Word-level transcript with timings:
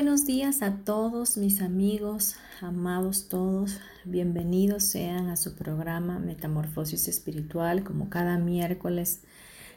Buenos 0.00 0.24
días 0.24 0.62
a 0.62 0.76
todos 0.76 1.36
mis 1.36 1.60
amigos, 1.60 2.36
amados 2.62 3.28
todos. 3.28 3.80
Bienvenidos 4.06 4.84
sean 4.84 5.28
a 5.28 5.36
su 5.36 5.54
programa 5.54 6.18
Metamorfosis 6.18 7.06
Espiritual. 7.06 7.84
Como 7.84 8.08
cada 8.08 8.38
miércoles 8.38 9.20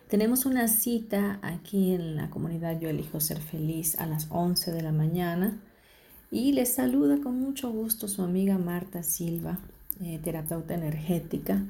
tenemos 0.07 0.45
una 0.45 0.69
cita 0.69 1.39
aquí 1.41 1.93
en 1.93 2.15
la 2.15 2.29
comunidad 2.29 2.79
Yo 2.79 2.87
Elijo 2.87 3.19
Ser 3.19 3.41
Feliz 3.41 3.99
a 3.99 4.05
las 4.05 4.27
11 4.29 4.71
de 4.71 4.81
la 4.81 4.93
mañana. 4.93 5.59
Y 6.31 6.53
les 6.53 6.73
saluda 6.73 7.19
con 7.21 7.37
mucho 7.41 7.69
gusto 7.73 8.07
su 8.07 8.21
amiga 8.21 8.57
Marta 8.57 9.03
Silva, 9.03 9.59
eh, 9.99 10.21
terapeuta 10.23 10.73
energética. 10.73 11.65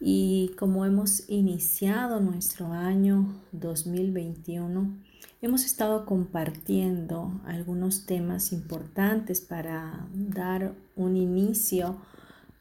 Y 0.00 0.52
como 0.58 0.86
hemos 0.86 1.28
iniciado 1.28 2.18
nuestro 2.20 2.72
año 2.72 3.26
2021, 3.52 5.09
hemos 5.42 5.64
estado 5.64 6.04
compartiendo 6.06 7.40
algunos 7.46 8.06
temas 8.06 8.52
importantes 8.52 9.40
para 9.40 10.06
dar 10.12 10.72
un 10.96 11.16
inicio 11.16 11.96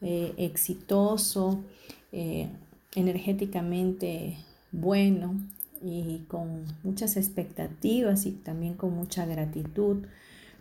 eh, 0.01 0.33
exitoso, 0.38 1.63
eh, 2.11 2.49
energéticamente 2.95 4.38
bueno 4.71 5.35
y 5.81 6.23
con 6.27 6.66
muchas 6.83 7.17
expectativas 7.17 8.25
y 8.25 8.31
también 8.31 8.73
con 8.73 8.95
mucha 8.95 9.25
gratitud 9.25 10.05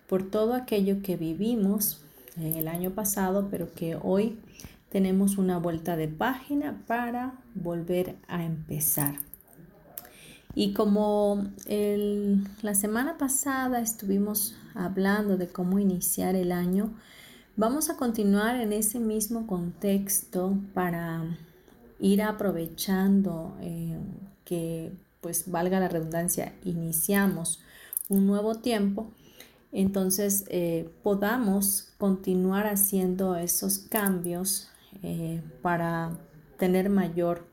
por 0.08 0.28
todo 0.28 0.54
aquello 0.54 1.02
que 1.02 1.16
vivimos 1.16 2.00
en 2.36 2.54
el 2.54 2.68
año 2.68 2.92
pasado, 2.92 3.48
pero 3.50 3.72
que 3.74 3.96
hoy 4.00 4.38
tenemos 4.90 5.38
una 5.38 5.58
vuelta 5.58 5.96
de 5.96 6.08
página 6.08 6.82
para 6.86 7.34
volver 7.54 8.16
a 8.26 8.44
empezar. 8.44 9.27
Y 10.60 10.72
como 10.72 11.46
la 12.62 12.74
semana 12.74 13.16
pasada 13.16 13.80
estuvimos 13.80 14.56
hablando 14.74 15.36
de 15.36 15.46
cómo 15.46 15.78
iniciar 15.78 16.34
el 16.34 16.50
año, 16.50 16.90
vamos 17.54 17.90
a 17.90 17.96
continuar 17.96 18.56
en 18.56 18.72
ese 18.72 18.98
mismo 18.98 19.46
contexto 19.46 20.58
para 20.74 21.22
ir 22.00 22.22
aprovechando 22.22 23.56
eh, 23.60 24.00
que, 24.44 24.90
pues 25.20 25.48
valga 25.48 25.78
la 25.78 25.86
redundancia, 25.86 26.52
iniciamos 26.64 27.60
un 28.08 28.26
nuevo 28.26 28.56
tiempo 28.56 29.12
entonces 29.70 30.44
eh, 30.48 30.90
podamos 31.04 31.92
continuar 31.98 32.66
haciendo 32.66 33.36
esos 33.36 33.78
cambios 33.78 34.70
eh, 35.04 35.40
para 35.62 36.18
tener 36.58 36.90
mayor 36.90 37.46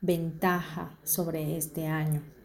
ventaja 0.00 0.96
sobre 1.04 1.58
este 1.58 1.86
año. 1.86 2.35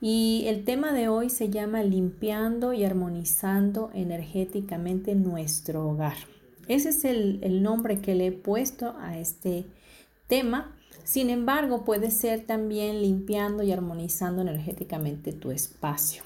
Y 0.00 0.44
el 0.46 0.64
tema 0.64 0.92
de 0.92 1.08
hoy 1.08 1.28
se 1.28 1.50
llama 1.50 1.82
limpiando 1.82 2.72
y 2.72 2.84
armonizando 2.84 3.90
energéticamente 3.92 5.14
nuestro 5.14 5.86
hogar. 5.88 6.16
Ese 6.68 6.90
es 6.90 7.04
el, 7.04 7.62
nombre 7.62 8.00
que 8.00 8.14
le 8.14 8.28
he 8.28 8.32
puesto 8.32 8.94
a 8.98 9.18
este 9.18 9.66
tema. 10.26 10.74
Sin 11.04 11.28
embargo, 11.28 11.84
puede 11.84 12.10
ser 12.10 12.46
también 12.46 13.02
limpiando 13.02 13.62
y 13.62 13.72
armonizando 13.72 14.40
energéticamente 14.40 15.32
tu 15.32 15.50
espacio. 15.50 16.22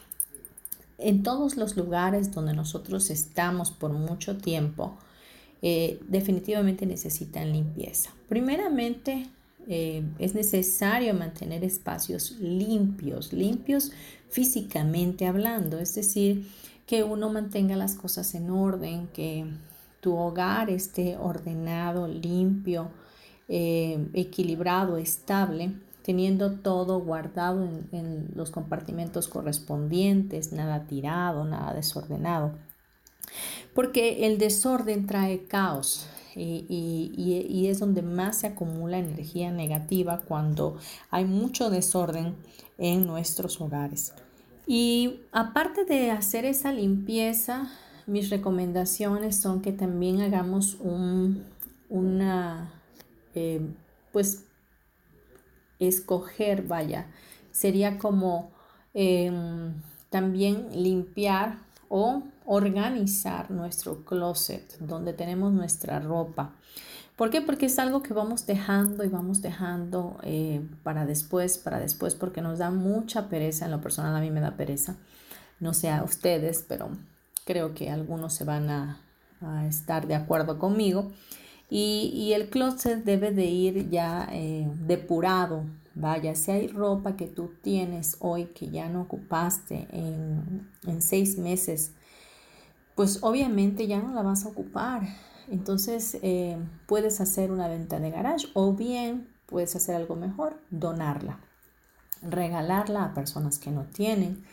En 0.98 1.22
todos 1.22 1.56
los 1.56 1.76
lugares 1.76 2.30
donde 2.30 2.52
nosotros 2.52 3.10
estamos 3.10 3.72
por 3.72 3.92
mucho 3.92 4.36
tiempo, 4.36 4.96
eh, 5.62 5.98
definitivamente 6.06 6.86
necesitan 6.86 7.52
limpieza. 7.52 8.10
Primeramente, 8.28 9.26
eh, 9.68 10.02
es 10.18 10.34
necesario 10.34 11.14
mantener 11.14 11.64
espacios 11.64 12.32
limpios, 12.40 13.32
limpios 13.32 13.92
físicamente 14.28 15.26
hablando, 15.26 15.78
es 15.78 15.94
decir, 15.94 16.46
que 16.86 17.02
uno 17.02 17.30
mantenga 17.30 17.76
las 17.76 17.94
cosas 17.94 18.34
en 18.34 18.50
orden, 18.50 19.08
que 19.08 19.46
tu 20.00 20.16
hogar 20.16 20.70
esté 20.70 21.16
ordenado, 21.16 22.06
limpio, 22.06 22.90
eh, 23.48 24.08
equilibrado, 24.12 24.98
estable, 24.98 25.72
teniendo 26.02 26.52
todo 26.58 27.00
guardado 27.00 27.64
en 27.92 28.28
los 28.34 28.50
compartimentos 28.50 29.28
correspondientes, 29.28 30.52
nada 30.52 30.86
tirado, 30.86 31.44
nada 31.44 31.72
desordenado 31.72 32.52
porque 33.74 34.26
el 34.26 34.38
desorden 34.38 35.06
trae 35.06 35.44
caos. 35.44 36.06
Y, 36.36 37.66
es 37.68 37.78
donde 37.78 38.02
más 38.02 38.40
se 38.40 38.48
acumula 38.48 38.98
energía 38.98 39.50
negativa 39.50 40.20
cuando 40.20 40.78
hay 41.10 41.24
mucho 41.24 41.70
desorden 41.70 42.34
en 42.78 43.06
nuestros 43.06 43.60
hogares. 43.60 44.12
Y 44.66 45.20
aparte 45.32 45.84
de 45.84 46.10
hacer 46.10 46.44
esa 46.44 46.72
limpieza, 46.72 47.70
mis 48.06 48.30
recomendaciones 48.30 49.40
son 49.40 49.60
que 49.62 49.72
también 49.72 50.20
hagamos 50.20 50.76
un, 50.80 51.44
una, 51.88 52.72
eh, 53.34 53.60
pues, 54.12 54.44
escoger, 55.78 56.62
vaya, 56.62 57.06
sería 57.50 57.98
como 57.98 58.50
em, 58.94 59.74
también 60.10 60.68
limpiar 60.72 61.58
o 61.88 62.22
organizar 62.46 63.50
nuestro 63.50 64.04
closet 64.04 64.78
donde 64.78 65.12
tenemos 65.12 65.52
nuestra 65.52 66.00
ropa. 66.00 66.52
¿Por 67.16 67.30
qué? 67.30 67.40
Porque 67.40 67.66
es 67.66 67.78
algo 67.78 68.02
que 68.02 68.12
vamos 68.12 68.44
dejando 68.44 69.04
y 69.04 69.08
vamos 69.08 69.40
dejando 69.40 70.18
eh, 70.22 70.66
para 70.82 71.06
después, 71.06 71.58
para 71.58 71.78
después, 71.78 72.16
porque 72.16 72.42
nos 72.42 72.58
da 72.58 72.70
mucha 72.70 73.28
pereza. 73.28 73.66
En 73.66 73.70
lo 73.70 73.80
personal 73.80 74.16
a 74.16 74.20
mí 74.20 74.30
me 74.30 74.40
da 74.40 74.56
pereza. 74.56 74.96
No 75.60 75.74
sé 75.74 75.90
a 75.90 76.02
ustedes, 76.02 76.64
pero 76.66 76.88
creo 77.44 77.72
que 77.74 77.90
algunos 77.90 78.34
se 78.34 78.44
van 78.44 78.68
a, 78.68 79.00
estar 79.68 80.06
de 80.06 80.14
acuerdo 80.14 80.58
conmigo. 80.58 81.12
Y, 81.70 82.32
el 82.34 82.48
closet 82.48 83.04
debe 83.04 83.30
de 83.30 83.44
ir 83.44 83.90
ya 83.90 84.28
eh, 84.32 84.66
depurado. 84.86 85.64
Vaya, 85.94 86.34
si 86.34 86.50
hay 86.50 86.68
ropa 86.68 87.16
que 87.16 87.26
tú 87.26 87.52
tienes 87.62 88.16
hoy 88.18 88.46
que 88.46 88.68
ya 88.68 88.88
no 88.88 89.02
ocupaste 89.02 89.86
en, 89.92 90.68
en 90.86 91.02
seis 91.02 91.38
meses, 91.38 91.92
pues 92.94 93.20
obviamente 93.22 93.86
ya 93.86 94.00
no 94.00 94.12
la 94.12 94.22
vas 94.22 94.44
a 94.44 94.48
ocupar. 94.48 95.02
Entonces 95.48 96.18
eh, 96.22 96.56
puedes 96.86 97.20
hacer 97.20 97.52
una 97.52 97.68
venta 97.68 98.00
de 98.00 98.10
garage 98.10 98.48
o 98.54 98.72
bien 98.72 99.28
puedes 99.46 99.76
hacer 99.76 99.94
algo 99.94 100.16
mejor, 100.16 100.58
donarla, 100.70 101.38
regalarla 102.22 103.04
a 103.04 103.14
personas 103.14 103.58
que 103.58 103.70
no 103.70 103.84
tienen, 103.84 104.44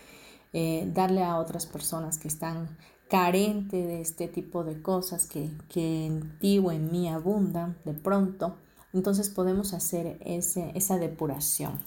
eh, 0.54 0.90
darle 0.94 1.24
a 1.24 1.38
otras 1.38 1.66
personas 1.66 2.18
que 2.18 2.28
están 2.28 2.78
carentes 3.10 3.88
de 3.88 4.02
este 4.02 4.28
tipo 4.28 4.64
de 4.64 4.82
cosas 4.82 5.26
que, 5.26 5.50
que 5.70 6.06
en 6.06 6.38
ti 6.40 6.60
o 6.60 6.72
en 6.72 6.92
mí 6.92 7.10
abundan 7.10 7.78
de 7.86 7.94
pronto. 7.94 8.58
Entonces 8.94 9.30
podemos 9.30 9.74
hacer 9.74 10.18
ese, 10.22 10.72
esa 10.76 10.98
depuración. 10.98 11.80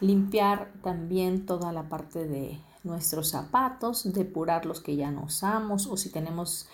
Limpiar 0.00 0.72
también 0.82 1.46
toda 1.46 1.72
la 1.72 1.88
parte 1.88 2.26
de 2.26 2.58
nuestros 2.84 3.30
zapatos, 3.30 4.12
depurar 4.12 4.66
los 4.66 4.80
que 4.80 4.96
ya 4.96 5.10
no 5.10 5.24
usamos 5.24 5.86
o 5.86 5.96
si 5.96 6.10
tenemos 6.10 6.68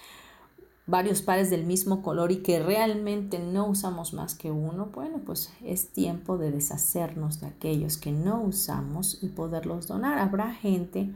varios 0.91 1.23
pares 1.23 1.51
del 1.51 1.65
mismo 1.65 2.03
color 2.03 2.33
y 2.33 2.39
que 2.39 2.59
realmente 2.59 3.39
no 3.39 3.67
usamos 3.67 4.13
más 4.13 4.35
que 4.35 4.51
uno, 4.51 4.87
bueno, 4.87 5.21
pues 5.25 5.53
es 5.65 5.89
tiempo 5.91 6.37
de 6.37 6.51
deshacernos 6.51 7.41
de 7.41 7.47
aquellos 7.47 7.97
que 7.97 8.11
no 8.11 8.43
usamos 8.43 9.23
y 9.23 9.29
poderlos 9.29 9.87
donar. 9.87 10.19
Habrá 10.19 10.53
gente 10.53 11.11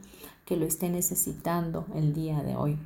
que 0.45 0.57
lo 0.57 0.65
esté 0.65 0.89
necesitando 0.91 1.87
el 1.95 2.15
día 2.15 2.43
de 2.43 2.55
hoy. 2.55 2.79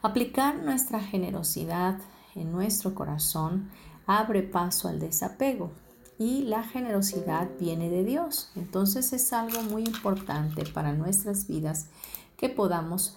Aplicar 0.00 0.56
nuestra 0.62 1.00
generosidad 1.00 1.98
en 2.34 2.50
nuestro 2.50 2.94
corazón 2.94 3.68
abre 4.08 4.42
paso 4.42 4.88
al 4.88 4.98
desapego 4.98 5.70
y 6.18 6.42
la 6.42 6.64
generosidad 6.64 7.48
viene 7.60 7.90
de 7.90 8.04
Dios. 8.04 8.50
Entonces 8.56 9.12
es 9.12 9.32
algo 9.32 9.62
muy 9.62 9.84
importante 9.84 10.64
para 10.64 10.92
nuestras 10.92 11.46
vidas 11.46 11.90
que 12.36 12.48
podamos 12.48 13.16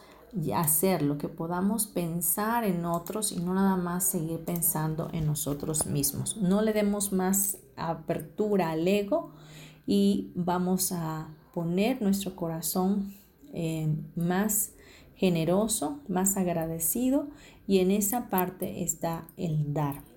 hacerlo, 0.53 1.17
que 1.17 1.29
podamos 1.29 1.87
pensar 1.87 2.65
en 2.65 2.85
otros 2.85 3.31
y 3.31 3.37
no 3.37 3.53
nada 3.53 3.77
más 3.77 4.03
seguir 4.03 4.43
pensando 4.43 5.09
en 5.13 5.25
nosotros 5.25 5.85
mismos. 5.85 6.37
No 6.37 6.61
le 6.61 6.73
demos 6.73 7.11
más 7.11 7.57
apertura 7.75 8.71
al 8.71 8.87
ego 8.87 9.31
y 9.87 10.31
vamos 10.35 10.91
a 10.91 11.29
poner 11.53 12.01
nuestro 12.01 12.35
corazón 12.35 13.15
eh, 13.53 13.93
más 14.15 14.71
generoso, 15.15 15.99
más 16.09 16.35
agradecido 16.35 17.27
y 17.65 17.79
en 17.79 17.91
esa 17.91 18.29
parte 18.29 18.83
está 18.83 19.25
el 19.37 19.73
dar. 19.73 20.10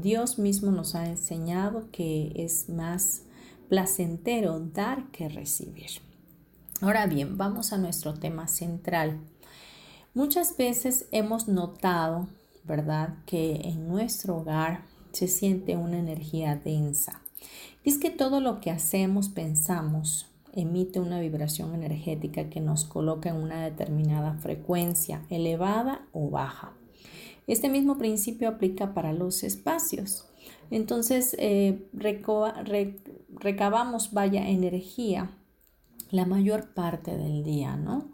Dios 0.00 0.38
mismo 0.38 0.70
nos 0.70 0.94
ha 0.94 1.06
enseñado 1.06 1.88
que 1.90 2.32
es 2.36 2.68
más 2.68 3.22
placentero 3.68 4.60
dar 4.60 5.10
que 5.10 5.28
recibir. 5.28 5.90
Ahora 6.80 7.06
bien, 7.06 7.38
vamos 7.38 7.72
a 7.72 7.78
nuestro 7.78 8.14
tema 8.14 8.48
central. 8.48 9.18
Muchas 10.14 10.56
veces 10.56 11.06
hemos 11.10 11.48
notado, 11.48 12.28
¿verdad?, 12.64 13.14
que 13.26 13.56
en 13.64 13.88
nuestro 13.88 14.36
hogar 14.36 14.82
se 15.12 15.28
siente 15.28 15.76
una 15.76 15.98
energía 15.98 16.56
densa. 16.56 17.22
es 17.84 17.98
que 17.98 18.10
todo 18.10 18.40
lo 18.40 18.60
que 18.60 18.70
hacemos, 18.70 19.28
pensamos, 19.28 20.26
emite 20.52 21.00
una 21.00 21.20
vibración 21.20 21.74
energética 21.74 22.50
que 22.50 22.60
nos 22.60 22.84
coloca 22.84 23.28
en 23.28 23.36
una 23.36 23.62
determinada 23.62 24.34
frecuencia, 24.34 25.22
elevada 25.30 26.02
o 26.12 26.30
baja. 26.30 26.72
Este 27.46 27.68
mismo 27.68 27.98
principio 27.98 28.48
aplica 28.48 28.94
para 28.94 29.12
los 29.12 29.42
espacios. 29.44 30.26
Entonces, 30.70 31.36
eh, 31.38 31.86
recabamos, 33.38 34.12
vaya, 34.12 34.48
energía 34.48 35.30
la 36.10 36.24
mayor 36.24 36.68
parte 36.74 37.16
del 37.16 37.44
día, 37.44 37.76
¿no? 37.76 38.10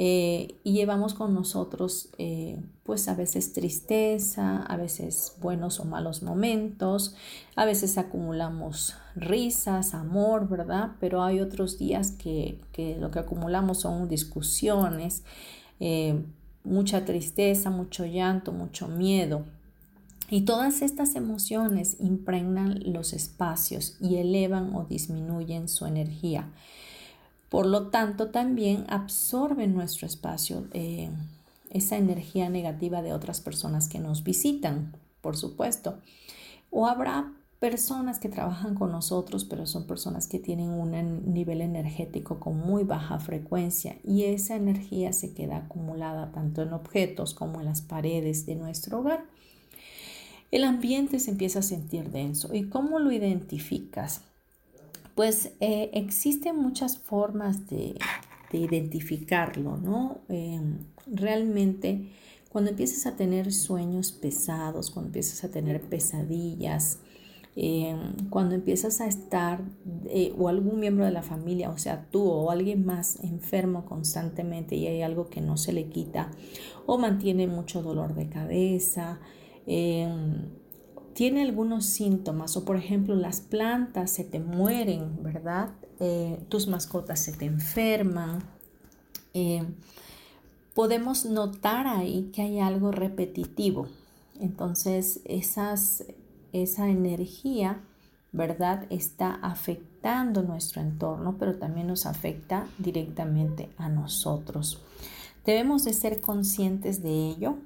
Eh, 0.00 0.60
y 0.62 0.74
llevamos 0.74 1.12
con 1.12 1.34
nosotros 1.34 2.10
eh, 2.18 2.62
pues 2.84 3.08
a 3.08 3.16
veces 3.16 3.52
tristeza, 3.52 4.62
a 4.62 4.76
veces 4.76 5.34
buenos 5.40 5.80
o 5.80 5.84
malos 5.84 6.22
momentos, 6.22 7.16
a 7.56 7.64
veces 7.64 7.98
acumulamos 7.98 8.94
risas, 9.16 9.94
amor, 9.94 10.48
¿verdad? 10.48 10.92
Pero 11.00 11.24
hay 11.24 11.40
otros 11.40 11.78
días 11.78 12.12
que, 12.12 12.60
lo 13.00 13.10
que 13.10 13.18
acumulamos 13.18 13.80
son 13.80 14.08
discusiones, 14.08 15.24
mucha 16.64 17.04
tristeza, 17.04 17.70
mucho 17.70 18.04
llanto, 18.04 18.52
mucho 18.52 18.88
miedo. 18.88 19.44
Y 20.30 20.42
todas 20.42 20.82
estas 20.82 21.14
emociones 21.14 21.96
impregnan 22.00 22.80
los 22.84 23.12
espacios 23.14 23.96
y 24.00 24.16
elevan 24.16 24.74
o 24.74 24.84
disminuyen 24.84 25.68
su 25.68 25.86
energía. 25.86 26.50
Por 27.48 27.66
lo 27.66 27.88
tanto, 27.88 28.28
también 28.28 28.84
absorben 28.88 29.74
nuestro 29.74 30.06
espacio 30.06 30.66
eh, 30.72 31.10
esa 31.70 31.96
energía 31.96 32.50
negativa 32.50 33.00
de 33.00 33.14
otras 33.14 33.40
personas 33.40 33.88
que 33.88 34.00
nos 34.00 34.22
visitan, 34.22 34.94
por 35.22 35.36
supuesto. 35.36 35.98
O 36.70 36.86
habrá 36.86 37.32
personas 37.60 38.20
que 38.20 38.28
trabajan 38.28 38.74
con 38.74 38.92
nosotros, 38.92 39.44
pero 39.44 39.66
son 39.66 39.86
personas 39.86 40.28
que 40.28 40.38
tienen 40.38 40.70
un 40.70 41.32
nivel 41.32 41.60
energético 41.60 42.38
con 42.38 42.56
muy 42.56 42.84
baja 42.84 43.18
frecuencia 43.18 43.96
y 44.04 44.24
esa 44.24 44.54
energía 44.54 45.12
se 45.12 45.34
queda 45.34 45.58
acumulada 45.58 46.30
tanto 46.30 46.62
en 46.62 46.72
objetos 46.72 47.34
como 47.34 47.60
en 47.60 47.66
las 47.66 47.82
paredes 47.82 48.46
de 48.46 48.54
nuestro 48.54 49.00
hogar. 49.00 49.24
El 50.50 50.64
ambiente 50.64 51.18
se 51.18 51.32
empieza 51.32 51.58
a 51.58 51.62
sentir 51.62 52.10
denso. 52.10 52.54
¿Y 52.54 52.64
cómo 52.64 53.00
lo 53.00 53.12
identificas? 53.12 54.22
Pues 55.14 55.52
eh, 55.60 55.90
existen 55.92 56.56
muchas 56.56 56.96
formas 56.96 57.68
de, 57.68 57.98
identificarlo, 58.50 59.76
¿no? 59.76 60.20
Em, 60.30 60.78
realmente, 61.06 62.12
cuando 62.48 62.70
empiezas 62.70 63.04
a 63.04 63.14
tener 63.14 63.52
sueños 63.52 64.10
pesados, 64.10 64.90
cuando 64.90 65.08
empiezas 65.08 65.44
a 65.44 65.50
tener 65.50 65.82
pesadillas, 65.82 67.00
em, 67.60 68.28
cuando 68.30 68.54
empiezas 68.54 69.00
a 69.00 69.08
estar 69.08 69.60
eh, 70.06 70.32
o 70.38 70.48
algún 70.48 70.78
miembro 70.78 71.04
de 71.04 71.10
la 71.10 71.22
familia, 71.22 71.70
o 71.70 71.78
sea, 71.78 72.06
tú 72.08 72.22
o 72.22 72.52
alguien 72.52 72.86
más 72.86 73.18
enfermo 73.24 73.84
constantemente 73.84 74.76
y 74.76 74.86
hay 74.86 75.02
algo 75.02 75.28
que 75.28 75.40
no 75.40 75.56
se 75.56 75.72
le 75.72 75.88
quita 75.88 76.30
o 76.86 76.98
mantiene 76.98 77.48
mucho 77.48 77.82
dolor 77.82 78.14
de 78.14 78.28
cabeza, 78.28 79.18
em, 79.66 80.46
tiene 81.14 81.42
algunos 81.42 81.84
síntomas 81.86 82.56
o 82.56 82.64
por 82.64 82.76
ejemplo 82.76 83.16
las 83.16 83.40
plantas 83.40 84.12
se 84.12 84.22
te 84.22 84.38
mueren, 84.38 85.20
¿verdad? 85.24 85.70
Eh, 85.98 86.38
tus 86.48 86.68
mascotas 86.68 87.18
se 87.18 87.32
te 87.32 87.44
enferman. 87.44 88.38
Eh, 89.34 89.64
podemos 90.74 91.24
notar 91.24 91.88
ahí 91.88 92.30
que 92.32 92.42
hay 92.42 92.60
algo 92.60 92.92
repetitivo. 92.92 93.88
Entonces 94.38 95.20
esas, 95.24 96.04
esa 96.62 96.88
energía, 96.88 97.80
¿verdad? 98.32 98.86
Está 98.90 99.34
afectando 99.34 100.42
nuestro 100.42 100.80
entorno, 100.80 101.36
pero 101.38 101.56
también 101.56 101.86
nos 101.86 102.06
afecta 102.06 102.66
directamente 102.78 103.70
a 103.76 103.88
nosotros. 103.88 104.80
Debemos 105.44 105.84
de 105.84 105.92
ser 105.92 106.20
conscientes 106.20 107.02
de 107.02 107.30
ello 107.30 107.56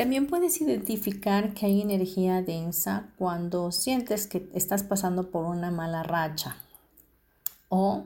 también 0.00 0.28
puedes 0.28 0.58
identificar 0.62 1.52
que 1.52 1.66
hay 1.66 1.82
energía 1.82 2.40
densa 2.40 3.10
cuando 3.18 3.70
sientes 3.70 4.26
que 4.26 4.48
estás 4.54 4.82
pasando 4.82 5.30
por 5.30 5.44
una 5.44 5.70
mala 5.70 6.02
racha 6.02 6.56
o 7.68 8.04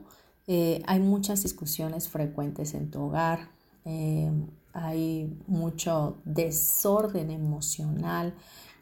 eh, 0.49 0.83
hay 0.89 0.99
muchas 0.99 1.45
discusiones 1.45 2.09
frecuentes 2.09 2.75
en 2.75 2.91
tu 2.91 3.03
hogar, 3.03 3.49
eh, 3.85 4.29
hay 4.73 5.39
mucho 5.47 6.17
desorden 6.25 7.31
emocional 7.31 8.35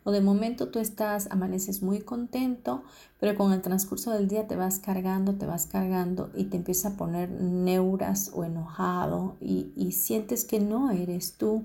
o 0.05 0.11
de 0.11 0.21
momento 0.21 0.69
tú 0.69 0.79
estás, 0.79 1.29
amaneces 1.31 1.83
muy 1.83 2.01
contento, 2.01 2.83
pero 3.21 3.37
con 3.37 3.53
el 3.53 3.63
transcurso 3.63 4.11
del 4.11 4.29
día 4.29 4.47
te 4.47 4.57
vas 4.57 4.79
cargando, 4.79 5.35
te 5.35 5.47
vas 5.47 5.67
cargando 5.67 6.31
y 6.35 6.45
te 6.45 6.57
empieza 6.57 6.89
a 6.89 6.97
poner 6.97 7.31
neuras 7.31 8.31
o 8.35 8.45
enojado 8.45 9.37
y 9.41 9.93
sientes 9.93 10.45
que 10.45 10.61
no 10.61 10.91
eres 10.91 11.35
tú 11.35 11.65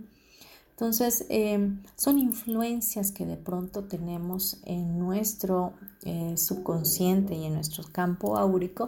entonces, 0.78 1.26
em, 1.30 1.82
son 1.96 2.20
influencias 2.20 3.12
que 3.12 3.26
de 3.26 3.36
pronto 3.36 3.86
tenemos 3.86 4.60
en 4.64 5.00
nuestro 5.00 5.74
eh, 6.04 6.38
subconsciente 6.38 7.34
y 7.34 7.46
en 7.46 7.56
nuestro 7.56 7.84
campo 7.92 8.38
áurico 8.38 8.86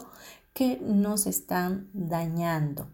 que 0.53 0.79
nos 0.79 1.25
están 1.25 1.89
dañando. 1.93 2.85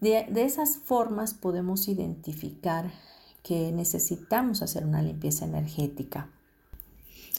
De 0.00 0.26
esas 0.34 0.78
formas 0.78 1.34
podemos 1.34 1.86
identificar 1.86 2.90
que 3.42 3.72
necesitamos 3.72 4.62
hacer 4.62 4.84
una 4.84 5.02
limpieza 5.02 5.44
energética. 5.44 6.28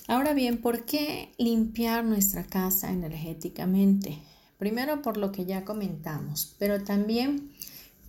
Ahora 0.08 0.34
bien, 0.34 0.62
¿por 0.62 0.86
qué 0.86 1.31
limpiar 1.38 2.03
nuestra 2.03 2.43
casa 2.43 2.91
energéticamente? 2.91 4.20
Primero 4.58 5.01
por 5.01 5.17
lo 5.17 5.31
que 5.31 5.46
ya 5.46 5.63
comentamos, 5.63 6.55
pero 6.60 6.84
también 6.84 7.51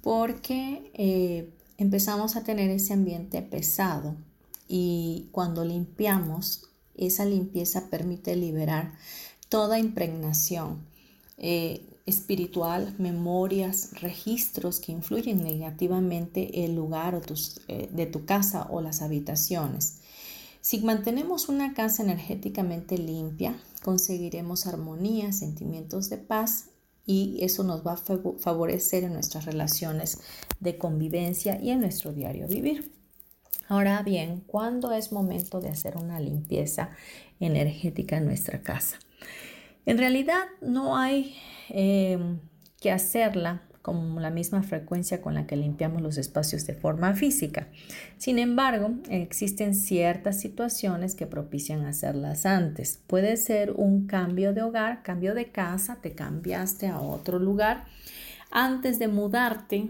porque 0.02 0.90
eh, 0.94 1.50
empezamos 1.78 2.36
a 2.36 2.44
tener 2.44 2.70
ese 2.70 2.92
ambiente 2.92 3.40
pesado 3.42 4.16
y 4.68 5.28
cuando 5.32 5.64
limpiamos, 5.64 6.68
esa 6.94 7.24
limpieza 7.24 7.88
permite 7.88 8.36
liberar 8.36 8.92
toda 9.48 9.78
impregnación 9.78 10.91
eh, 11.42 11.84
espiritual, 12.06 12.94
memorias, 12.98 14.00
registros 14.00 14.80
que 14.80 14.92
influyen 14.92 15.42
negativamente 15.42 16.64
el 16.64 16.74
lugar 16.74 17.14
o 17.14 17.20
eh, 17.68 17.88
de 17.92 18.06
tu 18.06 18.24
casa 18.24 18.66
o 18.70 18.80
las 18.80 19.02
habitaciones. 19.02 19.98
Si 20.60 20.80
mantenemos 20.80 21.48
una 21.48 21.74
casa 21.74 22.02
energéticamente 22.02 22.96
limpia, 22.96 23.60
conseguiremos 23.82 24.66
armonía, 24.66 25.32
sentimientos 25.32 26.08
de 26.08 26.18
paz 26.18 26.66
y 27.04 27.38
eso 27.42 27.64
nos 27.64 27.84
va 27.84 27.94
a 27.94 28.38
favorecer 28.38 29.04
en 29.04 29.14
nuestras 29.14 29.44
relaciones 29.44 30.20
de 30.60 30.78
convivencia 30.78 31.60
y 31.60 31.70
en 31.70 31.80
nuestro 31.80 32.12
diario 32.12 32.46
vivir. 32.46 32.92
Ahora 33.68 34.02
bien, 34.02 34.44
¿cuándo 34.46 34.92
es 34.92 35.12
momento 35.12 35.60
de 35.60 35.70
hacer 35.70 35.96
una 35.96 36.20
limpieza 36.20 36.90
energética 37.40 38.18
en 38.18 38.26
nuestra 38.26 38.62
casa? 38.62 38.98
En 39.86 39.98
realidad 39.98 40.44
no 40.60 40.96
hay 40.96 41.34
eh, 41.70 42.18
que 42.80 42.90
hacerla 42.90 43.62
con 43.82 44.22
la 44.22 44.30
misma 44.30 44.62
frecuencia 44.62 45.20
con 45.20 45.34
la 45.34 45.46
que 45.46 45.56
limpiamos 45.56 46.00
los 46.02 46.16
espacios 46.16 46.66
de 46.66 46.74
forma 46.74 47.14
física. 47.14 47.66
Sin 48.16 48.38
embargo, 48.38 48.92
existen 49.10 49.74
ciertas 49.74 50.40
situaciones 50.40 51.16
que 51.16 51.26
propician 51.26 51.84
hacerlas 51.84 52.46
antes. 52.46 53.00
Puede 53.08 53.36
ser 53.36 53.72
un 53.72 54.06
cambio 54.06 54.54
de 54.54 54.62
hogar, 54.62 55.02
cambio 55.02 55.34
de 55.34 55.50
casa, 55.50 55.98
te 56.00 56.12
cambiaste 56.12 56.86
a 56.86 57.00
otro 57.00 57.40
lugar. 57.40 57.86
Antes 58.52 59.00
de 59.00 59.08
mudarte, 59.08 59.88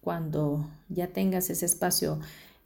cuando 0.00 0.68
ya 0.88 1.08
tengas 1.08 1.50
ese 1.50 1.66
espacio 1.66 2.20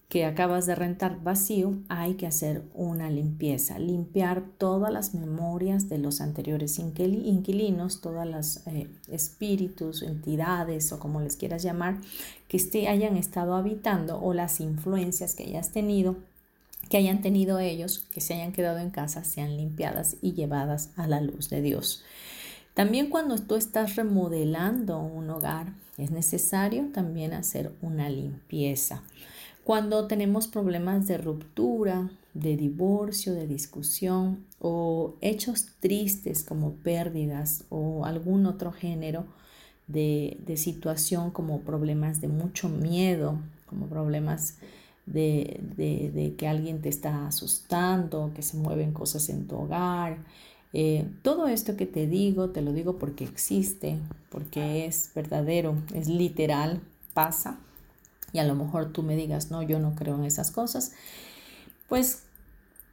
que 0.09 0.25
acabas 0.25 0.67
de 0.67 0.77
rentar 0.77 1.21
vacío, 1.23 1.75
hay 1.89 2.15
que 2.15 2.29
hacer 2.29 2.63
una 2.75 3.11
limpieza, 3.11 3.79
limpiar 3.81 4.45
todas 4.57 4.93
las 4.93 5.15
memorias 5.15 5.89
de 5.89 5.99
los 5.99 6.21
anteriores 6.21 6.79
inquilinos, 6.79 8.01
todos 8.01 8.25
los 8.27 8.67
eh, 8.69 8.89
espíritus, 9.11 10.03
entidades 10.03 10.93
o 10.93 11.01
como 11.01 11.21
les 11.21 11.37
quieras 11.37 11.65
llamar, 11.65 12.01
que 12.47 12.57
esté, 12.57 12.87
hayan 12.87 13.17
estado 13.17 13.57
habitando 13.57 14.21
o 14.21 14.33
las 14.33 14.61
influencias 14.61 15.35
que 15.35 15.43
hayas 15.43 15.73
tenido, 15.73 16.17
que 16.89 16.99
hayan 16.99 17.21
tenido 17.21 17.59
ellos, 17.59 18.07
que 18.13 18.21
se 18.21 18.35
hayan 18.35 18.53
quedado 18.53 18.79
en 18.79 18.91
casa, 18.91 19.25
sean 19.25 19.57
limpiadas 19.57 20.17
y 20.23 20.35
llevadas 20.35 20.91
a 20.97 21.09
la 21.09 21.21
luz 21.21 21.51
de 21.51 21.63
Dios. 21.63 22.05
También 22.75 23.11
cuando 23.11 23.39
tú 23.39 23.57
estás 23.57 23.97
remodelando 23.97 25.01
un 25.01 25.31
hogar, 25.31 25.73
es 25.99 26.13
necesario 26.13 26.91
también 26.93 27.33
hacer 27.33 27.73
una 27.81 28.09
limpieza. 28.09 29.03
Cuando 29.67 30.07
tenemos 30.07 30.47
problemas 30.47 31.09
de 31.09 31.19
ruptura, 31.19 32.09
de 32.35 32.57
divorcio, 32.57 33.35
de 33.35 33.49
discusión 33.49 34.47
o 34.61 35.17
hechos 35.21 35.67
tristes 35.81 36.45
como 36.45 36.75
pérdidas 36.75 37.65
o 37.69 38.05
algún 38.05 38.47
otro 38.47 38.71
género 38.71 39.25
de, 39.89 40.39
situación 40.57 41.33
como 41.33 41.63
problemas 41.63 42.21
de 42.21 42.29
mucho 42.29 42.69
miedo, 42.69 43.41
como 43.69 43.89
problemas 43.89 44.59
de, 45.05 46.35
que 46.39 46.47
alguien 46.47 46.81
te 46.81 46.89
está 46.89 47.27
asustando, 47.27 48.31
que 48.37 48.43
se 48.43 48.57
mueven 48.59 48.93
cosas 48.93 49.29
en 49.31 49.49
tu 49.49 49.57
hogar. 49.57 50.19
Eh, 50.75 51.09
todo 51.23 51.49
esto 51.49 51.77
que 51.77 51.87
te 51.87 52.07
digo, 52.07 52.51
te 52.51 52.63
lo 52.63 52.73
digo 52.73 53.01
porque 53.01 53.25
existe, 53.25 53.99
porque 54.31 54.87
es 54.87 55.11
verdadero, 55.13 55.75
es 55.93 56.07
literal, 56.07 56.83
pasa 57.15 57.59
y 58.33 58.39
a 58.39 58.45
lo 58.45 58.55
mejor 58.55 58.93
tú 58.93 59.03
me 59.03 59.17
digas, 59.17 59.51
no, 59.51 59.63
yo 59.63 59.79
no 59.79 59.95
creo 59.95 60.17
en 60.17 60.25
esas 60.25 60.51
cosas, 60.51 60.93
pues 61.89 62.23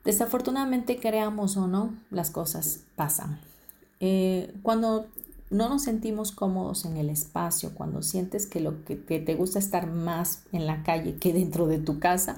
desafortunadamente 0.05 0.99
creamos 0.99 1.57
o 1.57 1.67
no, 1.67 1.93
las 2.11 2.31
cosas 2.31 2.81
pasan. 2.95 3.39
Eh, 3.99 4.53
cuando 4.61 5.07
no 5.49 5.69
nos 5.69 5.83
sentimos 5.83 6.31
cómodos 6.31 6.85
en 6.85 6.97
el 6.97 7.09
espacio, 7.09 7.73
cuando 7.73 8.01
sientes 8.01 8.47
que 8.47 8.59
lo 8.59 8.83
que, 8.83 8.95
te 8.95 9.35
gusta 9.35 9.59
estar 9.59 9.87
más 9.87 10.43
en 10.51 10.65
la 10.65 10.83
calle 10.83 11.15
que 11.15 11.31
dentro 11.31 11.67
de 11.67 11.77
tu 11.77 11.99
casa, 11.99 12.35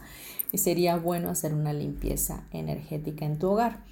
sería 0.54 0.96
bueno 0.98 1.30
hacer 1.30 1.54
una 1.54 1.74
limpieza 1.74 2.44
energética 2.52 3.26
en 3.26 3.40
tu 3.40 3.50
hogar. 3.50 3.84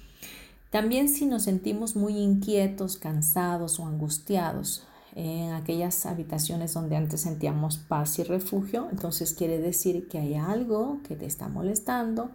También 0.70 1.08
si 1.08 1.26
nos 1.26 1.44
sentimos 1.44 1.94
muy 1.94 2.16
inquietos, 2.18 2.96
cansados 2.96 3.78
o 3.78 3.86
angustiados, 3.86 4.86
en 5.14 5.52
aquellas 5.52 6.06
habitaciones 6.06 6.74
donde 6.74 6.96
antes 6.96 7.20
sentíamos 7.20 7.78
paz 7.78 8.18
y 8.18 8.24
refugio, 8.24 8.88
entonces 8.90 9.32
quiere 9.32 9.58
decir 9.58 10.08
que 10.08 10.18
hay 10.18 10.34
algo 10.34 11.00
que 11.06 11.14
te 11.14 11.26
está 11.26 11.48
molestando, 11.48 12.32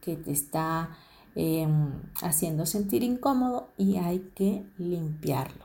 que 0.00 0.16
te 0.16 0.32
está 0.32 0.96
em, 1.34 1.92
haciendo 2.22 2.64
sentir 2.64 3.02
incómodo 3.02 3.68
y 3.76 3.96
hay 3.96 4.30
que 4.34 4.64
limpiarlo. 4.78 5.64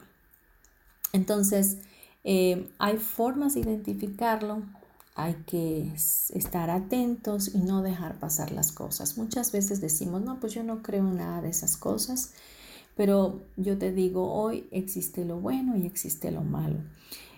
Entonces, 1.13 1.77
em, 2.25 2.67
hay 2.79 2.98
formas 2.98 3.53
de 3.53 3.62
identificarlo, 3.62 4.63
hay 5.15 5.36
que 5.46 5.93
estar 5.93 6.70
atentos 6.70 7.55
y 7.55 7.60
no 7.60 7.81
dejar 7.81 8.20
pasar 8.20 8.51
las 8.51 8.74
cosas. 8.74 9.17
Muchas 9.17 9.53
veces 9.53 9.79
decimos, 9.79 10.22
no, 10.22 10.39
pues 10.41 10.53
yo 10.53 10.63
no 10.63 10.81
creo 10.81 11.08
en 11.08 11.17
nada 11.17 11.41
de 11.41 11.50
esas 11.50 11.77
cosas 11.77 12.34
pero 13.01 13.41
yo 13.58 13.79
te 13.79 13.91
digo, 13.91 14.31
hoy 14.31 14.67
existe 14.70 15.25
lo 15.25 15.39
bueno 15.39 15.75
y 15.75 15.88
existe 15.88 16.29
lo 16.29 16.41
malo. 16.41 16.75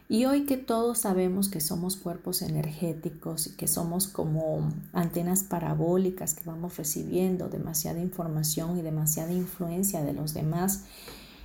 Y 0.09 0.25
hoy 0.25 0.45
que 0.45 0.57
todos 0.57 0.97
sabemos 0.97 1.47
que 1.47 1.61
somos 1.61 1.95
cuerpos 1.95 2.41
energéticos 2.41 3.47
y 3.47 3.51
que 3.51 3.69
somos 3.69 4.09
como 4.09 4.73
antenas 4.91 5.43
parabólicas 5.43 6.33
que 6.33 6.43
vamos 6.43 6.75
recibiendo 6.75 7.47
demasiada 7.47 8.01
información 8.01 8.77
y 8.77 8.81
demasiada 8.81 9.31
influencia 9.31 10.03
de 10.03 10.11
los 10.11 10.33
demás, 10.33 10.83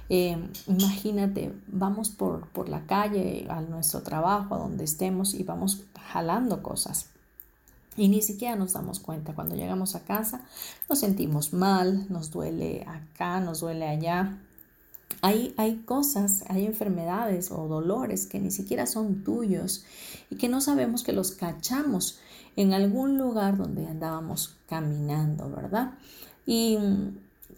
eh, 0.08 0.36
imagínate, 0.66 1.52
vamos 1.68 2.10
por, 2.10 2.48
por 2.48 2.68
la 2.68 2.86
calle, 2.86 3.46
a 3.48 3.60
nuestro 3.60 4.02
trabajo, 4.02 4.56
a 4.56 4.58
donde 4.58 4.82
estemos 4.82 5.32
y 5.32 5.44
vamos 5.44 5.84
jalando 6.10 6.60
cosas. 6.60 7.10
Y 7.98 8.08
ni 8.08 8.22
siquiera 8.22 8.54
nos 8.54 8.72
damos 8.72 9.00
cuenta. 9.00 9.34
Cuando 9.34 9.56
llegamos 9.56 9.94
a 9.96 10.04
casa 10.04 10.42
nos 10.88 11.00
sentimos 11.00 11.52
mal, 11.52 12.06
nos 12.08 12.30
duele 12.30 12.86
acá, 12.86 13.40
nos 13.40 13.60
duele 13.60 13.88
allá. 13.88 14.38
Hay, 15.20 15.52
hay 15.56 15.78
cosas, 15.78 16.44
hay 16.48 16.64
enfermedades 16.64 17.50
o 17.50 17.66
dolores 17.66 18.26
que 18.26 18.38
ni 18.38 18.52
siquiera 18.52 18.86
son 18.86 19.24
tuyos 19.24 19.84
y 20.30 20.36
que 20.36 20.48
no 20.48 20.60
sabemos 20.60 21.02
que 21.02 21.12
los 21.12 21.32
cachamos 21.32 22.20
en 22.54 22.72
algún 22.72 23.18
lugar 23.18 23.56
donde 23.56 23.86
andábamos 23.86 24.56
caminando, 24.68 25.50
¿verdad? 25.50 25.94
Y 26.46 26.78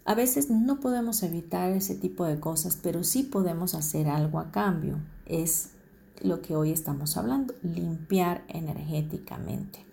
a 0.06 0.14
veces 0.14 0.48
no 0.48 0.80
podemos 0.80 1.22
evitar 1.22 1.70
ese 1.70 1.94
tipo 1.94 2.24
de 2.24 2.40
cosas, 2.40 2.78
pero 2.82 3.04
sí 3.04 3.24
podemos 3.24 3.74
hacer 3.74 4.08
algo 4.08 4.38
a 4.38 4.50
cambio. 4.50 4.98
Es 5.26 5.70
lo 6.22 6.40
que 6.40 6.56
hoy 6.56 6.70
estamos 6.70 7.16
hablando, 7.16 7.54
limpiar 7.62 8.42
energéticamente. 8.48 9.89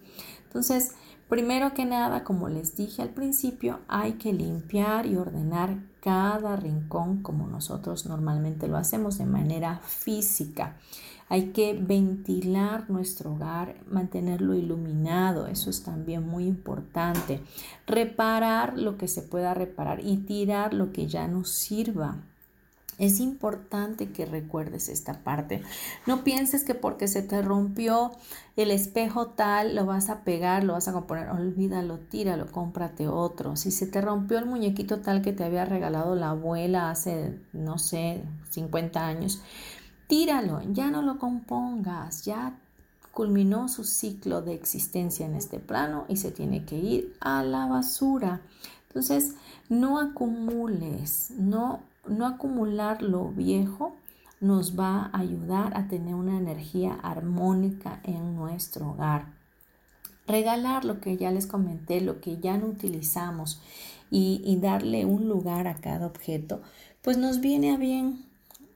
Entonces, 0.48 0.94
primero 1.30 1.74
que 1.74 1.86
nada, 1.86 2.24
como 2.24 2.50
les 2.50 2.76
dije 2.76 3.02
al 3.02 3.10
principio, 3.10 3.80
hay 3.88 4.14
que 4.14 4.34
limpiar 4.34 5.06
y 5.06 5.18
ordenar 5.18 5.78
cada 6.02 6.56
rincón 6.56 7.22
como 7.22 7.48
nosotros 7.48 8.06
normalmente 8.06 8.68
lo 8.68 8.78
hacemos 8.78 9.18
de 9.18 9.26
manera 9.26 9.80
física. 9.84 10.78
Hay 11.30 11.48
que 11.48 11.74
ventilar 11.74 12.90
nuestro 12.90 13.34
hogar, 13.34 13.76
mantenerlo 13.90 14.56
iluminado, 14.56 15.48
eso 15.48 15.70
es 15.70 15.84
también 15.84 16.26
muy 16.26 16.46
importante. 16.46 17.42
Reparar 17.86 18.78
lo 18.78 18.98
que 18.98 19.10
se 19.10 19.22
pueda 19.22 19.54
reparar 19.54 20.00
y 20.02 20.18
tirar 20.18 20.74
lo 20.74 20.94
que 20.94 21.08
ya 21.08 21.28
no 21.28 21.44
sirva. 21.44 22.16
Es 22.98 23.20
importante 23.20 24.12
que 24.12 24.26
recuerdes 24.26 24.90
esta 24.90 25.24
parte. 25.24 25.62
No 26.08 26.24
pienses 26.24 26.64
que 26.64 26.74
porque 26.74 27.08
se 27.08 27.22
te 27.22 27.42
rompió 27.44 28.12
el 28.56 28.72
espejo 28.72 29.28
tal, 29.28 29.76
lo 29.76 29.86
vas 29.86 30.10
a 30.10 30.24
pegar, 30.24 30.64
lo 30.64 30.74
vas 30.74 30.88
a 30.88 30.94
componer. 30.94 31.30
Olvídalo, 31.30 32.00
tíralo, 32.00 32.52
cómprate 32.52 33.08
otro. 33.08 33.56
Si 33.56 33.70
se 33.70 33.86
te 33.86 34.02
rompió 34.02 34.40
el 34.40 34.48
muñequito 34.48 35.00
tal 35.00 35.22
que 35.22 35.32
te 35.32 35.44
había 35.44 35.66
regalado 35.66 36.16
la 36.16 36.32
abuela 36.32 36.90
hace, 36.90 37.40
no 37.54 37.78
sé, 37.78 38.24
50 38.50 39.06
años, 39.06 39.42
tíralo, 40.08 40.62
ya 40.72 40.90
no 40.90 41.04
lo 41.04 41.20
compongas, 41.20 42.26
ya 42.26 42.58
culminó 43.12 43.68
su 43.68 43.84
ciclo 43.84 44.42
de 44.42 44.54
existencia 44.54 45.26
en 45.26 45.36
este 45.36 45.60
plano 45.60 46.06
y 46.08 46.18
se 46.18 46.32
tiene 46.32 46.66
que 46.66 46.78
ir 46.78 47.16
a 47.20 47.44
la 47.44 47.68
basura. 47.68 48.42
Entonces, 48.88 49.34
no 49.70 50.00
acumules, 50.00 51.32
no 51.32 51.82
no 52.10 52.26
acumular 52.26 53.02
lo 53.02 53.30
viejo 53.30 53.96
nos 54.40 54.78
va 54.78 55.10
a 55.12 55.20
ayudar 55.20 55.76
a 55.76 55.88
tener 55.88 56.14
una 56.14 56.38
energía 56.38 56.94
armónica 56.94 58.02
en 58.04 58.36
nuestro 58.36 58.92
hogar. 58.92 59.34
Regalar 60.28 60.86
lo 60.86 61.00
que 61.00 61.18
ya 61.18 61.32
les 61.32 61.48
comenté, 61.48 62.02
lo 62.02 62.20
que 62.22 62.38
ya 62.38 62.58
no 62.58 62.68
utilizamos 62.68 63.62
y, 64.12 64.42
y 64.44 64.58
darle 64.58 65.06
un 65.06 65.28
lugar 65.28 65.68
a 65.68 65.76
cada 65.76 66.06
objeto, 66.06 66.62
pues 67.02 67.18
nos 67.18 67.40
viene 67.40 67.74
a 67.74 67.78
bien 67.78 68.28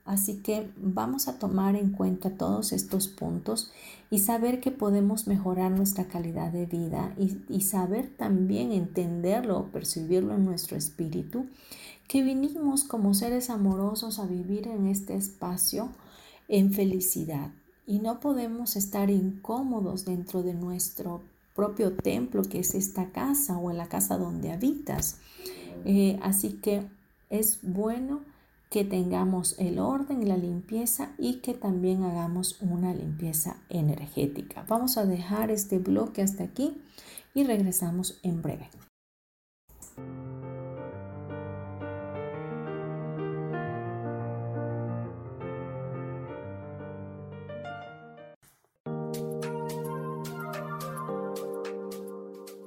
Así 0.04 0.38
que 0.38 0.68
vamos 0.76 1.28
a 1.28 1.38
tomar 1.38 1.76
en 1.76 1.92
cuenta 1.92 2.30
todos 2.36 2.72
estos 2.72 3.06
puntos 3.06 3.70
y 4.10 4.18
saber 4.18 4.60
que 4.60 4.72
podemos 4.72 5.28
mejorar 5.28 5.70
nuestra 5.70 6.08
calidad 6.08 6.50
de 6.50 6.66
vida 6.66 7.14
y, 7.16 7.60
saber 7.60 8.08
también 8.16 8.72
entenderlo 8.72 9.58
o 9.58 9.66
percibirlo 9.66 10.34
en 10.34 10.44
nuestro 10.44 10.76
espíritu, 10.76 11.46
que 12.12 12.22
vinimos 12.22 12.84
como 12.84 13.14
seres 13.14 13.48
amorosos 13.48 14.18
a 14.18 14.26
vivir 14.26 14.68
en 14.68 14.86
este 14.86 15.14
espacio 15.14 15.88
en 16.46 16.70
felicidad 16.70 17.52
y 17.86 18.00
no 18.00 18.20
podemos 18.20 18.76
estar 18.76 19.08
incómodos 19.08 20.04
dentro 20.04 20.42
de 20.42 20.52
nuestro 20.52 21.22
propio 21.56 21.94
templo 21.94 22.42
que 22.42 22.58
es 22.58 22.74
esta 22.74 23.12
casa 23.12 23.56
o 23.56 23.70
en 23.70 23.78
la 23.78 23.88
casa 23.88 24.18
donde 24.18 24.52
habitas. 24.52 25.20
Eh, 25.86 26.18
así 26.22 26.60
que 26.62 26.86
es 27.30 27.60
bueno 27.62 28.20
que 28.68 28.84
tengamos 28.84 29.58
el 29.58 29.78
orden 29.78 30.20
y 30.20 30.26
la 30.26 30.36
limpieza 30.36 31.12
y 31.16 31.36
que 31.36 31.54
también 31.54 32.02
hagamos 32.02 32.60
una 32.60 32.92
limpieza 32.92 33.56
energética. 33.70 34.66
Vamos 34.68 34.98
a 34.98 35.06
dejar 35.06 35.50
este 35.50 35.78
bloque 35.78 36.20
hasta 36.20 36.44
aquí 36.44 36.76
y 37.32 37.44
regresamos 37.44 38.20
en 38.22 38.42
breve. 38.42 38.68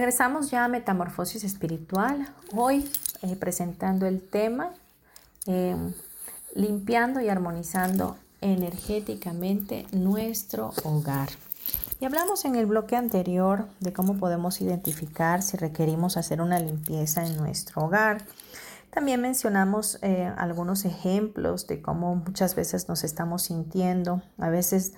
Regresamos 0.00 0.50
ya 0.50 0.64
a 0.64 0.68
Metamorfosis 0.68 1.44
Espiritual, 1.44 2.26
hoy 2.56 2.90
eh, 3.20 3.36
presentando 3.36 4.06
el 4.06 4.26
tema 4.26 4.70
eh, 5.46 5.76
limpiando 6.54 7.20
y 7.20 7.28
armonizando 7.28 8.16
energéticamente 8.40 9.86
nuestro 9.92 10.72
hogar. 10.84 11.28
Y 12.00 12.06
hablamos 12.06 12.46
en 12.46 12.54
el 12.54 12.64
bloque 12.64 12.96
anterior 12.96 13.66
de 13.80 13.92
cómo 13.92 14.16
podemos 14.16 14.62
identificar 14.62 15.42
si 15.42 15.58
requerimos 15.58 16.16
hacer 16.16 16.40
una 16.40 16.58
limpieza 16.58 17.26
en 17.26 17.36
nuestro 17.36 17.82
hogar. 17.82 18.24
También 18.88 19.20
mencionamos 19.20 19.98
eh, 20.00 20.32
algunos 20.38 20.86
ejemplos 20.86 21.66
de 21.66 21.82
cómo 21.82 22.14
muchas 22.14 22.54
veces 22.54 22.88
nos 22.88 23.04
estamos 23.04 23.42
sintiendo. 23.42 24.22
A 24.38 24.48
veces 24.48 24.94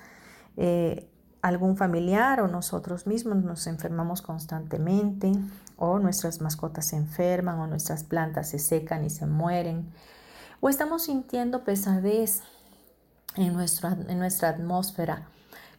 algún 1.43 1.77
familiar 1.77 2.41
o 2.41 2.49
nosotros 2.49 3.07
mismos 3.07 3.45
nos 3.45 3.67
enfermamos 3.67 4.23
constantemente 4.23 5.33
o 5.77 5.99
nuestras 5.99 6.41
mascotas 6.41 6.87
se 6.87 6.97
enferman 6.97 7.59
o 7.59 7.67
nuestras 7.67 8.05
plantas 8.05 8.49
se 8.51 8.59
secan 8.59 9.05
y 9.05 9.11
se 9.11 9.27
mueren 9.27 9.93
o 10.63 10.69
estamos 10.69 11.03
sintiendo 11.03 11.65
pesadez 11.65 12.43
en 13.35 13.53
nuestra, 13.53 13.99
en 14.09 14.19
nuestra 14.19 14.51
atmósfera. 14.51 15.27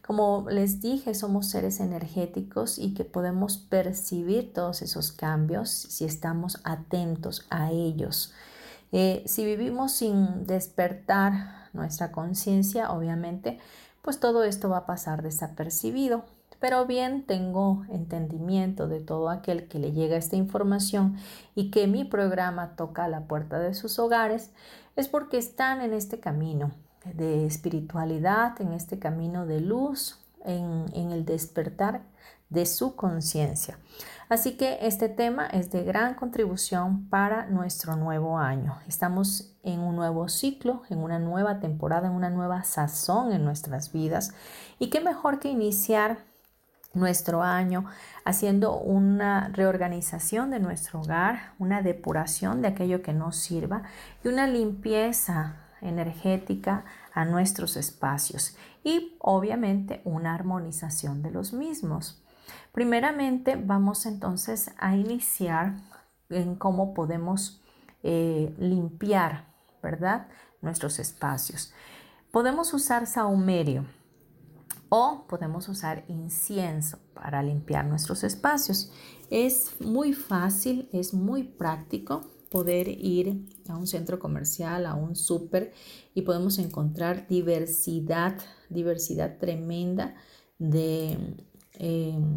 Como 0.06 0.46
les 0.50 0.82
dije, 0.82 1.14
somos 1.14 1.48
seres 1.48 1.80
energéticos 1.80 2.78
y 2.78 2.92
que 2.92 3.06
podemos 3.06 3.56
percibir 3.56 4.52
todos 4.52 4.82
esos 4.82 5.10
cambios 5.10 5.70
si 5.70 6.04
estamos 6.04 6.60
atentos 6.64 7.46
a 7.48 7.70
ellos. 7.70 8.34
Eh, 8.92 9.22
si 9.24 9.46
vivimos 9.46 9.92
sin 9.92 10.46
despertar 10.46 11.70
nuestra 11.72 12.12
conciencia, 12.12 12.92
obviamente, 12.92 13.58
pues 14.04 14.20
todo 14.20 14.44
esto 14.44 14.68
va 14.68 14.78
a 14.78 14.86
pasar 14.86 15.22
desapercibido. 15.22 16.24
Pero 16.60 16.86
bien 16.86 17.24
tengo 17.26 17.84
entendimiento 17.88 18.86
de 18.86 19.00
todo 19.00 19.30
aquel 19.30 19.66
que 19.66 19.78
le 19.78 19.92
llega 19.92 20.16
esta 20.16 20.36
información 20.36 21.16
y 21.54 21.70
que 21.70 21.86
mi 21.86 22.04
programa 22.04 22.76
toca 22.76 23.04
a 23.04 23.08
la 23.08 23.22
puerta 23.22 23.58
de 23.58 23.74
sus 23.74 23.98
hogares, 23.98 24.52
es 24.94 25.08
porque 25.08 25.38
están 25.38 25.80
en 25.80 25.94
este 25.94 26.20
camino 26.20 26.72
de 27.14 27.46
espiritualidad, 27.46 28.60
en 28.60 28.72
este 28.72 28.98
camino 28.98 29.46
de 29.46 29.60
luz, 29.60 30.18
en, 30.44 30.84
en 30.92 31.10
el 31.10 31.24
despertar 31.24 32.02
de 32.50 32.66
su 32.66 32.96
conciencia. 32.96 33.78
Así 34.28 34.56
que 34.56 34.78
este 34.80 35.08
tema 35.08 35.46
es 35.46 35.70
de 35.70 35.84
gran 35.84 36.14
contribución 36.14 37.08
para 37.08 37.46
nuestro 37.46 37.96
nuevo 37.96 38.38
año. 38.38 38.78
Estamos 38.88 39.54
en 39.62 39.80
un 39.80 39.96
nuevo 39.96 40.28
ciclo, 40.28 40.82
en 40.88 40.98
una 40.98 41.18
nueva 41.18 41.60
temporada, 41.60 42.08
en 42.08 42.14
una 42.14 42.30
nueva 42.30 42.64
sazón 42.64 43.32
en 43.32 43.44
nuestras 43.44 43.92
vidas. 43.92 44.32
Y 44.78 44.88
qué 44.88 45.00
mejor 45.00 45.40
que 45.40 45.48
iniciar 45.48 46.18
nuestro 46.94 47.42
año 47.42 47.84
haciendo 48.24 48.78
una 48.78 49.48
reorganización 49.48 50.50
de 50.50 50.60
nuestro 50.60 51.00
hogar, 51.00 51.52
una 51.58 51.82
depuración 51.82 52.62
de 52.62 52.68
aquello 52.68 53.02
que 53.02 53.12
no 53.12 53.32
sirva 53.32 53.82
y 54.24 54.28
una 54.28 54.46
limpieza 54.46 55.56
energética 55.82 56.84
a 57.12 57.24
nuestros 57.24 57.76
espacios 57.76 58.56
y 58.82 59.16
obviamente 59.18 60.00
una 60.04 60.34
armonización 60.34 61.22
de 61.22 61.30
los 61.30 61.52
mismos. 61.52 62.23
Primeramente 62.72 63.56
vamos 63.56 64.06
entonces 64.06 64.70
a 64.78 64.96
iniciar 64.96 65.74
en 66.30 66.56
cómo 66.56 66.94
podemos 66.94 67.62
eh, 68.02 68.54
limpiar, 68.58 69.46
¿verdad? 69.82 70.28
Nuestros 70.60 70.98
espacios. 70.98 71.72
Podemos 72.30 72.74
usar 72.74 73.06
saumerio 73.06 73.86
o 74.88 75.24
podemos 75.28 75.68
usar 75.68 76.04
incienso 76.08 76.98
para 77.14 77.42
limpiar 77.42 77.84
nuestros 77.84 78.24
espacios. 78.24 78.90
Es 79.30 79.80
muy 79.80 80.12
fácil, 80.12 80.88
es 80.92 81.14
muy 81.14 81.44
práctico 81.44 82.30
poder 82.50 82.88
ir 82.88 83.48
a 83.68 83.76
un 83.76 83.86
centro 83.86 84.20
comercial, 84.20 84.86
a 84.86 84.94
un 84.94 85.16
súper 85.16 85.72
y 86.14 86.22
podemos 86.22 86.58
encontrar 86.58 87.26
diversidad, 87.26 88.36
diversidad 88.68 89.38
tremenda 89.38 90.14
de 90.58 91.18
em, 91.78 92.36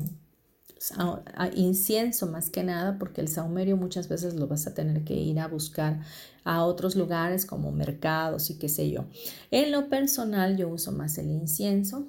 incienso 1.56 2.28
más 2.28 2.50
que 2.50 2.63
nada, 2.63 2.97
porque 3.00 3.21
el 3.21 3.28
saumerio 3.28 3.78
muchas 3.78 4.08
veces 4.08 4.36
lo 4.36 4.47
vas 4.47 4.67
a 4.67 4.73
tener 4.73 5.04
que 5.04 5.15
ir 5.15 5.39
a 5.39 5.47
buscar 5.47 6.02
a 6.43 6.63
otros 6.63 6.95
lugares 6.95 7.45
como 7.45 7.71
mercados 7.71 8.50
y 8.50 8.58
qué 8.58 8.69
sé 8.69 8.89
yo. 8.89 9.06
En 9.52 9.71
lo 9.71 9.89
personal 9.89 10.58
yo 10.58 10.69
uso 10.69 10.91
más 10.91 11.17
el 11.17 11.30
incienso 11.30 12.08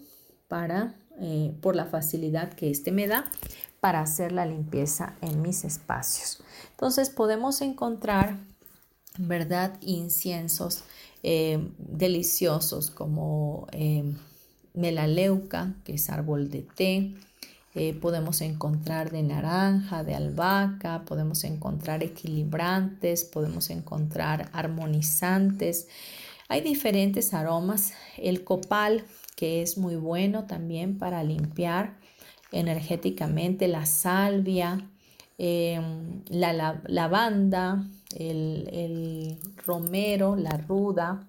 para, 0.49 0.95
eh, 1.21 1.55
por 1.61 1.77
la 1.77 1.87
facilidad 1.87 2.53
que 2.53 2.71
este 2.71 2.93
me 2.93 3.07
da 3.07 3.31
para 3.81 4.01
hacer 4.01 4.33
la 4.33 4.47
limpieza 4.47 5.15
en 5.21 5.43
mis 5.43 5.65
espacios. 5.65 6.43
Entonces 6.71 7.11
podemos 7.11 7.61
encontrar, 7.61 8.37
¿verdad? 9.19 9.77
Inciensos 9.81 10.85
eh, 11.23 11.73
deliciosos 11.79 12.91
como 12.91 13.67
eh, 13.73 14.15
melaleuca, 14.79 15.75
que 15.85 15.95
es 15.95 16.09
árbol 16.09 16.51
de 16.51 16.63
té, 16.63 17.15
eh, 17.75 17.95
podemos 17.95 18.41
encontrar 18.41 19.11
de 19.11 19.23
naranja, 19.23 20.03
de 20.03 20.15
albahaca, 20.15 21.05
podemos 21.05 21.45
encontrar 21.45 22.03
equilibrantes, 22.03 23.25
podemos 23.25 23.71
encontrar 23.71 24.49
armonizantes. 24.53 25.89
Hay 26.49 26.63
diferentes 26.63 27.35
aromas. 27.35 27.93
El 28.17 28.43
copal, 28.43 29.05
que 29.37 29.63
es 29.63 29.77
muy 29.77 29.97
bueno 29.97 30.45
también 30.45 30.99
para 30.99 31.23
limpiar 31.23 31.95
energéticamente, 32.53 33.69
la 33.69 33.85
salvia, 33.85 34.89
em, 35.37 36.23
la, 36.31 36.81
lavanda, 36.87 37.85
el 38.17 39.39
romero, 39.67 40.35
la 40.37 40.57
ruda, 40.57 41.29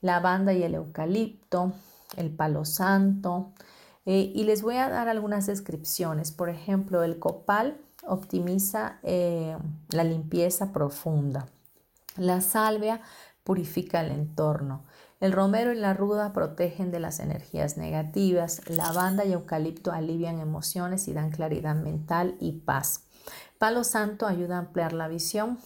lavanda 0.00 0.52
y 0.54 0.62
el 0.62 0.74
eucalipto, 0.74 1.74
el 2.16 2.30
palo 2.30 2.64
santo. 2.64 3.52
Eh, 4.04 4.32
y 4.34 4.44
les 4.44 4.62
voy 4.62 4.76
a 4.76 4.88
dar 4.88 5.08
algunas 5.08 5.46
descripciones. 5.46 6.30
Por 6.32 6.48
ejemplo, 6.48 7.02
el 7.02 7.18
copal 7.18 7.78
optimiza 8.06 8.98
eh, 9.02 9.56
la 9.90 10.04
limpieza 10.04 10.72
profunda. 10.72 11.48
La 12.16 12.40
salvia 12.40 13.00
purifica 13.42 14.00
el 14.00 14.12
entorno. 14.12 14.84
El 15.18 15.32
romero 15.32 15.72
y 15.72 15.76
la 15.76 15.94
ruda 15.94 16.32
protegen 16.32 16.90
de 16.90 17.00
las 17.00 17.20
energías 17.20 17.76
negativas. 17.76 18.62
Lavanda 18.68 19.24
y 19.24 19.32
eucalipto 19.32 19.92
alivian 19.92 20.40
emociones 20.40 21.08
y 21.08 21.12
dan 21.12 21.30
claridad 21.30 21.74
mental 21.74 22.36
y 22.38 22.52
paz. 22.52 23.02
Palo 23.58 23.82
santo 23.82 24.26
ayuda 24.26 24.56
a 24.56 24.60
ampliar 24.60 24.92
la 24.92 25.08
visión 25.08 25.58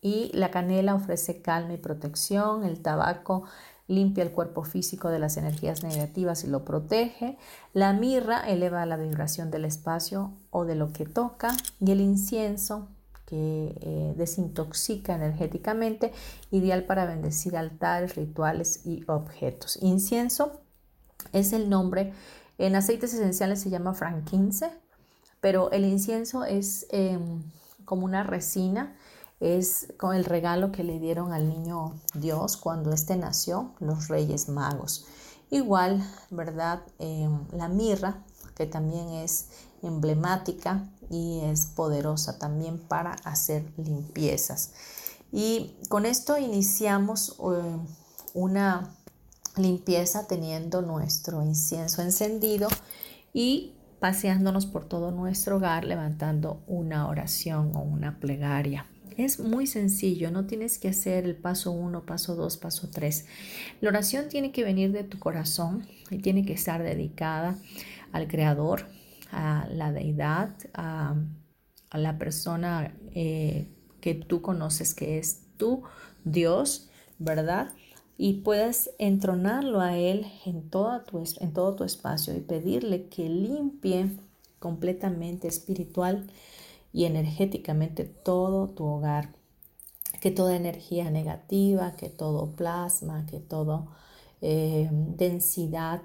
y 0.00 0.30
la 0.34 0.50
canela 0.50 0.94
ofrece 0.94 1.42
calma 1.42 1.74
y 1.74 1.78
protección. 1.78 2.64
El 2.64 2.82
tabaco 2.82 3.44
limpia 3.88 4.22
el 4.22 4.30
cuerpo 4.30 4.62
físico 4.62 5.08
de 5.08 5.18
las 5.18 5.36
energías 5.36 5.82
negativas 5.82 6.44
y 6.44 6.46
lo 6.46 6.64
protege. 6.64 7.36
La 7.72 7.92
mirra 7.92 8.48
eleva 8.48 8.86
la 8.86 8.96
vibración 8.96 9.50
del 9.50 9.64
espacio 9.64 10.32
o 10.50 10.64
de 10.64 10.76
lo 10.76 10.92
que 10.92 11.06
toca. 11.06 11.56
Y 11.80 11.90
el 11.90 12.00
incienso 12.00 12.88
que 13.26 13.76
eh, 13.80 14.14
desintoxica 14.16 15.14
energéticamente, 15.14 16.12
ideal 16.50 16.84
para 16.84 17.04
bendecir 17.04 17.56
altares, 17.56 18.16
rituales 18.16 18.86
y 18.86 19.04
objetos. 19.06 19.78
Incienso 19.82 20.60
es 21.32 21.52
el 21.52 21.68
nombre, 21.68 22.14
en 22.56 22.74
aceites 22.74 23.12
esenciales 23.12 23.60
se 23.60 23.70
llama 23.70 23.92
frankincense, 23.92 24.70
pero 25.40 25.70
el 25.72 25.84
incienso 25.84 26.44
es 26.44 26.86
em, 26.90 27.42
como 27.84 28.04
una 28.04 28.22
resina 28.22 28.96
es 29.40 29.92
con 29.98 30.14
el 30.14 30.24
regalo 30.24 30.72
que 30.72 30.84
le 30.84 30.98
dieron 30.98 31.32
al 31.32 31.48
niño 31.48 32.00
Dios 32.14 32.56
cuando 32.56 32.92
éste 32.92 33.16
nació, 33.16 33.74
los 33.80 34.08
Reyes 34.08 34.48
Magos. 34.48 35.06
Igual, 35.50 36.04
¿verdad? 36.30 36.82
Em, 36.98 37.46
la 37.52 37.68
mirra, 37.68 38.24
que 38.54 38.66
también 38.66 39.08
es 39.10 39.48
emblemática 39.82 40.88
y 41.10 41.40
es 41.44 41.66
poderosa 41.66 42.38
también 42.38 42.78
para 42.78 43.12
hacer 43.24 43.72
limpiezas. 43.76 44.72
Y 45.32 45.76
con 45.88 46.04
esto 46.04 46.36
iniciamos 46.36 47.36
em, 47.38 47.86
una 48.34 48.94
limpieza 49.56 50.26
teniendo 50.26 50.82
nuestro 50.82 51.42
incienso 51.42 52.02
encendido 52.02 52.68
y 53.32 53.74
paseándonos 54.00 54.66
por 54.66 54.84
todo 54.84 55.10
nuestro 55.10 55.56
hogar 55.56 55.84
levantando 55.84 56.62
una 56.66 57.08
oración 57.08 57.74
o 57.74 57.80
una 57.80 58.18
plegaria. 58.20 58.86
Es 59.18 59.40
muy 59.40 59.66
sencillo, 59.66 60.30
no 60.30 60.46
tienes 60.46 60.78
que 60.78 60.86
hacer 60.86 61.24
el 61.24 61.34
paso 61.34 61.72
1, 61.72 62.06
paso 62.06 62.36
2, 62.36 62.56
paso 62.58 62.88
3. 62.88 63.26
La 63.80 63.88
oración 63.88 64.28
tiene 64.28 64.52
que 64.52 64.62
venir 64.62 64.92
de 64.92 65.02
tu 65.02 65.18
corazón 65.18 65.88
y 66.08 66.18
tiene 66.18 66.46
que 66.46 66.52
estar 66.52 66.84
dedicada 66.84 67.58
al 68.12 68.28
Creador, 68.28 68.86
a 69.32 69.66
la 69.72 69.90
deidad, 69.90 70.54
a, 70.72 71.16
la 71.92 72.16
persona 72.16 72.94
eh, 73.12 73.66
que 74.00 74.14
tú 74.14 74.40
conoces 74.40 74.94
que 74.94 75.18
es 75.18 75.40
tu 75.56 75.82
Dios, 76.24 76.88
¿verdad? 77.18 77.72
Y 78.18 78.34
puedes 78.42 78.90
entronarlo 79.00 79.80
a 79.80 79.96
Él 79.96 80.26
en, 80.46 80.70
tu, 80.70 80.86
en 81.40 81.52
todo 81.52 81.74
tu 81.74 81.82
espacio 81.82 82.36
y 82.36 82.40
pedirle 82.40 83.08
que 83.08 83.28
limpie 83.28 84.10
completamente 84.60 85.48
espiritual 85.48 86.30
y 86.92 87.04
energéticamente 87.04 88.04
todo 88.04 88.68
tu 88.68 88.84
hogar. 88.84 89.34
Que 90.20 90.30
toda 90.30 90.56
energía 90.56 91.10
negativa, 91.10 91.94
que 91.96 92.08
todo 92.08 92.52
plasma, 92.52 93.26
que 93.26 93.38
toda 93.38 93.86
eh, 94.40 94.88
densidad 94.90 96.00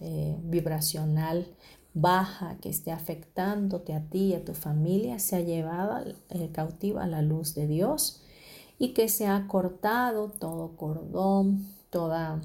eh, 0.00 0.36
vibracional 0.42 1.46
baja 1.94 2.56
que 2.60 2.68
esté 2.68 2.92
afectándote 2.92 3.94
a 3.94 4.08
ti 4.08 4.28
y 4.28 4.34
a 4.34 4.44
tu 4.44 4.54
familia 4.54 5.18
sea 5.18 5.40
llevada 5.40 6.04
eh, 6.28 6.50
cautiva 6.52 7.04
a 7.04 7.06
la 7.06 7.22
luz 7.22 7.54
de 7.54 7.66
Dios 7.66 8.22
y 8.78 8.94
que 8.94 9.08
se 9.08 9.26
ha 9.26 9.46
cortado 9.48 10.30
todo 10.30 10.76
cordón, 10.76 11.66
toda, 11.90 12.40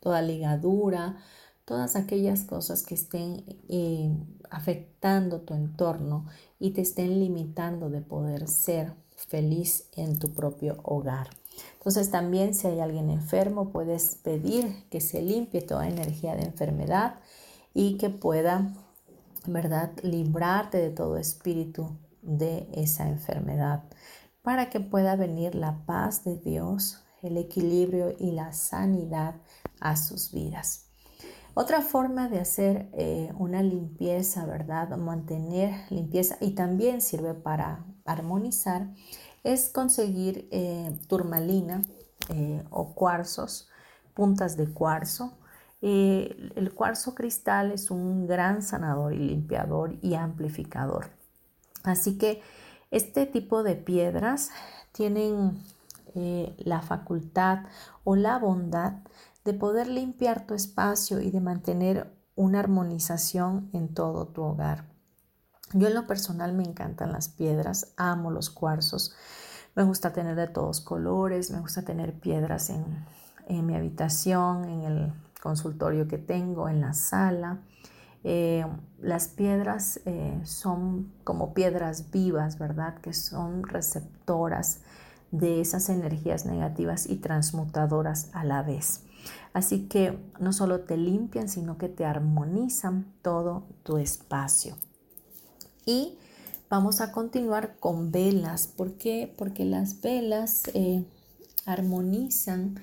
toda 0.00 0.20
ligadura, 0.20 1.16
todas 1.68 1.96
aquellas 1.96 2.44
cosas 2.44 2.82
que 2.82 2.94
estén 2.94 3.44
eh, 3.68 4.10
afectando 4.48 5.42
tu 5.42 5.52
entorno 5.52 6.24
y 6.58 6.70
te 6.70 6.80
estén 6.80 7.20
limitando 7.20 7.90
de 7.90 8.00
poder 8.00 8.48
ser 8.48 8.94
feliz 9.14 9.86
en 9.94 10.18
tu 10.18 10.32
propio 10.32 10.78
hogar. 10.82 11.28
Entonces 11.74 12.10
también 12.10 12.54
si 12.54 12.68
hay 12.68 12.80
alguien 12.80 13.10
enfermo 13.10 13.68
puedes 13.68 14.14
pedir 14.14 14.88
que 14.88 15.02
se 15.02 15.20
limpie 15.20 15.60
toda 15.60 15.86
energía 15.86 16.36
de 16.36 16.44
enfermedad 16.44 17.16
y 17.74 17.98
que 17.98 18.08
pueda, 18.08 18.72
¿verdad?, 19.46 19.90
librarte 20.02 20.78
de 20.78 20.88
todo 20.88 21.18
espíritu 21.18 21.90
de 22.22 22.66
esa 22.72 23.10
enfermedad 23.10 23.84
para 24.40 24.70
que 24.70 24.80
pueda 24.80 25.16
venir 25.16 25.54
la 25.54 25.84
paz 25.84 26.24
de 26.24 26.38
Dios, 26.38 27.02
el 27.20 27.36
equilibrio 27.36 28.14
y 28.18 28.30
la 28.30 28.54
sanidad 28.54 29.34
a 29.80 29.96
sus 29.96 30.32
vidas. 30.32 30.87
Otra 31.60 31.82
forma 31.82 32.28
de 32.28 32.38
hacer 32.38 32.88
eh, 32.92 33.32
una 33.36 33.64
limpieza, 33.64 34.46
¿verdad? 34.46 34.96
Mantener 34.96 35.74
limpieza 35.90 36.36
y 36.40 36.52
también 36.52 37.02
sirve 37.02 37.34
para 37.34 37.84
armonizar 38.04 38.86
es 39.42 39.68
conseguir 39.68 40.48
eh, 40.52 40.96
turmalina 41.08 41.82
eh, 42.28 42.62
o 42.70 42.94
cuarzos, 42.94 43.68
puntas 44.14 44.56
de 44.56 44.72
cuarzo. 44.72 45.36
el 45.82 46.72
cuarzo 46.76 47.16
cristal 47.16 47.72
es 47.72 47.90
un 47.90 48.28
gran 48.28 48.62
sanador 48.62 49.12
y 49.12 49.18
limpiador 49.18 49.96
y 50.00 50.14
amplificador. 50.14 51.10
Así 51.82 52.18
que 52.18 52.40
este 52.92 53.26
tipo 53.26 53.64
de 53.64 53.74
piedras 53.74 54.52
tienen 54.92 55.60
la 56.14 56.82
facultad 56.82 57.64
o 58.04 58.14
la 58.14 58.38
bondad 58.38 58.94
de 59.48 59.54
poder 59.54 59.88
limpiar 59.88 60.46
tu 60.46 60.52
espacio 60.52 61.22
y 61.22 61.30
de 61.30 61.40
mantener 61.40 62.12
una 62.36 62.60
armonización 62.60 63.70
en 63.72 63.94
todo 63.94 64.26
tu 64.26 64.42
hogar. 64.42 64.84
Yo 65.72 65.88
en 65.88 65.94
lo 65.94 66.06
personal 66.06 66.52
me 66.52 66.64
encantan 66.64 67.12
las 67.12 67.30
piedras, 67.30 67.94
amo 67.96 68.30
los 68.30 68.50
cuarzos, 68.50 69.14
me 69.74 69.84
gusta 69.84 70.12
tener 70.12 70.36
de 70.36 70.48
todos 70.48 70.82
colores, 70.82 71.50
me 71.50 71.60
gusta 71.60 71.80
tener 71.80 72.20
piedras 72.20 72.68
en, 72.68 73.66
mi 73.66 73.74
habitación, 73.74 74.66
en 74.66 74.82
el 74.82 75.12
consultorio 75.42 76.06
que 76.08 76.18
tengo, 76.18 76.68
en 76.68 76.82
la 76.82 76.92
sala. 76.92 77.62
Eh, 78.24 78.66
las 78.98 79.28
piedras 79.28 80.00
eh, 80.04 80.38
son 80.44 81.10
como 81.24 81.54
piedras 81.54 82.10
vivas, 82.10 82.58
¿verdad? 82.58 82.98
Que 82.98 83.14
son 83.14 83.62
receptoras 83.62 84.82
de 85.30 85.62
esas 85.62 85.88
energías 85.88 86.44
negativas 86.44 87.08
y 87.08 87.16
transmutadoras 87.16 88.28
a 88.34 88.44
la 88.44 88.62
vez. 88.62 89.07
Así 89.52 89.88
que 89.88 90.18
no 90.38 90.52
solo 90.52 90.80
te 90.80 90.96
limpian, 90.96 91.48
sino 91.48 91.78
que 91.78 91.88
te 91.88 92.04
armonizan 92.04 93.12
todo 93.22 93.64
tu 93.82 93.96
espacio. 93.96 94.76
Y 95.86 96.18
vamos 96.68 97.00
a 97.00 97.12
continuar 97.12 97.76
con 97.80 98.12
velas. 98.12 98.66
¿Por 98.66 98.94
qué? 98.98 99.32
Porque 99.36 99.64
las 99.64 100.00
velas 100.00 100.64
eh, 100.74 101.04
armonizan 101.64 102.80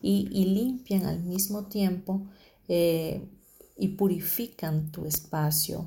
y, 0.00 0.28
limpian 0.44 1.06
al 1.06 1.22
mismo 1.22 1.64
tiempo 1.64 2.22
eh, 2.68 3.26
y 3.76 3.88
purifican 3.88 4.90
tu 4.90 5.06
espacio. 5.06 5.86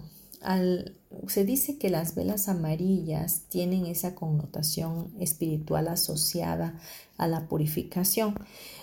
se 1.28 1.46
dice 1.46 1.78
que 1.78 1.90
las 1.90 2.16
velas 2.16 2.50
amarillas 2.50 3.44
tienen 3.50 3.86
esa 3.86 4.16
connotación 4.16 5.14
espiritual 5.20 5.88
asociada 5.88 6.80
a 7.18 7.28
la 7.28 7.48
purificación. 7.48 8.36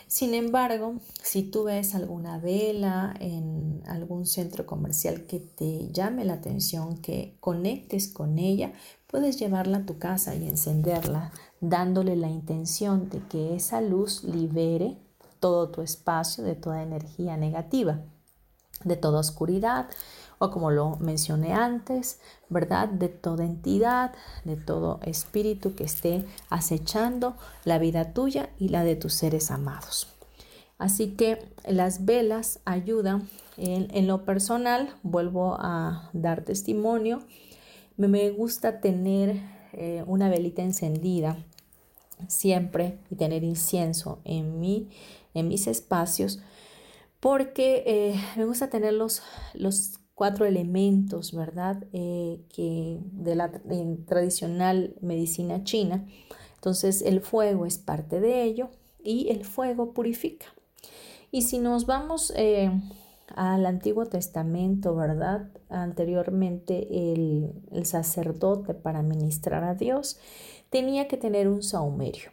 Sin 0.08 0.32
embargo, 0.32 0.94
si 1.22 1.42
tú 1.42 1.64
ves 1.64 1.94
alguna 1.94 2.38
vela 2.38 3.14
en 3.20 3.82
algún 3.86 4.24
centro 4.24 4.64
comercial 4.64 5.26
que 5.26 5.38
te 5.38 5.92
llame 5.92 6.24
la 6.24 6.34
atención, 6.34 6.96
que 6.96 7.36
conectes 7.40 8.08
con 8.08 8.38
ella, 8.38 8.72
puedes 9.06 9.38
llevarla 9.38 9.78
a 9.78 9.86
tu 9.86 9.98
casa 9.98 10.34
y 10.34 10.48
encenderla, 10.48 11.30
dándole 11.60 12.16
la 12.16 12.30
intención 12.30 13.10
de 13.10 13.20
que 13.28 13.54
esa 13.54 13.82
luz 13.82 14.24
libere 14.24 14.96
todo 15.40 15.68
tu 15.68 15.82
espacio 15.82 16.42
de 16.42 16.54
toda 16.54 16.82
energía 16.82 17.36
negativa, 17.36 18.00
de 18.84 18.96
toda 18.96 19.20
oscuridad 19.20 19.90
o 20.38 20.50
como 20.50 20.70
lo 20.70 20.96
mencioné 20.96 21.52
antes, 21.52 22.20
¿verdad? 22.48 22.88
De 22.88 23.08
toda 23.08 23.44
entidad, 23.44 24.12
de 24.44 24.56
todo 24.56 25.00
espíritu 25.02 25.74
que 25.74 25.84
esté 25.84 26.24
acechando 26.48 27.36
la 27.64 27.78
vida 27.78 28.12
tuya 28.12 28.50
y 28.58 28.68
la 28.68 28.84
de 28.84 28.96
tus 28.96 29.14
seres 29.14 29.50
amados. 29.50 30.08
Así 30.78 31.16
que 31.16 31.52
las 31.66 32.04
velas 32.04 32.60
ayudan. 32.64 33.28
En, 33.56 34.06
lo 34.06 34.24
personal, 34.24 34.94
vuelvo 35.02 35.56
a 35.58 36.10
dar 36.12 36.44
testimonio. 36.44 37.22
Me, 37.96 38.30
gusta 38.30 38.80
tener 38.80 39.42
eh, 39.72 40.04
una 40.06 40.28
velita 40.28 40.62
encendida 40.62 41.36
siempre 42.28 43.00
y 43.10 43.16
tener 43.16 43.42
incienso 43.42 44.20
en, 44.24 44.60
mí, 44.60 44.90
en 45.34 45.48
mis 45.48 45.66
espacios 45.66 46.38
porque 47.20 47.82
eh, 47.86 48.24
me 48.36 48.44
gusta 48.44 48.70
tener 48.70 48.92
los, 48.92 49.22
los 49.54 49.98
cuatro 50.18 50.46
elementos, 50.46 51.32
¿verdad? 51.32 51.84
Eh, 51.92 52.40
que 52.52 52.98
de 53.12 53.36
la 53.36 53.52
tradicional 54.04 54.96
medicina 55.00 55.62
china. 55.62 56.08
Entonces 56.56 57.02
el 57.02 57.20
fuego 57.20 57.66
es 57.66 57.78
parte 57.78 58.18
de 58.18 58.42
ello 58.42 58.68
y 59.00 59.28
el 59.28 59.44
fuego 59.44 59.92
purifica. 59.92 60.46
Y 61.30 61.42
si 61.42 61.60
nos 61.60 61.86
vamos 61.86 62.32
eh, 62.34 62.68
al 63.36 63.64
Antiguo 63.64 64.06
Testamento, 64.06 64.96
¿verdad? 64.96 65.50
Anteriormente 65.68 67.12
el, 67.12 67.52
el 67.70 67.86
sacerdote 67.86 68.74
para 68.74 69.02
ministrar 69.02 69.62
a 69.62 69.76
Dios 69.76 70.18
tenía 70.68 71.06
que 71.06 71.16
tener 71.16 71.46
un 71.46 71.62
saumerio. 71.62 72.32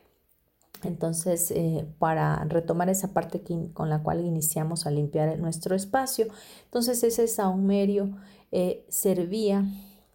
Entonces, 0.85 1.51
eh, 1.51 1.87
para 1.99 2.43
retomar 2.45 2.89
esa 2.89 3.13
parte 3.13 3.41
con 3.73 3.89
la 3.89 4.03
cual 4.03 4.25
iniciamos 4.25 4.85
a 4.85 4.91
limpiar 4.91 5.37
nuestro 5.39 5.75
espacio, 5.75 6.27
entonces 6.65 7.03
ese 7.03 7.27
saumerio 7.27 8.17
eh, 8.51 8.85
servía 8.89 9.65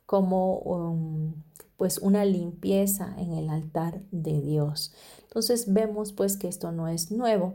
como 0.06 0.58
um, 0.58 1.34
pues 1.76 1.98
una 1.98 2.24
limpieza 2.24 3.14
en 3.18 3.32
el 3.32 3.48
altar 3.48 4.02
de 4.10 4.40
Dios. 4.40 4.92
Entonces 5.22 5.72
vemos 5.72 6.12
pues 6.12 6.36
que 6.36 6.48
esto 6.48 6.72
no 6.72 6.88
es 6.88 7.10
nuevo 7.10 7.54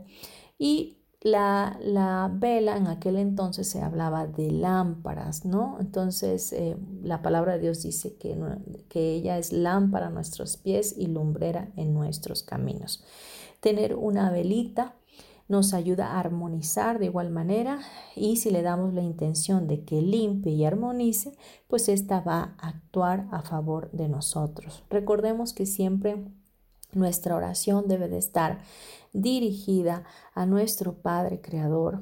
y 0.58 0.96
la, 1.22 2.30
vela 2.32 2.76
en 2.76 2.86
aquel 2.86 3.16
entonces 3.16 3.68
se 3.68 3.82
hablaba 3.82 4.26
de 4.26 4.50
lámparas, 4.50 5.44
¿no? 5.44 5.78
Entonces 5.80 6.52
eh, 6.52 6.76
la 7.02 7.22
palabra 7.22 7.54
de 7.54 7.60
Dios 7.60 7.82
dice 7.82 8.16
que, 8.16 8.36
que 8.88 9.14
ella 9.14 9.38
es 9.38 9.52
lámpara 9.52 10.08
a 10.08 10.10
nuestros 10.10 10.56
pies 10.56 10.94
y 10.96 11.06
lumbrera 11.06 11.70
en 11.76 11.94
nuestros 11.94 12.42
caminos. 12.42 13.04
Tener 13.60 13.94
una 13.96 14.30
velita 14.30 14.94
nos 15.48 15.74
ayuda 15.74 16.12
a 16.12 16.20
armonizar 16.20 16.98
de 16.98 17.06
igual 17.06 17.30
manera 17.30 17.80
y 18.16 18.36
si 18.36 18.50
le 18.50 18.62
damos 18.62 18.94
la 18.94 19.02
intención 19.02 19.68
de 19.68 19.84
que 19.84 20.02
limpie 20.02 20.52
y 20.52 20.64
armonice, 20.64 21.36
pues 21.68 21.88
esta 21.88 22.20
va 22.20 22.56
a 22.58 22.68
actuar 22.68 23.28
a 23.30 23.42
favor 23.42 23.90
de 23.92 24.08
nosotros. 24.08 24.82
Recordemos 24.90 25.52
que 25.52 25.66
siempre 25.66 26.24
nuestra 26.92 27.36
oración 27.36 27.88
debe 27.88 28.08
de 28.08 28.18
estar 28.18 28.60
dirigida 29.12 30.04
a 30.34 30.46
nuestro 30.46 30.94
Padre 30.94 31.40
Creador, 31.40 32.00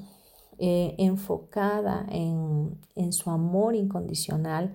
eh, 0.59 0.95
enfocada 0.99 2.07
en, 2.11 2.79
en 2.95 3.13
su 3.13 3.31
amor 3.31 3.75
incondicional 3.75 4.75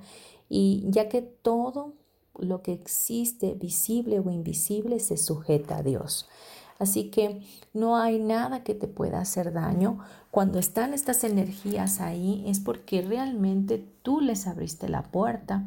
y 0.50 0.86
ya 0.89 1.08
que 1.08 1.22
todo 1.22 1.93
lo 2.38 2.62
que 2.62 2.74
existe, 2.74 3.54
visible 3.54 4.19
o 4.19 4.30
invisible, 4.30 5.00
se 5.00 5.17
sujeta 5.17 5.78
a 5.78 5.84
Dios. 5.84 6.28
Así 6.80 7.12
que 7.12 7.46
no 7.74 7.98
hay 7.98 8.20
nada 8.20 8.63
que 8.63 8.74
te 8.74 8.88
pueda 8.88 9.20
hacer 9.20 9.52
daño. 9.52 10.00
Cuando 10.32 10.60
están 10.60 10.94
estas 10.94 11.26
energías 11.26 12.00
ahí 12.00 12.44
es 12.48 12.62
porque 12.62 13.02
realmente 13.02 13.86
tú 14.02 14.22
les 14.22 14.48
abriste 14.48 14.88
la 14.88 15.04
puerta. 15.04 15.65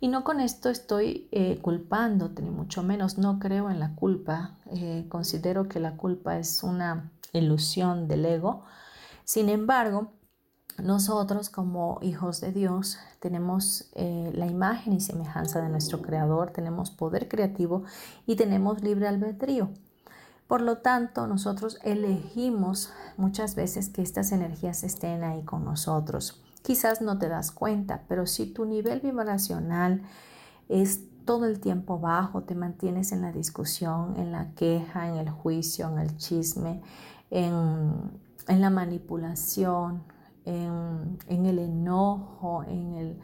Y 0.00 0.08
no 0.08 0.22
con 0.22 0.40
esto 0.40 0.70
estoy 0.70 1.28
eh, 1.32 1.58
culpándote, 1.60 2.42
ni 2.42 2.50
mucho 2.50 2.84
menos. 2.84 3.18
No 3.18 3.40
creo 3.40 3.70
en 3.70 3.80
la 3.80 3.94
culpa. 3.96 4.56
Eh, 4.70 5.06
considero 5.08 5.68
que 5.68 5.80
la 5.80 5.96
culpa 5.96 6.38
es 6.38 6.62
una 6.62 7.10
ilusión 7.32 8.06
del 8.06 8.24
ego. 8.24 8.62
Sin 9.24 9.48
embargo, 9.48 10.12
nosotros 10.78 11.50
como 11.50 11.98
hijos 12.02 12.40
de 12.40 12.52
Dios 12.52 12.98
tenemos 13.20 13.90
eh, 13.94 14.30
la 14.34 14.46
imagen 14.46 14.92
y 14.92 15.00
semejanza 15.00 15.60
de 15.60 15.68
nuestro 15.68 16.02
Creador, 16.02 16.50
tenemos 16.50 16.90
poder 16.90 17.28
creativo 17.28 17.84
y 18.26 18.36
tenemos 18.36 18.82
libre 18.82 19.08
albedrío. 19.08 19.70
Por 20.52 20.60
lo 20.60 20.76
tanto, 20.76 21.26
nosotros 21.26 21.78
elegimos 21.82 22.92
muchas 23.16 23.54
veces 23.54 23.88
que 23.88 24.02
estas 24.02 24.32
energías 24.32 24.84
estén 24.84 25.24
ahí 25.24 25.42
con 25.44 25.64
nosotros. 25.64 26.42
Quizás 26.60 27.00
no 27.00 27.16
te 27.16 27.30
das 27.30 27.50
cuenta, 27.50 28.02
pero 28.06 28.26
si 28.26 28.44
tu 28.44 28.66
nivel 28.66 29.00
vibracional 29.00 30.02
es 30.68 31.04
todo 31.24 31.46
el 31.46 31.58
tiempo 31.58 31.98
bajo, 31.98 32.42
te 32.42 32.54
mantienes 32.54 33.12
en 33.12 33.22
la 33.22 33.32
discusión, 33.32 34.18
en 34.18 34.30
la 34.30 34.50
queja, 34.50 35.08
en 35.08 35.16
el 35.16 35.30
juicio, 35.30 35.88
en 35.88 35.98
el 36.00 36.18
chisme, 36.18 36.82
en, 37.30 38.20
la 38.46 38.68
manipulación, 38.68 40.02
en, 40.44 41.18
en 41.28 41.46
el 41.46 41.60
enojo, 41.60 42.62
en 42.64 42.92
el, 42.92 43.18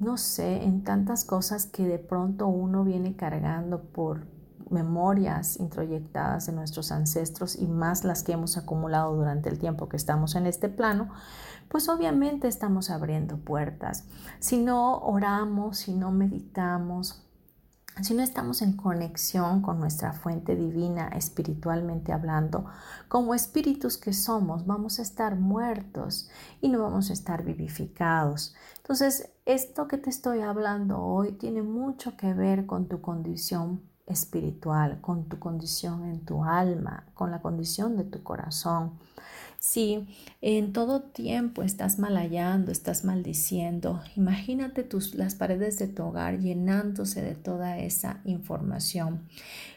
no 0.00 0.16
sé, 0.16 0.64
en 0.64 0.82
tantas 0.82 1.26
cosas 1.26 1.66
que 1.66 1.86
de 1.86 1.98
pronto 1.98 2.46
uno 2.46 2.84
viene 2.84 3.16
cargando 3.16 3.82
por, 3.82 4.32
memorias 4.74 5.58
introyectadas 5.58 6.46
de 6.46 6.52
nuestros 6.52 6.92
ancestros 6.92 7.56
y 7.56 7.66
más 7.66 8.04
las 8.04 8.22
que 8.22 8.32
hemos 8.32 8.58
acumulado 8.58 9.14
durante 9.14 9.48
el 9.48 9.58
tiempo 9.58 9.88
que 9.88 9.96
estamos 9.96 10.34
en 10.34 10.46
este 10.46 10.68
plano, 10.68 11.08
pues 11.68 11.88
obviamente 11.88 12.48
estamos 12.48 12.90
abriendo 12.90 13.38
puertas. 13.38 14.04
Si 14.40 14.58
no 14.58 14.98
oramos, 14.98 15.78
si 15.78 15.94
no 15.94 16.10
meditamos, 16.10 17.24
si 18.02 18.12
no 18.14 18.22
estamos 18.22 18.60
en 18.60 18.76
conexión 18.76 19.62
con 19.62 19.78
nuestra 19.78 20.12
fuente 20.12 20.56
divina 20.56 21.08
espiritualmente 21.08 22.12
hablando, 22.12 22.66
como 23.08 23.34
espíritus 23.34 23.96
que 23.96 24.12
somos, 24.12 24.66
vamos 24.66 24.98
a 24.98 25.02
estar 25.02 25.36
muertos 25.36 26.28
y 26.60 26.68
no 26.68 26.82
vamos 26.82 27.10
a 27.10 27.12
estar 27.12 27.44
vivificados. 27.44 28.54
Entonces, 28.78 29.30
esto 29.46 29.86
que 29.86 29.98
te 29.98 30.10
estoy 30.10 30.40
hablando 30.40 31.00
hoy 31.00 31.32
tiene 31.32 31.62
mucho 31.62 32.16
que 32.16 32.34
ver 32.34 32.66
con 32.66 32.88
tu 32.88 33.00
condición 33.00 33.93
espiritual, 34.06 35.00
con 35.00 35.28
tu 35.28 35.38
condición 35.38 36.04
en 36.04 36.24
tu 36.24 36.44
alma, 36.44 37.06
con 37.14 37.30
la 37.30 37.40
condición 37.40 37.96
de 37.96 38.04
tu 38.04 38.22
corazón. 38.22 38.92
Si 39.58 40.06
en 40.42 40.74
todo 40.74 41.00
tiempo 41.00 41.62
estás 41.62 41.98
malayando, 41.98 42.70
estás 42.70 43.04
maldiciendo, 43.04 44.02
imagínate 44.14 44.82
tus, 44.82 45.14
las 45.14 45.34
paredes 45.34 45.78
de 45.78 45.88
tu 45.88 46.04
hogar 46.04 46.38
llenándose 46.38 47.22
de 47.22 47.34
toda 47.34 47.78
esa 47.78 48.20
información. 48.24 49.26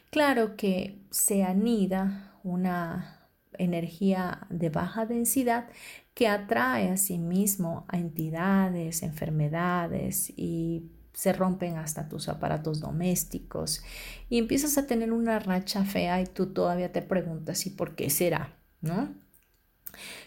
Claro 0.09 0.57
que 0.57 1.01
se 1.09 1.43
anida 1.43 2.33
una 2.43 3.29
energía 3.57 4.45
de 4.49 4.69
baja 4.69 5.05
densidad 5.05 5.69
que 6.13 6.27
atrae 6.27 6.89
a 6.89 6.97
sí 6.97 7.17
mismo 7.17 7.85
a 7.87 7.97
entidades, 7.97 9.03
enfermedades 9.03 10.33
y 10.35 10.91
se 11.17 11.33
rompen 11.33 11.77
hasta 11.77 12.07
tus 12.07 12.29
aparatos 12.29 12.79
domésticos 12.79 13.81
y 14.29 14.37
empiezas 14.37 14.77
a 14.77 14.85
tener 14.85 15.11
una 15.11 15.39
racha 15.39 15.83
fea 15.83 16.21
y 16.21 16.27
tú 16.27 16.53
todavía 16.53 16.91
te 16.91 17.01
preguntas 17.01 17.65
¿y 17.65 17.71
por 17.71 17.95
qué 17.95 18.11
será? 18.11 18.55
¿No? 18.81 19.15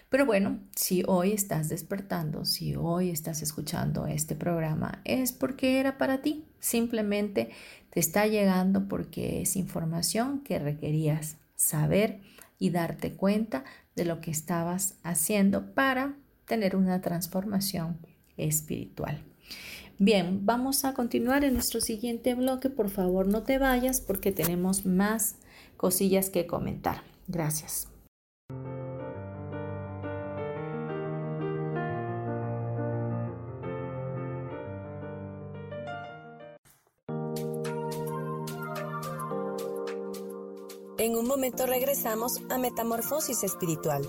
Pero 0.08 0.26
bueno, 0.26 0.58
si 0.74 1.04
hoy 1.06 1.30
estás 1.30 1.68
despertando, 1.68 2.44
si 2.44 2.74
hoy 2.74 3.10
estás 3.10 3.40
escuchando 3.40 4.08
este 4.08 4.34
programa, 4.34 5.00
es 5.04 5.30
porque 5.30 5.78
era 5.78 5.96
para 5.96 6.22
ti. 6.22 6.44
Simplemente 6.58 7.50
te 7.90 8.00
está 8.00 8.26
llegando 8.26 8.88
porque 8.88 9.42
es 9.42 9.54
información 9.54 10.40
que 10.40 10.58
requerías 10.58 11.36
saber 11.54 12.20
y 12.58 12.70
darte 12.70 13.12
cuenta 13.12 13.62
de 13.94 14.06
lo 14.06 14.20
que 14.20 14.32
estabas 14.32 14.96
haciendo 15.04 15.72
para 15.72 16.16
tener 16.46 16.74
una 16.74 17.00
transformación 17.00 17.96
espiritual. 18.36 19.22
Bien, 20.02 20.46
vamos 20.46 20.86
a 20.86 20.94
continuar 20.94 21.44
en 21.44 21.52
nuestro 21.52 21.82
siguiente 21.82 22.34
bloque. 22.34 22.70
Por 22.70 22.88
favor, 22.88 23.26
no 23.28 23.42
te 23.42 23.58
vayas 23.58 24.00
porque 24.00 24.32
tenemos 24.32 24.86
más 24.86 25.36
cosillas 25.76 26.30
que 26.30 26.46
comentar. 26.46 27.02
Gracias. 27.28 27.86
En 40.96 41.14
un 41.14 41.26
momento 41.28 41.66
regresamos 41.66 42.40
a 42.48 42.56
Metamorfosis 42.56 43.44
Espiritual. 43.44 44.08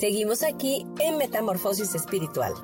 Seguimos 0.00 0.42
aquí 0.42 0.86
en 0.98 1.18
Metamorfosis 1.18 1.94
Espiritual. 1.94 2.54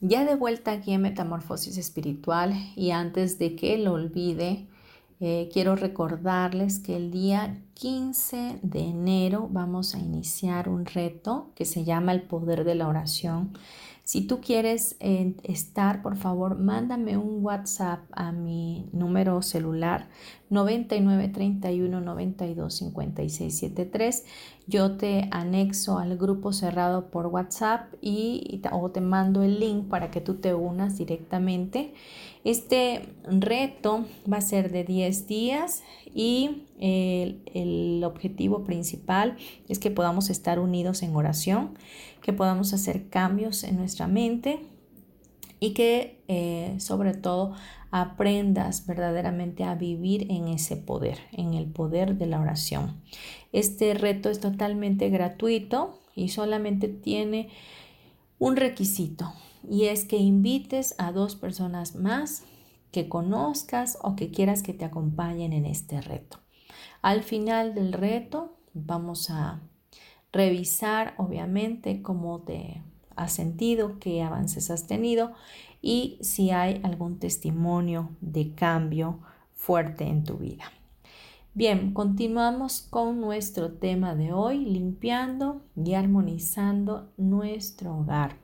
Ya 0.00 0.24
de 0.24 0.34
vuelta 0.34 0.72
aquí 0.72 0.92
en 0.94 1.02
Metamorfosis 1.02 1.78
Espiritual 1.78 2.52
y 2.74 2.90
antes 2.90 3.38
de 3.38 3.54
que 3.54 3.78
lo 3.78 3.92
olvide, 3.92 4.66
eh, 5.18 5.48
quiero 5.52 5.76
recordarles 5.76 6.78
que 6.78 6.96
el 6.96 7.10
día 7.10 7.62
15 7.74 8.58
de 8.62 8.80
enero 8.80 9.48
vamos 9.50 9.94
a 9.94 9.98
iniciar 9.98 10.68
un 10.68 10.84
reto 10.84 11.52
que 11.54 11.64
se 11.64 11.84
llama 11.84 12.12
el 12.12 12.22
poder 12.22 12.64
de 12.64 12.74
la 12.74 12.88
oración. 12.88 13.56
Si 14.06 14.20
tú 14.20 14.40
quieres 14.40 14.94
eh, 15.00 15.34
estar, 15.42 16.00
por 16.00 16.16
favor, 16.16 16.56
mándame 16.56 17.16
un 17.16 17.44
WhatsApp 17.44 18.04
a 18.12 18.30
mi 18.30 18.88
número 18.92 19.42
celular 19.42 20.06
9931 20.48 22.00
92 22.00 22.72
56 22.72 23.58
73. 23.58 24.24
Yo 24.68 24.96
te 24.96 25.26
anexo 25.32 25.98
al 25.98 26.16
grupo 26.16 26.52
cerrado 26.52 27.10
por 27.10 27.26
WhatsApp 27.26 27.94
y, 28.00 28.62
o 28.70 28.92
te 28.92 29.00
mando 29.00 29.42
el 29.42 29.58
link 29.58 29.88
para 29.88 30.12
que 30.12 30.20
tú 30.20 30.34
te 30.34 30.54
unas 30.54 30.98
directamente. 30.98 31.92
Este 32.44 33.08
reto 33.24 34.04
va 34.32 34.36
a 34.36 34.40
ser 34.40 34.70
de 34.70 34.84
10 34.84 35.26
días 35.26 35.82
y 36.14 36.65
el, 36.78 38.02
objetivo 38.04 38.64
principal 38.64 39.36
es 39.68 39.78
que 39.78 39.90
podamos 39.90 40.30
estar 40.30 40.58
unidos 40.58 41.02
en 41.02 41.16
oración 41.16 41.76
que 42.22 42.32
podamos 42.32 42.72
hacer 42.72 43.08
cambios 43.08 43.64
en 43.64 43.76
nuestra 43.76 44.06
mente 44.06 44.60
y 45.58 45.72
que 45.72 46.22
eh, 46.28 46.74
sobre 46.78 47.14
todo 47.14 47.54
aprendas 47.90 48.86
verdaderamente 48.86 49.64
a 49.64 49.74
vivir 49.74 50.30
en 50.30 50.48
ese 50.48 50.76
poder, 50.76 51.18
en 51.32 51.54
el 51.54 51.66
poder 51.66 52.16
de 52.16 52.26
la 52.26 52.40
oración. 52.40 53.00
Este 53.52 53.94
reto 53.94 54.28
es 54.28 54.40
totalmente 54.40 55.08
gratuito 55.08 55.98
y 56.14 56.28
solamente 56.28 56.88
tiene 56.88 57.48
un 58.38 58.56
requisito 58.56 59.32
y 59.68 59.86
es 59.86 60.04
que 60.04 60.16
invites 60.16 60.94
a 60.98 61.12
dos 61.12 61.36
personas 61.36 61.96
más 61.96 62.44
que 62.90 63.08
conozcas 63.08 63.98
o 64.02 64.16
que 64.16 64.30
quieras 64.30 64.62
que 64.62 64.72
te 64.72 64.84
acompañen 64.84 65.52
en 65.52 65.66
este 65.66 66.00
reto. 66.00 66.38
Al 67.06 67.22
final 67.22 67.72
del 67.72 67.92
reto 67.92 68.56
vamos 68.74 69.30
a 69.30 69.60
revisar 70.32 71.14
obviamente 71.18 72.02
cómo 72.02 72.40
te 72.40 72.82
has 73.14 73.32
sentido, 73.32 74.00
qué 74.00 74.22
avances 74.22 74.72
has 74.72 74.88
tenido 74.88 75.30
y 75.80 76.18
si 76.20 76.50
hay 76.50 76.80
algún 76.82 77.20
testimonio 77.20 78.10
de 78.20 78.56
cambio 78.56 79.20
fuerte 79.54 80.02
en 80.02 80.24
tu 80.24 80.38
vida. 80.38 80.64
Bien, 81.54 81.94
continuamos 81.94 82.80
con 82.90 83.20
nuestro 83.20 83.70
tema 83.70 84.16
de 84.16 84.32
hoy, 84.32 84.64
limpiando 84.64 85.62
y 85.76 85.94
armonizando 85.94 87.12
nuestro 87.16 87.98
hogar. 87.98 88.36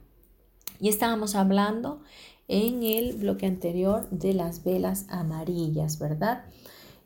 Y 0.78 0.88
estábamos 0.88 1.34
hablando 1.34 2.00
en 2.46 2.84
el 2.84 3.14
bloque 3.14 3.46
anterior 3.46 4.08
de 4.10 4.34
las 4.34 4.62
velas 4.62 5.06
amarillas, 5.08 5.98
¿verdad? 5.98 6.44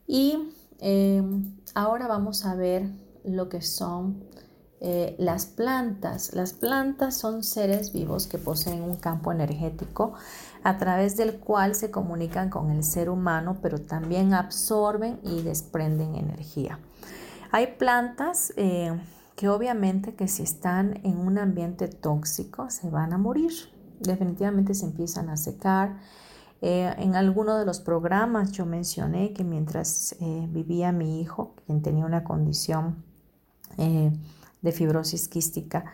Y 0.06 0.50
eh, 0.80 1.22
ahora 1.74 2.06
vamos 2.06 2.44
a 2.44 2.54
ver 2.54 2.88
lo 3.24 3.48
que 3.48 3.62
son 3.62 4.24
eh, 4.80 5.16
las 5.18 5.46
plantas. 5.46 6.34
Las 6.34 6.52
plantas 6.52 7.16
son 7.16 7.42
seres 7.42 7.92
vivos 7.92 8.26
que 8.26 8.38
poseen 8.38 8.82
un 8.82 8.96
campo 8.96 9.32
energético 9.32 10.12
a 10.62 10.76
través 10.76 11.16
del 11.16 11.38
cual 11.38 11.74
se 11.74 11.90
comunican 11.90 12.50
con 12.50 12.70
el 12.70 12.84
ser 12.84 13.08
humano, 13.08 13.56
pero 13.62 13.80
también 13.80 14.34
absorben 14.34 15.18
y 15.22 15.42
desprenden 15.42 16.14
energía. 16.14 16.78
Hay 17.52 17.68
plantas 17.78 18.52
eh, 18.56 18.92
que 19.34 19.48
obviamente 19.48 20.14
que 20.14 20.28
si 20.28 20.42
están 20.42 21.00
en 21.04 21.18
un 21.18 21.38
ambiente 21.38 21.88
tóxico 21.88 22.68
se 22.68 22.90
van 22.90 23.12
a 23.12 23.18
morir. 23.18 23.52
Definitivamente 24.00 24.74
se 24.74 24.84
empiezan 24.84 25.30
a 25.30 25.38
secar. 25.38 25.96
Eh, 26.62 26.94
en 26.98 27.14
alguno 27.14 27.58
de 27.58 27.66
los 27.66 27.80
programas 27.80 28.52
yo 28.52 28.66
mencioné 28.66 29.32
que 29.32 29.44
mientras 29.44 30.16
vivía 30.48 30.92
mi 30.92 31.20
hijo, 31.20 31.54
quien 31.66 31.82
tenía 31.82 32.06
una 32.06 32.24
condición 32.24 33.04
de 33.76 34.72
fibrosis 34.72 35.28
quística, 35.28 35.84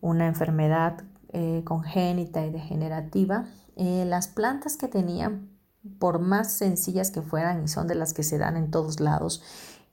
una 0.00 0.26
enfermedad 0.26 1.04
eh, 1.34 1.62
congénita 1.64 2.44
y 2.44 2.50
degenerativa, 2.50 3.46
eh, 3.76 4.04
las 4.06 4.28
plantas 4.28 4.76
que 4.76 4.88
tenían, 4.88 5.48
por 5.98 6.18
más 6.18 6.52
sencillas 6.52 7.10
que 7.10 7.22
fueran 7.22 7.64
y 7.64 7.68
son 7.68 7.88
de 7.88 7.94
las 7.94 8.12
que 8.12 8.22
se 8.22 8.38
dan 8.38 8.56
en 8.56 8.70
todos 8.70 9.00
lados 9.00 9.42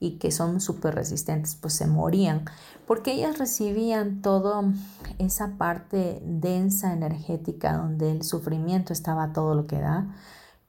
y 0.00 0.12
que 0.12 0.32
son 0.32 0.60
súper 0.60 0.94
resistentes, 0.94 1.54
pues 1.54 1.74
se 1.74 1.86
morían, 1.86 2.46
porque 2.86 3.12
ellas 3.12 3.38
recibían 3.38 4.22
toda 4.22 4.64
esa 5.18 5.58
parte 5.58 6.22
densa 6.24 6.94
energética 6.94 7.76
donde 7.76 8.10
el 8.10 8.22
sufrimiento 8.22 8.94
estaba 8.94 9.34
todo 9.34 9.54
lo 9.54 9.66
que 9.66 9.78
da, 9.78 10.16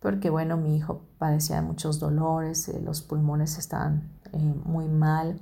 porque 0.02 0.30
bueno, 0.30 0.58
mi 0.58 0.76
hijo 0.76 1.02
padecía 1.18 1.56
de 1.56 1.62
muchos 1.62 2.00
dolores, 2.00 2.68
eh, 2.68 2.82
los 2.84 3.02
pulmones 3.02 3.58
estaban 3.58 4.12
muy 4.66 4.88
mal, 4.88 5.40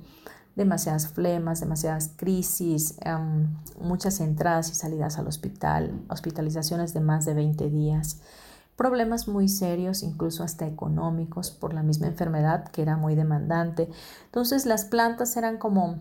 demasiadas 0.56 1.08
flemas, 1.08 1.60
demasiadas 1.60 2.12
crisis, 2.16 2.96
muchas 3.80 4.20
entradas 4.20 4.70
y 4.70 4.74
salidas 4.74 5.18
al 5.18 5.26
hospital, 5.26 6.04
hospitalizaciones 6.08 6.92
de 6.92 7.00
más 7.00 7.24
de 7.24 7.34
20 7.34 7.70
días, 7.70 8.20
problemas 8.80 9.28
muy 9.28 9.46
serios, 9.46 10.02
incluso 10.02 10.42
hasta 10.42 10.66
económicos, 10.66 11.50
por 11.50 11.74
la 11.74 11.82
misma 11.82 12.06
enfermedad 12.06 12.64
que 12.68 12.80
era 12.80 12.96
muy 12.96 13.14
demandante. 13.14 13.90
Entonces 14.24 14.64
las 14.64 14.86
plantas 14.86 15.36
eran 15.36 15.58
como 15.58 15.98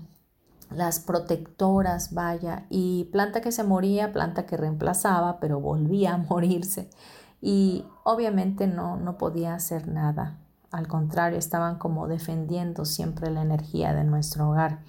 las 0.72 1.02
protectoras, 1.02 2.14
vaya, 2.14 2.68
y 2.70 3.10
planta 3.12 3.42
que 3.42 3.52
se 3.52 3.66
moría, 3.66 4.14
planta 4.14 4.46
que 4.46 4.56
reemplazaba, 4.56 5.42
pero 5.42 5.60
volvía 5.60 6.14
a 6.14 6.18
morirse. 6.30 6.90
Y 7.42 7.84
obviamente 8.06 8.66
no, 8.66 8.96
no 8.96 9.18
podía 9.18 9.56
hacer 9.56 9.90
nada 9.90 10.38
al 10.72 10.88
contrario, 10.88 11.38
estaban 11.38 11.80
como 11.80 12.08
defendiendo 12.08 12.86
siempre 12.86 13.30
la 13.32 13.42
energía 13.42 13.94
de 13.94 14.04
nuestro 14.04 14.50
hogar. 14.50 14.80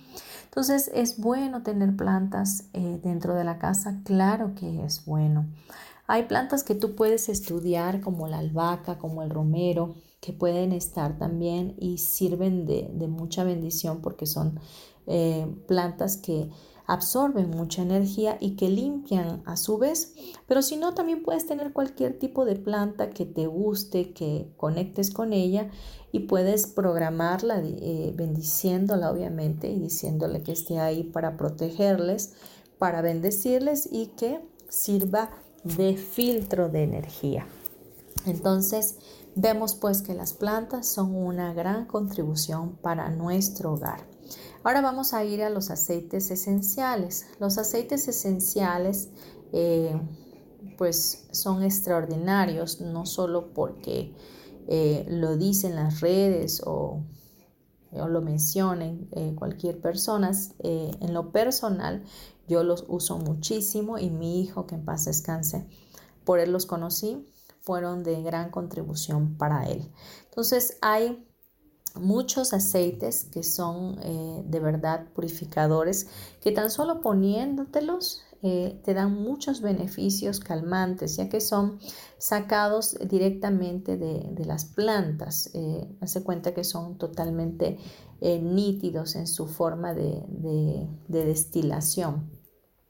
Entonces, 0.44 0.90
¿es 0.94 1.18
bueno 1.18 1.62
tener 1.62 1.96
plantas 1.96 2.64
eh, 2.72 3.00
dentro 3.02 3.34
de 3.34 3.44
la 3.44 3.58
casa? 3.58 4.00
Claro 4.04 4.54
que 4.54 4.84
es 4.84 5.04
bueno. 5.04 5.46
Hay 6.12 6.24
plantas 6.24 6.64
que 6.64 6.74
tú 6.74 6.96
puedes 6.96 7.28
estudiar 7.28 8.00
como 8.00 8.26
la 8.26 8.40
albahaca, 8.40 8.98
como 8.98 9.22
el 9.22 9.30
romero, 9.30 9.94
que 10.20 10.32
pueden 10.32 10.72
estar 10.72 11.16
también 11.18 11.76
y 11.78 11.98
sirven 11.98 12.66
de, 12.66 13.06
mucha 13.06 13.44
bendición 13.44 14.00
porque 14.02 14.26
son 14.26 14.58
eh, 15.06 15.46
plantas 15.68 16.16
que 16.16 16.50
absorben 16.88 17.50
mucha 17.50 17.82
energía 17.82 18.38
y 18.40 18.56
que 18.56 18.68
limpian 18.68 19.40
a 19.46 19.56
su 19.56 19.78
vez. 19.78 20.16
Pero 20.48 20.62
si 20.62 20.76
no, 20.76 20.94
también 20.94 21.22
puedes 21.22 21.46
tener 21.46 21.72
cualquier 21.72 22.18
tipo 22.18 22.44
de 22.44 22.56
planta 22.56 23.10
que 23.10 23.24
te 23.24 23.46
guste, 23.46 24.12
que 24.12 24.52
conectes 24.56 25.12
con 25.12 25.32
ella 25.32 25.70
y 26.10 26.26
puedes 26.26 26.66
programarla 26.66 27.62
eh, 27.62 28.12
bendiciéndola 28.16 29.12
obviamente 29.12 29.70
y 29.70 29.78
diciéndole 29.78 30.42
que 30.42 30.50
esté 30.50 30.80
ahí 30.80 31.04
para 31.04 31.36
protegerles, 31.36 32.34
para 32.78 33.00
bendecirles 33.00 33.88
y 33.92 34.06
que 34.08 34.40
sirva 34.68 35.30
de 35.64 35.96
filtro 35.96 36.68
de 36.68 36.82
energía. 36.82 37.46
Entonces, 38.26 38.96
vemos 39.34 39.74
pues 39.74 40.02
que 40.02 40.14
las 40.14 40.32
plantas 40.32 40.86
son 40.86 41.14
una 41.14 41.52
gran 41.54 41.86
contribución 41.86 42.76
para 42.76 43.10
nuestro 43.10 43.74
hogar. 43.74 44.00
Ahora 44.62 44.80
vamos 44.80 45.14
a 45.14 45.24
ir 45.24 45.42
a 45.42 45.50
los 45.50 45.70
aceites 45.70 46.30
esenciales. 46.30 47.26
Los 47.38 47.58
aceites 47.58 48.08
esenciales 48.08 49.08
eh, 49.52 49.98
pues 50.76 51.26
son 51.30 51.62
extraordinarios, 51.62 52.80
no 52.80 53.06
solo 53.06 53.52
porque 53.54 54.14
eh, 54.68 55.06
lo 55.08 55.36
dicen 55.36 55.76
las 55.76 56.00
redes 56.00 56.62
o, 56.64 57.02
lo 57.92 58.20
mencionen 58.20 59.08
eh, 59.12 59.34
cualquier 59.36 59.80
persona. 59.80 60.30
en 60.60 61.14
lo 61.14 61.32
personal, 61.32 62.04
yo 62.48 62.62
los 62.64 62.84
uso 62.88 63.18
muchísimo 63.18 63.98
y 63.98 64.10
mi 64.10 64.40
hijo, 64.40 64.66
que 64.66 64.74
en 64.74 64.84
paz 64.84 65.04
descanse, 65.04 65.66
por 66.24 66.38
él 66.38 66.52
los 66.52 66.66
conocí, 66.66 67.26
fueron 67.60 68.02
de 68.02 68.22
gran 68.22 68.50
contribución 68.50 69.36
para 69.36 69.68
él. 69.68 69.90
Entonces 70.24 70.78
hay 70.80 71.24
muchos 71.94 72.52
aceites 72.52 73.26
que 73.32 73.42
son 73.42 73.98
eh, 74.02 74.42
de 74.46 74.60
verdad 74.60 75.06
purificadores 75.12 76.08
que 76.40 76.52
tan 76.52 76.70
solo 76.70 77.00
poniéndotelos 77.00 78.22
eh, 78.42 78.80
te 78.84 78.94
dan 78.94 79.14
muchos 79.14 79.60
beneficios 79.60 80.40
calmantes 80.40 81.16
ya 81.16 81.28
que 81.28 81.40
son 81.40 81.78
sacados 82.18 82.96
directamente 83.08 83.96
de, 83.96 84.44
las 84.44 84.64
plantas 84.64 85.50
eh, 85.54 85.86
hace 86.00 86.22
cuenta 86.22 86.54
que 86.54 86.64
son 86.64 86.96
totalmente 86.96 87.78
nítidos 88.20 89.14
en 89.16 89.26
su 89.26 89.46
forma 89.46 89.94
de 89.94 90.86
destilación 91.08 92.40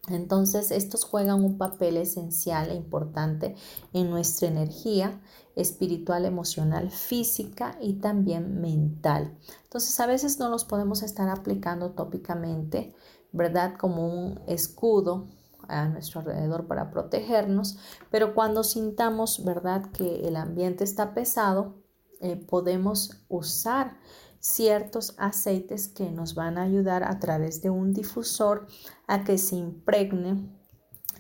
entonces, 0.08 0.70
estos 0.70 1.04
juegan 1.04 1.44
un 1.44 1.58
papel 1.58 1.96
esencial 1.96 2.70
e 2.70 2.74
importante 2.74 3.54
en 3.92 4.10
nuestra 4.10 4.48
energía 4.48 5.20
espiritual, 5.56 6.24
emocional, 6.24 6.90
física 6.90 7.76
y 7.80 7.94
también 7.94 8.60
mental. 8.60 9.36
Entonces, 9.64 9.98
a 10.00 10.06
veces 10.06 10.38
no 10.38 10.48
los 10.48 10.64
podemos 10.64 11.02
estar 11.02 11.28
aplicando 11.28 11.92
tópicamente, 11.92 12.94
¿verdad? 13.32 13.76
Como 13.78 14.06
un 14.06 14.40
escudo 14.48 15.28
a 15.70 15.88
nuestro 15.88 16.20
alrededor 16.20 16.66
para 16.66 16.90
protegernos, 16.90 17.78
pero 18.10 18.34
cuando 18.34 18.64
sintamos, 18.64 19.44
¿verdad? 19.44 19.90
Que 19.92 20.28
el 20.28 20.36
ambiente 20.36 20.84
está 20.84 21.14
pesado, 21.14 21.76
eh, 22.20 22.36
podemos 22.36 23.24
usar 23.28 23.96
ciertos 24.40 25.14
aceites 25.18 25.88
que 25.88 26.10
nos 26.10 26.34
van 26.34 26.58
a 26.58 26.62
ayudar 26.62 27.04
a 27.04 27.18
través 27.18 27.62
de 27.62 27.70
un 27.70 27.92
difusor 27.92 28.66
a 29.06 29.24
que 29.24 29.38
se 29.38 29.56
impregne 29.56 30.50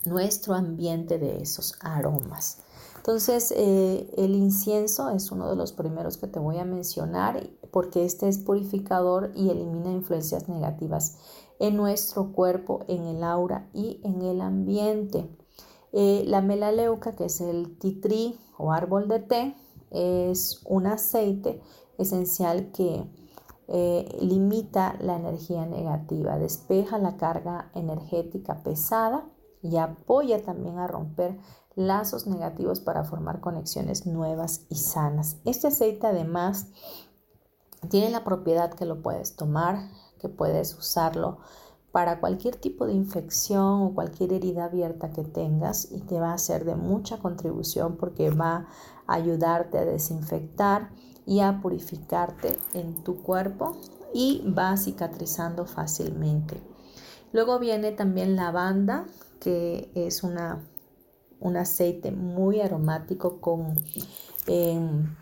nuestro 0.04 0.54
ambiente 0.54 1.18
de 1.18 1.42
esos 1.42 1.76
aromas. 1.80 2.58
Entonces, 2.96 3.52
eh, 3.56 4.12
el 4.18 4.34
incienso 4.34 5.08
es 5.08 5.30
uno 5.30 5.48
de 5.48 5.56
los 5.56 5.72
primeros 5.72 6.18
que 6.18 6.26
te 6.26 6.38
voy 6.38 6.58
a 6.58 6.66
mencionar 6.66 7.48
porque 7.70 8.04
este 8.04 8.28
es 8.28 8.38
purificador 8.38 9.32
y 9.34 9.48
elimina 9.48 9.90
influencias 9.90 10.48
negativas 10.50 11.16
en 11.60 11.76
nuestro 11.76 12.32
cuerpo, 12.32 12.80
en 12.88 13.04
el 13.04 13.22
aura 13.22 13.68
y 13.72 14.00
en 14.02 14.22
el 14.22 14.40
ambiente. 14.40 15.30
Eh, 15.92 16.24
la 16.26 16.40
melaleuca, 16.40 17.14
que 17.14 17.26
es 17.26 17.40
el 17.40 17.78
titrí 17.78 18.40
o 18.58 18.72
árbol 18.72 19.08
de 19.08 19.20
té, 19.20 19.56
es 19.90 20.62
un 20.66 20.86
aceite 20.86 21.60
esencial 21.98 22.72
que 22.72 23.04
eh, 23.68 24.18
limita 24.20 24.96
la 25.00 25.16
energía 25.16 25.66
negativa, 25.66 26.38
despeja 26.38 26.98
la 26.98 27.16
carga 27.16 27.70
energética 27.74 28.62
pesada 28.62 29.28
y 29.62 29.76
apoya 29.76 30.42
también 30.42 30.78
a 30.78 30.86
romper 30.86 31.38
lazos 31.76 32.26
negativos 32.26 32.80
para 32.80 33.04
formar 33.04 33.40
conexiones 33.40 34.06
nuevas 34.06 34.66
y 34.70 34.76
sanas. 34.76 35.36
Este 35.44 35.68
aceite 35.68 36.06
además 36.06 36.68
tiene 37.90 38.10
la 38.10 38.24
propiedad 38.24 38.72
que 38.72 38.86
lo 38.86 39.02
puedes 39.02 39.36
tomar, 39.36 39.90
que 40.20 40.28
puedes 40.28 40.76
usarlo 40.76 41.38
para 41.92 42.20
cualquier 42.20 42.56
tipo 42.56 42.86
de 42.86 42.92
infección 42.92 43.82
o 43.82 43.94
cualquier 43.94 44.32
herida 44.32 44.66
abierta 44.66 45.10
que 45.10 45.24
tengas 45.24 45.90
y 45.90 46.00
te 46.00 46.20
va 46.20 46.32
a 46.32 46.38
ser 46.38 46.64
de 46.64 46.76
mucha 46.76 47.18
contribución 47.18 47.96
porque 47.96 48.30
va 48.30 48.68
a 49.06 49.14
ayudarte 49.14 49.78
a 49.78 49.84
desinfectar 49.84 50.90
y 51.26 51.40
a 51.40 51.60
purificarte 51.60 52.58
en 52.74 53.02
tu 53.02 53.22
cuerpo 53.22 53.76
y 54.14 54.44
va 54.56 54.76
cicatrizando 54.76 55.66
fácilmente. 55.66 56.60
Luego 57.32 57.58
viene 57.58 57.92
también 57.92 58.36
lavanda, 58.36 59.06
que 59.40 59.90
es 59.94 60.22
una, 60.22 60.64
un 61.38 61.56
aceite 61.56 62.10
muy 62.10 62.60
aromático 62.60 63.40
con 63.40 63.74
em, 64.46 65.16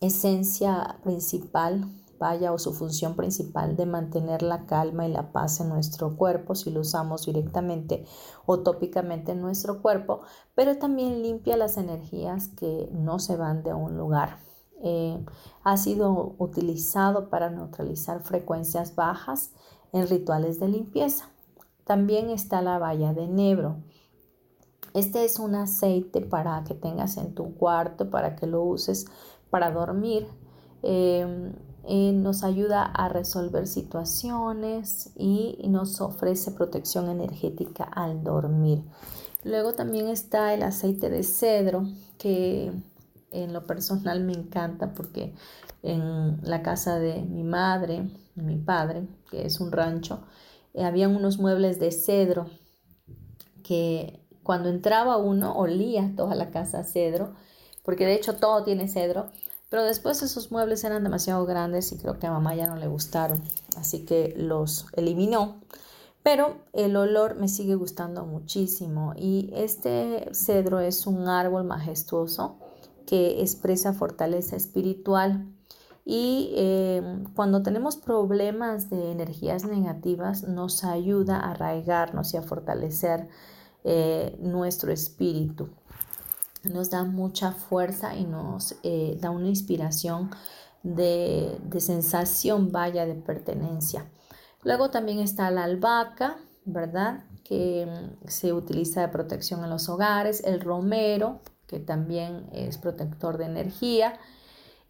esencia 0.00 0.98
principal 1.02 1.86
vaya 2.18 2.52
o 2.52 2.58
su 2.58 2.72
función 2.72 3.16
principal 3.16 3.76
de 3.76 3.86
mantener 3.86 4.42
la 4.42 4.66
calma 4.66 5.06
y 5.06 5.12
la 5.12 5.32
paz 5.32 5.60
en 5.60 5.68
nuestro 5.68 6.16
cuerpo 6.16 6.54
si 6.54 6.70
lo 6.70 6.80
usamos 6.80 7.26
directamente 7.26 8.04
o 8.46 8.60
tópicamente 8.60 9.32
en 9.32 9.40
nuestro 9.40 9.82
cuerpo, 9.82 10.22
pero 10.54 10.78
también 10.78 11.22
limpia 11.22 11.56
las 11.56 11.76
energías 11.76 12.48
que 12.48 12.88
no 12.92 13.18
se 13.18 13.36
van 13.36 13.62
de 13.62 13.74
un 13.74 13.96
lugar. 13.96 14.38
Eh, 14.82 15.24
ha 15.62 15.76
sido 15.76 16.34
utilizado 16.38 17.30
para 17.30 17.48
neutralizar 17.48 18.22
frecuencias 18.22 18.94
bajas 18.94 19.52
en 19.92 20.08
rituales 20.08 20.60
de 20.60 20.68
limpieza. 20.68 21.30
También 21.84 22.30
está 22.30 22.60
la 22.60 22.78
valla 22.78 23.14
de 23.14 23.24
enebro. 23.24 23.76
Este 24.92 25.24
es 25.24 25.38
un 25.38 25.54
aceite 25.54 26.20
para 26.20 26.62
que 26.64 26.74
tengas 26.74 27.16
en 27.16 27.34
tu 27.34 27.54
cuarto, 27.54 28.10
para 28.10 28.36
que 28.36 28.46
lo 28.46 28.62
uses 28.62 29.06
para 29.50 29.70
dormir. 29.70 30.26
Eh, 30.82 31.52
eh, 31.86 32.12
nos 32.12 32.44
ayuda 32.44 32.84
a 32.84 33.08
resolver 33.08 33.66
situaciones 33.66 35.10
y 35.16 35.58
nos 35.68 36.00
ofrece 36.00 36.50
protección 36.52 37.08
energética 37.08 37.84
al 37.84 38.24
dormir. 38.24 38.82
Luego 39.44 39.74
también 39.74 40.08
está 40.08 40.54
el 40.54 40.62
aceite 40.62 41.10
de 41.10 41.22
cedro 41.22 41.86
que 42.16 42.72
en 43.30 43.52
lo 43.52 43.66
personal 43.66 44.22
me 44.24 44.32
encanta 44.32 44.94
porque 44.94 45.34
en 45.82 46.38
la 46.42 46.62
casa 46.62 46.98
de 46.98 47.20
mi 47.20 47.44
madre, 47.44 48.08
mi 48.34 48.56
padre, 48.56 49.06
que 49.30 49.44
es 49.44 49.60
un 49.60 49.70
rancho, 49.70 50.20
eh, 50.72 50.84
habían 50.84 51.14
unos 51.14 51.38
muebles 51.38 51.78
de 51.78 51.92
cedro 51.92 52.46
que 53.62 54.20
cuando 54.42 54.68
entraba 54.68 55.18
uno 55.18 55.56
olía 55.56 56.12
toda 56.16 56.34
la 56.34 56.50
casa 56.50 56.80
a 56.80 56.84
cedro, 56.84 57.34
porque 57.82 58.06
de 58.06 58.14
hecho 58.14 58.36
todo 58.36 58.64
tiene 58.64 58.88
cedro 58.88 59.30
pero 59.68 59.82
después 59.82 60.22
esos 60.22 60.52
muebles 60.52 60.84
eran 60.84 61.02
demasiado 61.02 61.44
grandes 61.46 61.90
y 61.92 61.98
creo 61.98 62.18
que 62.18 62.26
a 62.26 62.30
mamá 62.30 62.54
ya 62.54 62.66
no 62.66 62.76
le 62.76 62.86
gustaron, 62.86 63.42
así 63.76 64.04
que 64.04 64.34
los 64.36 64.86
eliminó. 64.92 65.60
Pero 66.22 66.56
el 66.72 66.96
olor 66.96 67.34
me 67.36 67.48
sigue 67.48 67.74
gustando 67.74 68.24
muchísimo 68.24 69.12
y 69.16 69.50
este 69.54 70.30
cedro 70.32 70.80
es 70.80 71.06
un 71.06 71.28
árbol 71.28 71.64
majestuoso 71.64 72.56
que 73.06 73.42
expresa 73.42 73.92
fortaleza 73.92 74.56
espiritual. 74.56 75.46
Y 76.06 76.52
em, 76.56 77.24
cuando 77.34 77.62
tenemos 77.62 77.96
problemas 77.96 78.90
de 78.90 79.10
energías 79.12 79.64
negativas, 79.64 80.44
nos 80.44 80.84
ayuda 80.84 81.38
a 81.38 81.50
arraigarnos 81.52 82.32
y 82.32 82.36
a 82.38 82.42
fortalecer 82.42 83.28
eh, 83.84 84.36
nuestro 84.40 84.92
espíritu 84.92 85.68
nos 86.64 86.90
da 86.90 87.04
mucha 87.04 87.52
fuerza 87.52 88.16
y 88.16 88.24
nos 88.24 88.76
eh, 88.82 89.16
da 89.20 89.30
una 89.30 89.48
inspiración 89.48 90.30
de, 90.82 91.58
sensación, 91.78 92.70
vaya, 92.70 93.06
de 93.06 93.14
pertenencia. 93.14 94.06
Luego 94.62 94.90
también 94.90 95.18
está 95.18 95.50
la 95.50 95.64
albahaca, 95.64 96.36
¿verdad? 96.64 97.24
Que 97.42 97.86
mm, 97.86 98.28
se 98.28 98.52
utiliza 98.52 99.00
de 99.00 99.08
protección 99.08 99.64
en 99.64 99.70
los 99.70 99.88
hogares, 99.88 100.42
el 100.44 100.60
romero, 100.60 101.40
que 101.66 101.80
también 101.80 102.46
es 102.52 102.78
protector 102.78 103.38
de 103.38 103.46
energía, 103.46 104.18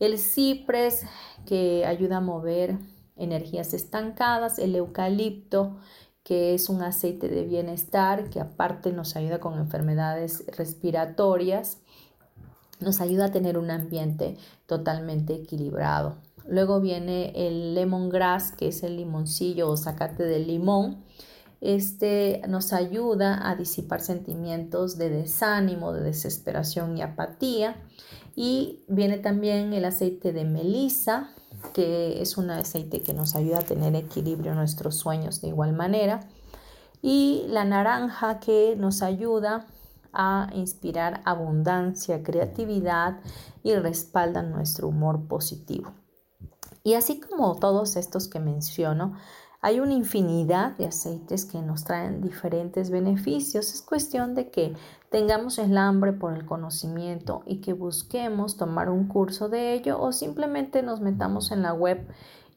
el 0.01 0.19
cipres, 0.19 1.03
que 1.47 1.87
ayuda 1.87 2.19
a 2.19 2.21
mover 2.21 2.79
energías 3.17 3.75
estancadas, 3.75 4.59
el 4.59 4.75
eucalipto, 4.75 5.77
que 6.25 6.55
es 6.55 6.69
un 6.69 6.83
aceite 6.83 7.29
de 7.29 7.45
bienestar 7.45 8.31
que 8.31 8.41
aparte 8.41 8.93
nos 8.93 9.15
ayuda 9.15 9.39
con 9.39 9.59
enfermedades 9.59 10.45
respiratorias, 10.57 11.79
nos 12.81 13.01
ayuda 13.01 13.27
a 13.27 13.33
tener 13.33 13.59
un 13.59 13.71
ambiente 13.71 14.37
totalmente 14.67 15.35
equilibrado. 15.35 16.17
Luego 16.49 16.81
viene 16.81 17.33
el 17.35 17.75
lemongrass, 17.75 18.53
que 18.53 18.69
es 18.69 18.83
el 18.83 18.97
limoncillo 18.97 19.69
o 19.71 19.77
zacate 19.77 20.25
de 20.25 20.41
limón. 20.41 21.05
Este 21.61 22.43
nos 22.49 22.73
ayuda 22.73 23.49
a 23.49 23.55
disipar 23.55 24.01
sentimientos 24.01 24.99
de 24.99 25.09
desánimo, 25.09 25.93
de 25.93 26.03
desesperación 26.03 26.99
y 26.99 27.03
apatía. 27.03 27.77
Y 28.37 28.83
viene 28.89 29.19
también 29.19 29.73
el 29.73 29.85
aceite 29.85 30.33
de 30.33 30.45
melisa, 30.45 31.31
que 31.73 32.21
es 32.21 32.37
un 32.37 32.51
aceite 32.51 33.03
que 33.03 33.15
nos 33.15 33.35
ayuda 33.35 33.61
a 33.61 33.63
tener 33.63 33.95
equilibrio 33.95 34.53
en 34.53 34.59
nuestros 34.59 34.97
sueños 34.97 35.41
de 35.41 35.49
igual 35.49 35.73
manera. 35.73 36.21
Y 37.03 37.45
la 37.49 37.65
naranja 37.65 38.41
que 38.41 38.77
nos 38.77 39.03
ayuda 39.03 39.67
a 40.13 40.49
inspirar 40.55 41.21
abundancia, 41.25 42.23
creatividad 42.23 43.19
y 43.63 43.75
respaldan 43.75 44.53
nuestro 44.53 44.89
humor 44.89 45.27
positivo. 45.27 45.93
Y 46.83 46.95
así 46.95 47.19
como 47.19 47.57
todos 47.57 47.97
estos 47.97 48.29
que 48.29 48.41
menciono, 48.41 49.15
hay 49.61 49.81
una 49.81 49.95
infinidad 49.95 50.77
de 50.77 50.87
aceites 50.87 51.47
que 51.47 51.63
nos 51.63 51.85
traen 51.85 52.21
diferentes 52.21 52.91
beneficios. 52.91 53.73
Es 53.73 53.81
cuestión 53.81 54.35
de 54.35 54.51
que 54.51 54.75
tengamos 55.15 55.59
el 55.59 55.79
hambre 55.79 56.13
por 56.13 56.35
el 56.35 56.45
conocimiento 56.45 57.45
y 57.47 57.61
que 57.61 57.73
busquemos 57.73 58.57
tomar 58.57 58.91
un 58.91 59.07
curso 59.07 59.49
de 59.49 59.73
ello 59.73 60.01
o 60.01 60.11
simplemente 60.11 60.83
nos 60.83 61.01
metamos 61.01 61.53
en 61.53 61.63
la 61.63 61.73
web 61.73 62.09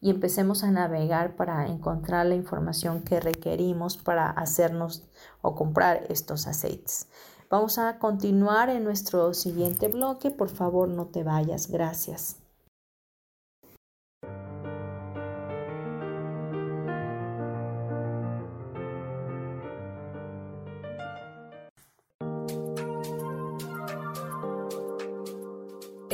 y 0.01 0.09
empecemos 0.09 0.63
a 0.63 0.71
navegar 0.71 1.35
para 1.35 1.67
encontrar 1.67 2.25
la 2.25 2.33
información 2.33 3.03
que 3.03 3.19
requerimos 3.19 3.97
para 3.97 4.31
hacernos 4.31 5.03
o 5.43 5.53
comprar 5.53 6.05
estos 6.09 6.47
aceites. 6.47 7.07
Vamos 7.47 7.77
a 7.77 7.99
continuar 7.99 8.71
en 8.71 8.83
nuestro 8.83 9.35
siguiente 9.35 9.87
bloque. 9.87 10.31
Por 10.31 10.49
favor, 10.49 10.89
no 10.89 11.05
te 11.05 11.21
vayas. 11.21 11.69
Gracias. 11.69 12.46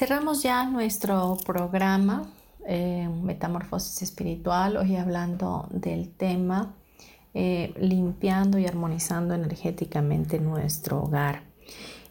Cerramos 0.00 0.42
ya 0.42 0.64
nuestro 0.64 1.36
programa 1.44 2.26
eh, 2.66 3.06
Metamorfosis 3.22 4.00
Espiritual, 4.00 4.78
hoy 4.78 4.96
hablando 4.96 5.68
del 5.70 6.08
tema 6.08 6.74
eh, 7.34 7.74
limpiando 7.78 8.58
y 8.58 8.64
armonizando 8.64 9.34
energéticamente 9.34 10.40
nuestro 10.40 11.02
hogar. 11.02 11.42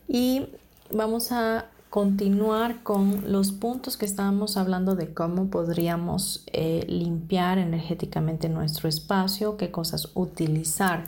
Y 0.08 0.50
vamos 0.94 1.32
a 1.32 1.66
continuar 1.90 2.84
con 2.84 3.32
los 3.32 3.52
puntos 3.52 3.98
que 3.98 4.06
estábamos 4.06 4.56
hablando 4.56 4.94
de 4.94 5.12
cómo 5.12 5.50
podríamos 5.50 6.44
eh, 6.54 6.86
limpiar 6.88 7.58
energéticamente 7.58 8.50
nuestro 8.50 8.88
espacio, 8.88 9.58
qué 9.58 9.72
cosas 9.72 10.12
utilizar. 10.14 11.06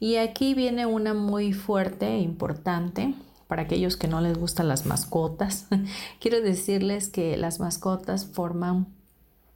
Y 0.00 0.16
aquí 0.16 0.54
viene 0.54 0.84
una 0.84 1.14
muy 1.14 1.52
fuerte 1.52 2.08
e 2.08 2.18
importante 2.18 3.14
para 3.48 3.62
aquellos 3.62 3.96
que 3.96 4.06
no 4.06 4.20
les 4.20 4.38
gustan 4.38 4.68
las 4.68 4.86
mascotas, 4.86 5.66
quiero 6.20 6.40
decirles 6.40 7.08
que 7.08 7.36
las 7.36 7.58
mascotas 7.58 8.26
forman 8.26 8.86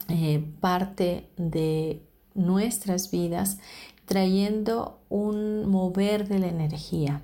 eh, 0.09 0.45
parte 0.61 1.29
de 1.37 2.03
nuestras 2.35 3.11
vidas 3.11 3.59
trayendo 4.07 4.99
un 5.09 5.67
mover 5.69 6.27
de 6.27 6.41
la 6.41 6.49
energía. 6.49 7.23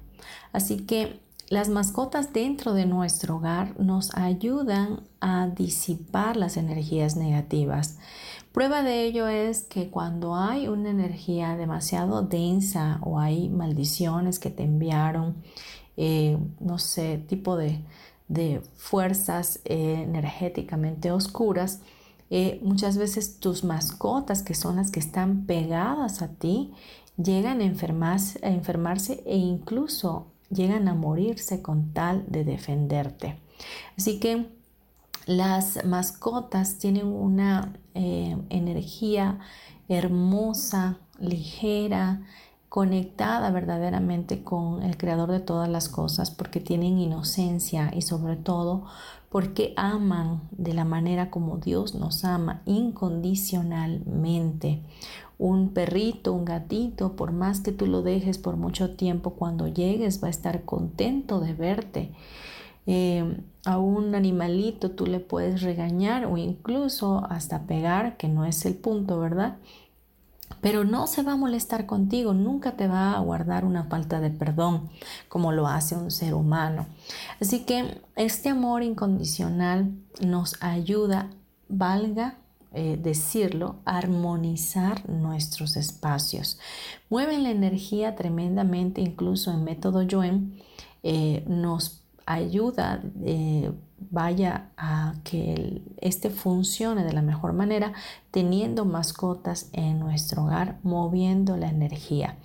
Así 0.53 0.79
que 0.79 1.21
las 1.49 1.71
mascotas 1.71 2.33
dentro 2.35 2.75
de 2.75 2.85
nuestro 2.85 3.37
hogar 3.37 3.81
nos 3.81 4.15
ayudan 4.15 5.01
a 5.21 5.49
disipar 5.49 6.37
las 6.37 6.59
energías 6.59 7.17
negativas. 7.17 7.99
Prueba 8.53 8.83
de 8.83 9.05
ello 9.05 9.29
es 9.29 9.63
que 9.63 9.89
cuando 9.89 10.35
hay 10.35 10.69
una 10.69 10.91
energía 10.91 11.57
demasiado 11.57 12.23
densa 12.23 12.99
o 13.03 13.19
hay 13.19 13.49
maldiciones 13.49 14.39
que 14.39 14.51
te 14.51 14.65
enviaron, 14.65 15.37
eh, 16.01 16.39
no 16.61 16.79
sé, 16.79 17.19
tipo 17.27 17.57
de, 17.57 17.83
fuerzas 18.77 19.61
eh, 19.65 20.03
energéticamente 20.05 21.11
oscuras, 21.11 21.81
eh, 22.31 22.61
muchas 22.63 22.97
veces 22.97 23.41
tus 23.41 23.65
mascotas, 23.65 24.43
que 24.43 24.55
son 24.55 24.77
las 24.77 24.93
que 24.93 25.01
están 25.01 25.47
pegadas 25.47 26.23
a 26.23 26.29
ti, 26.29 26.73
llegan 27.17 27.61
a 27.61 27.65
enfermarse, 27.65 28.39
a 28.47 28.51
enfermarse 28.51 29.25
e 29.27 29.37
incluso 29.39 30.29
llegan 30.51 30.87
a 30.87 30.95
morirse 30.95 31.63
con 31.63 31.93
tal 31.93 32.25
de 32.29 32.45
defenderte. 32.45 33.41
Así 33.97 34.21
que 34.21 34.47
las 35.27 35.85
mascotas 35.85 36.79
tienen 36.79 37.09
una 37.09 37.73
energía 37.95 39.41
hermosa, 39.89 40.99
ligera, 41.19 42.23
conectada 42.69 43.51
verdaderamente 43.51 44.45
con 44.45 44.83
el 44.83 44.97
creador 44.97 45.33
de 45.33 45.41
todas 45.41 45.69
las 45.69 45.89
cosas 45.89 46.31
porque 46.31 46.61
tienen 46.61 46.99
inocencia 46.99 47.91
y 47.95 48.03
sobre 48.03 48.37
todo 48.37 48.85
porque 49.31 49.73
aman 49.77 50.43
de 50.51 50.75
la 50.75 50.85
manera 50.85 51.31
como 51.31 51.59
Dios 51.59 51.95
nos 51.95 52.25
ama 52.25 52.63
incondicionalmente. 52.67 54.83
Un 55.39 55.69
perrito, 55.71 56.33
un 56.33 56.45
gatito, 56.45 57.15
por 57.15 57.31
más 57.33 57.61
que 57.61 57.71
tú 57.73 57.87
lo 57.87 58.03
dejes 58.03 58.39
por 58.39 58.57
mucho 58.57 58.97
tiempo, 58.97 59.35
cuando 59.35 59.69
llegues 59.69 60.21
va 60.23 60.29
a 60.29 60.31
estar 60.31 60.65
contento 60.65 61.41
de 61.41 61.55
verte. 61.55 62.13
Eh, 62.87 63.43
a 63.67 63.79
un 63.79 64.15
animalito 64.15 64.93
tú 64.93 65.07
le 65.07 65.21
puedes 65.21 65.61
regañar 65.61 66.25
o 66.25 66.39
incluso 66.39 67.27
hasta 67.29 67.67
pegar, 67.67 68.17
que 68.17 68.29
no 68.29 68.47
es 68.47 68.65
el 68.65 68.75
punto, 68.75 69.21
¿verdad? 69.21 69.59
Pero 70.61 70.85
no 70.85 71.07
se 71.07 71.23
va 71.23 71.33
a 71.33 71.37
molestar 71.37 71.87
contigo, 71.87 72.35
nunca 72.35 72.73
te 72.73 72.89
va 72.89 73.17
a 73.17 73.21
guardar 73.21 73.65
una 73.65 73.85
falta 73.85 74.21
de 74.21 74.31
perdón 74.31 74.91
como 75.29 75.53
lo 75.53 75.69
hace 75.69 75.97
un 75.97 76.11
ser 76.11 76.35
humano. 76.35 76.87
Así 77.41 77.65
que 77.65 78.01
este 78.17 78.49
amor 78.49 78.83
incondicional 78.83 79.93
nos 80.21 80.57
ayuda, 80.63 81.31
valga 81.69 82.37
eh, 82.75 82.99
decirlo, 83.03 83.77
armonizar 83.87 85.09
nuestros 85.09 85.79
espacios. 85.79 86.59
Mueven 87.09 87.43
la 87.43 87.51
energía 87.51 88.15
tremendamente, 88.15 89.01
incluso 89.01 89.51
en 89.51 89.65
método 89.65 90.03
Yuen 90.03 90.61
eh, 91.03 91.45
nos 91.47 92.03
ayuda, 92.27 93.03
eh, 93.25 93.73
vaya 94.11 94.71
a 94.77 95.15
que 95.25 95.83
este 96.01 96.31
funcione 96.31 97.05
de 97.05 97.13
la 97.13 97.23
mejor 97.23 97.53
manera, 97.53 97.93
teniendo 98.31 98.85
mascotas 98.85 99.69
en 99.73 99.99
nuestro 99.99 100.45
hogar, 100.45 100.79
moviendo 100.83 101.57
la 101.57 101.69
energía. 101.69 102.37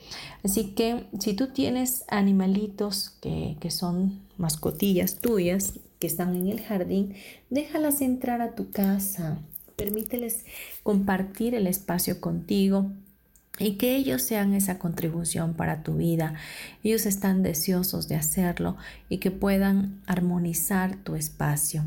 Así 0.43 0.71
que 0.71 1.07
si 1.19 1.33
tú 1.33 1.47
tienes 1.47 2.05
animalitos 2.07 3.11
que, 3.21 3.57
que 3.59 3.71
son 3.71 4.21
mascotillas 4.37 5.19
tuyas, 5.19 5.79
que 5.99 6.07
están 6.07 6.35
en 6.35 6.47
el 6.47 6.61
jardín, 6.61 7.15
déjalas 7.49 8.01
entrar 8.01 8.41
a 8.41 8.55
tu 8.55 8.71
casa, 8.71 9.39
permíteles 9.75 10.45
compartir 10.83 11.55
el 11.55 11.67
espacio 11.67 12.19
contigo 12.19 12.91
y 13.59 13.73
que 13.73 13.95
ellos 13.95 14.21
sean 14.21 14.53
esa 14.53 14.79
contribución 14.79 15.53
para 15.53 15.83
tu 15.83 15.97
vida. 15.97 16.33
Ellos 16.83 17.05
están 17.05 17.43
deseosos 17.43 18.07
de 18.07 18.15
hacerlo 18.15 18.77
y 19.09 19.17
que 19.17 19.31
puedan 19.31 20.01
armonizar 20.07 20.95
tu 21.03 21.15
espacio. 21.15 21.83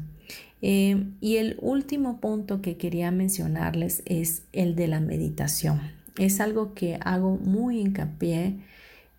Eh, 0.63 1.11
y 1.21 1.37
el 1.37 1.59
último 1.61 2.21
punto 2.21 2.63
que 2.63 2.77
quería 2.77 3.11
mencionarles 3.11 4.03
es 4.07 4.43
el 4.53 4.75
de 4.75 4.89
la 4.89 5.01
meditación. 5.01 5.81
Es 6.19 6.41
algo 6.41 6.73
que 6.73 6.99
hago 7.03 7.37
muy 7.37 7.81
hincapié 7.81 8.59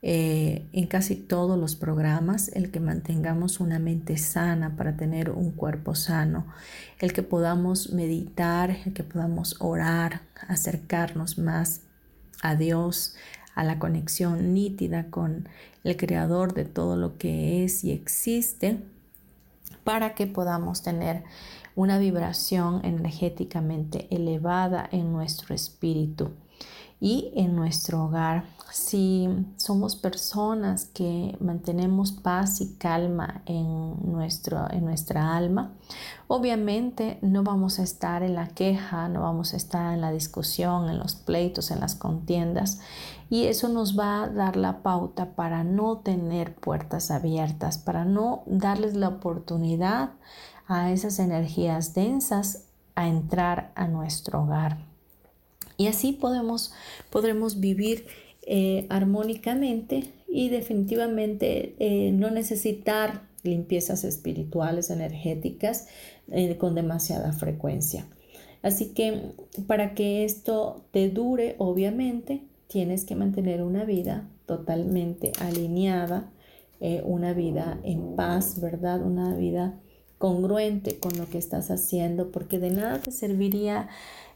eh, 0.02 0.66
en 0.74 0.88
casi 0.88 1.16
todos 1.16 1.60
los 1.60 1.76
programas, 1.76 2.50
el 2.50 2.72
que 2.72 2.80
mantengamos 2.80 3.60
una 3.60 3.78
mente 3.78 4.18
sana 4.18 4.76
para 4.76 4.96
tener 4.96 5.32
un 5.32 5.52
cuerpo 5.52 5.96
sano, 5.96 6.48
el 7.00 7.14
que 7.14 7.24
podamos 7.24 7.92
meditar, 7.92 8.78
el 8.86 8.94
que 8.94 9.04
podamos 9.04 9.58
orar, 9.60 10.22
acercarnos 10.48 11.38
más 11.38 11.82
a 12.42 12.56
Dios, 12.56 13.16
a 13.56 13.64
la 13.64 13.80
conexión 13.80 14.54
nítida 14.54 15.10
con 15.10 15.50
el 15.84 15.98
creador 15.98 16.54
de 16.54 16.66
todo 16.66 16.96
lo 16.96 17.18
que 17.18 17.64
es 17.64 17.84
y 17.84 17.92
existe, 17.92 18.80
para 19.84 20.14
que 20.16 20.28
podamos 20.28 20.82
tener 20.82 21.24
una 21.76 21.98
vibración 21.98 22.82
energéticamente 22.84 24.08
elevada 24.10 24.88
en 24.92 25.14
nuestro 25.14 25.56
espíritu 25.56 26.32
y 27.00 27.32
en 27.36 27.56
nuestro 27.56 28.04
hogar. 28.04 28.46
Si 28.72 29.28
somos 29.56 29.96
personas 29.96 30.86
que 30.86 31.38
mantenemos 31.40 32.12
paz 32.12 32.62
y 32.62 32.76
calma 32.76 33.42
en, 33.46 34.12
nuestro, 34.12 34.70
en 34.72 34.86
nuestra 34.86 35.36
alma, 35.36 35.74
obviamente 36.28 37.18
no 37.22 37.44
vamos 37.44 37.80
a 37.80 37.84
estar 37.84 38.24
en 38.24 38.36
la 38.36 38.50
queja, 38.50 39.08
no 39.10 39.22
vamos 39.22 39.54
a 39.54 39.58
estar 39.58 39.94
en 39.94 40.02
la 40.02 40.12
discusión, 40.12 40.90
en 40.90 41.00
los 41.00 41.16
pleitos, 41.16 41.72
en 41.72 41.80
las 41.80 41.96
contiendas. 41.96 42.80
Y 43.30 43.46
eso 43.46 43.70
nos 43.70 43.98
va 43.98 44.24
a 44.24 44.30
dar 44.30 44.56
la 44.56 44.84
pauta 44.84 45.36
para 45.36 45.64
no 45.64 45.98
tener 45.98 46.56
puertas 46.56 47.12
abiertas, 47.12 47.78
para 47.78 48.06
no 48.06 48.44
darles 48.46 48.96
la 48.96 49.10
oportunidad 49.10 50.12
a 50.68 50.92
esas 50.92 51.20
energías 51.20 51.94
densas 51.94 52.66
a 52.96 53.08
entrar 53.08 53.72
a 53.76 53.88
nuestro 53.88 54.44
hogar. 54.44 54.78
Y 55.78 55.88
así 55.88 56.12
podemos, 56.12 56.74
podremos 57.12 57.60
vivir 57.60 58.08
eh, 58.50 58.86
armónicamente 58.88 60.06
y 60.30 60.48
definitivamente 60.48 61.76
eh, 61.80 62.14
no 62.14 62.32
necesitar 62.32 63.24
limpiezas 63.44 64.06
espirituales, 64.06 64.90
energéticas 64.90 65.88
eh, 66.32 66.56
con 66.56 66.74
demasiada 66.74 67.34
frecuencia. 67.34 68.08
Así 68.62 68.94
que 68.94 69.34
para 69.68 69.94
que 69.96 70.24
esto 70.24 70.86
te 70.92 71.10
dure, 71.10 71.56
obviamente, 71.58 72.42
tienes 72.68 73.04
que 73.04 73.16
mantener 73.16 73.62
una 73.64 73.84
vida 73.84 74.30
totalmente 74.46 75.34
alineada, 75.42 76.32
una 77.04 77.34
vida 77.34 77.80
en 77.84 78.16
paz, 78.16 78.62
¿verdad? 78.62 79.02
Una 79.02 79.36
vida 79.36 79.78
congruente 80.18 81.00
con 81.00 81.18
lo 81.18 81.28
que 81.30 81.38
estás 81.38 81.70
haciendo, 81.70 82.32
porque 82.32 82.60
de 82.60 82.70
nada 82.70 83.00
te 83.00 83.12
serviría 83.12 83.90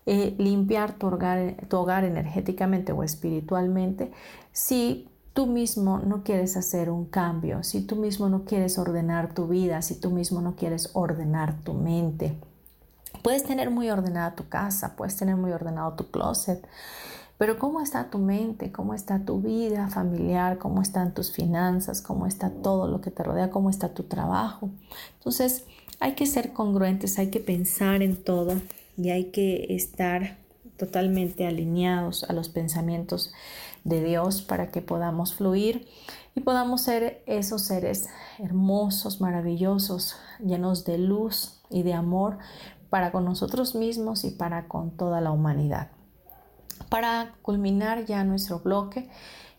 eh, 0.05 0.35
limpiar 0.37 0.93
tu 0.93 1.07
hogar, 1.07 1.55
tu 1.69 1.77
hogar 1.77 2.03
energéticamente 2.03 2.91
o 2.91 3.03
espiritualmente 3.03 4.11
si 4.51 5.07
tú 5.33 5.47
mismo 5.47 5.99
no 5.99 6.23
quieres 6.23 6.57
hacer 6.57 6.89
un 6.89 7.05
cambio, 7.05 7.63
si 7.63 7.81
tú 7.81 7.95
mismo 7.95 8.27
no 8.27 8.43
quieres 8.43 8.77
ordenar 8.77 9.33
tu 9.33 9.47
vida, 9.47 9.81
si 9.81 9.99
tú 9.99 10.09
mismo 10.09 10.41
no 10.41 10.55
quieres 10.55 10.89
ordenar 10.93 11.59
tu 11.63 11.73
mente. 11.73 12.37
Puedes 13.23 13.43
tener 13.43 13.69
muy 13.69 13.89
ordenada 13.89 14.35
tu 14.35 14.49
casa, 14.49 14.95
puedes 14.95 15.15
tener 15.15 15.35
muy 15.35 15.51
ordenado 15.51 15.93
tu 15.93 16.09
closet, 16.09 16.67
pero 17.37 17.57
¿cómo 17.57 17.81
está 17.81 18.09
tu 18.09 18.19
mente? 18.19 18.71
¿Cómo 18.71 18.93
está 18.93 19.25
tu 19.25 19.41
vida 19.41 19.87
familiar? 19.87 20.57
¿Cómo 20.57 20.81
están 20.81 21.13
tus 21.13 21.31
finanzas? 21.31 22.01
¿Cómo 22.01 22.27
está 22.27 22.51
todo 22.51 22.87
lo 22.87 23.01
que 23.01 23.09
te 23.09 23.23
rodea? 23.23 23.49
¿Cómo 23.49 23.69
está 23.69 23.93
tu 23.93 24.03
trabajo? 24.03 24.69
Entonces, 25.17 25.65
hay 25.99 26.13
que 26.13 26.27
ser 26.27 26.53
congruentes, 26.53 27.17
hay 27.17 27.31
que 27.31 27.39
pensar 27.39 28.03
en 28.03 28.21
todo 28.23 28.53
y 29.01 29.09
hay 29.09 29.31
que 29.31 29.73
estar 29.75 30.37
totalmente 30.77 31.47
alineados 31.47 32.23
a 32.23 32.33
los 32.33 32.49
pensamientos 32.49 33.33
de 33.83 34.03
Dios 34.03 34.43
para 34.43 34.69
que 34.69 34.81
podamos 34.81 35.33
fluir 35.33 35.87
y 36.35 36.41
podamos 36.41 36.81
ser 36.81 37.23
esos 37.25 37.63
seres 37.63 38.09
hermosos, 38.37 39.19
maravillosos, 39.19 40.15
llenos 40.39 40.85
de 40.85 40.97
luz 40.97 41.61
y 41.69 41.83
de 41.83 41.93
amor 41.93 42.37
para 42.89 43.11
con 43.11 43.25
nosotros 43.25 43.73
mismos 43.73 44.23
y 44.23 44.31
para 44.31 44.67
con 44.67 44.91
toda 44.91 45.19
la 45.19 45.31
humanidad. 45.31 45.89
Para 46.89 47.33
culminar 47.41 48.05
ya 48.05 48.23
nuestro 48.23 48.59
bloque, 48.59 49.09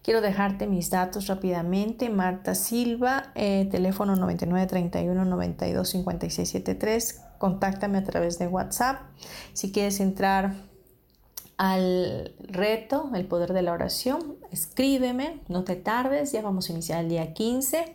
quiero 0.02 0.20
dejarte 0.20 0.66
mis 0.66 0.90
datos 0.90 1.26
rápidamente. 1.26 2.10
Marta 2.10 2.54
Silva, 2.54 3.32
eh, 3.34 3.68
teléfono 3.70 4.16
9931 4.16 5.24
92 5.24 7.20
contáctame 7.38 7.98
a 7.98 8.04
través 8.04 8.38
de 8.38 8.46
WhatsApp. 8.46 9.00
Si 9.52 9.72
quieres 9.72 10.00
entrar 10.00 10.54
al 11.56 12.34
reto, 12.40 13.10
el 13.14 13.26
poder 13.26 13.52
de 13.52 13.62
la 13.62 13.72
oración, 13.72 14.36
escríbeme, 14.50 15.40
no 15.48 15.64
te 15.64 15.76
tardes, 15.76 16.32
ya 16.32 16.42
vamos 16.42 16.68
a 16.68 16.72
iniciar 16.72 17.04
el 17.04 17.08
día 17.08 17.32
15. 17.34 17.94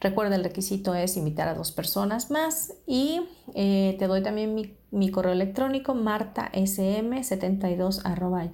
Recuerda, 0.00 0.36
el 0.36 0.44
requisito 0.44 0.94
es 0.94 1.16
invitar 1.16 1.48
a 1.48 1.54
dos 1.54 1.72
personas 1.72 2.30
más 2.30 2.74
y 2.86 3.22
eh, 3.54 3.96
te 3.98 4.06
doy 4.06 4.22
también 4.22 4.76
mi, 4.90 5.10
correo 5.10 5.32
electrónico 5.32 5.94
martasm72 5.94 8.02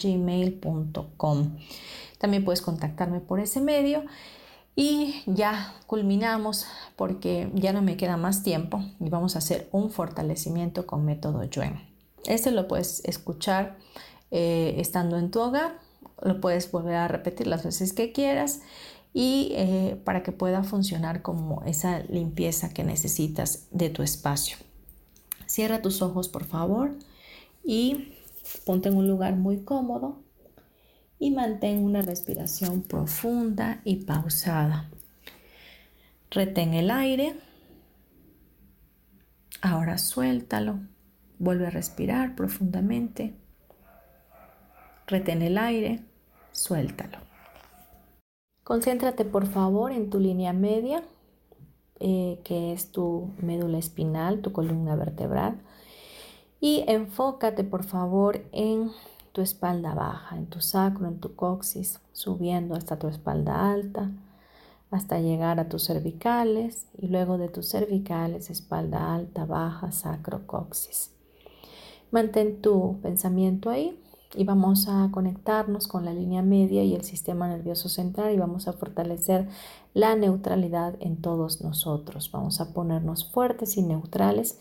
gmail.com. 0.00 1.57
También 2.22 2.44
puedes 2.44 2.62
contactarme 2.62 3.18
por 3.18 3.40
ese 3.40 3.60
medio 3.60 4.04
y 4.76 5.24
ya 5.26 5.74
culminamos 5.88 6.66
porque 6.94 7.50
ya 7.52 7.72
no 7.72 7.82
me 7.82 7.96
queda 7.96 8.16
más 8.16 8.44
tiempo 8.44 8.80
y 9.00 9.08
vamos 9.08 9.34
a 9.34 9.40
hacer 9.40 9.68
un 9.72 9.90
fortalecimiento 9.90 10.86
con 10.86 11.04
método 11.04 11.42
Yuen. 11.42 11.80
Este 12.24 12.52
lo 12.52 12.68
puedes 12.68 13.04
escuchar 13.06 13.76
eh, 14.30 14.76
estando 14.78 15.18
en 15.18 15.32
tu 15.32 15.40
hogar, 15.40 15.80
lo 16.22 16.40
puedes 16.40 16.70
volver 16.70 16.94
a 16.94 17.08
repetir 17.08 17.48
las 17.48 17.64
veces 17.64 17.92
que 17.92 18.12
quieras 18.12 18.60
y 19.12 19.48
eh, 19.56 20.00
para 20.04 20.22
que 20.22 20.30
pueda 20.30 20.62
funcionar 20.62 21.22
como 21.22 21.64
esa 21.64 22.04
limpieza 22.04 22.72
que 22.72 22.84
necesitas 22.84 23.66
de 23.72 23.90
tu 23.90 24.04
espacio. 24.04 24.58
Cierra 25.46 25.82
tus 25.82 26.02
ojos 26.02 26.28
por 26.28 26.44
favor 26.44 26.94
y 27.64 28.14
ponte 28.64 28.90
en 28.90 28.96
un 28.96 29.08
lugar 29.08 29.34
muy 29.34 29.64
cómodo 29.64 30.22
y 31.22 31.30
mantén 31.30 31.84
una 31.84 32.02
respiración 32.02 32.82
profunda 32.82 33.80
y 33.84 34.04
pausada. 34.04 34.90
Retén 36.32 36.74
el 36.74 36.90
aire. 36.90 37.36
Ahora 39.60 39.98
suéltalo. 39.98 40.80
Vuelve 41.38 41.68
a 41.68 41.70
respirar 41.70 42.34
profundamente. 42.34 43.36
Retén 45.06 45.42
el 45.42 45.58
aire. 45.58 46.00
Suéltalo. 46.50 47.18
Concéntrate 48.64 49.24
por 49.24 49.46
favor 49.46 49.92
en 49.92 50.10
tu 50.10 50.18
línea 50.18 50.52
media, 50.52 51.04
eh, 52.00 52.40
que 52.42 52.72
es 52.72 52.90
tu 52.90 53.30
médula 53.40 53.78
espinal, 53.78 54.40
tu 54.40 54.50
columna 54.50 54.96
vertebral. 54.96 55.60
Y 56.58 56.84
enfócate 56.88 57.62
por 57.62 57.84
favor 57.84 58.44
en 58.50 58.90
tu 59.32 59.40
espalda 59.40 59.94
baja, 59.94 60.36
en 60.36 60.46
tu 60.46 60.60
sacro, 60.60 61.06
en 61.08 61.18
tu 61.18 61.34
coxis, 61.34 62.00
subiendo 62.12 62.74
hasta 62.74 62.98
tu 62.98 63.08
espalda 63.08 63.72
alta, 63.72 64.10
hasta 64.90 65.20
llegar 65.20 65.58
a 65.58 65.68
tus 65.68 65.86
cervicales 65.86 66.86
y 66.98 67.08
luego 67.08 67.38
de 67.38 67.48
tus 67.48 67.68
cervicales, 67.70 68.50
espalda 68.50 69.14
alta, 69.14 69.46
baja, 69.46 69.90
sacro, 69.90 70.46
coxis. 70.46 71.10
Mantén 72.10 72.60
tu 72.60 73.00
pensamiento 73.00 73.70
ahí 73.70 73.98
y 74.34 74.44
vamos 74.44 74.86
a 74.88 75.08
conectarnos 75.10 75.88
con 75.88 76.04
la 76.04 76.12
línea 76.12 76.42
media 76.42 76.84
y 76.84 76.94
el 76.94 77.04
sistema 77.04 77.48
nervioso 77.48 77.88
central 77.88 78.34
y 78.34 78.38
vamos 78.38 78.68
a 78.68 78.74
fortalecer 78.74 79.48
la 79.94 80.14
neutralidad 80.14 80.94
en 81.00 81.20
todos 81.22 81.62
nosotros. 81.62 82.30
Vamos 82.30 82.60
a 82.60 82.72
ponernos 82.74 83.30
fuertes 83.30 83.78
y 83.78 83.82
neutrales 83.82 84.58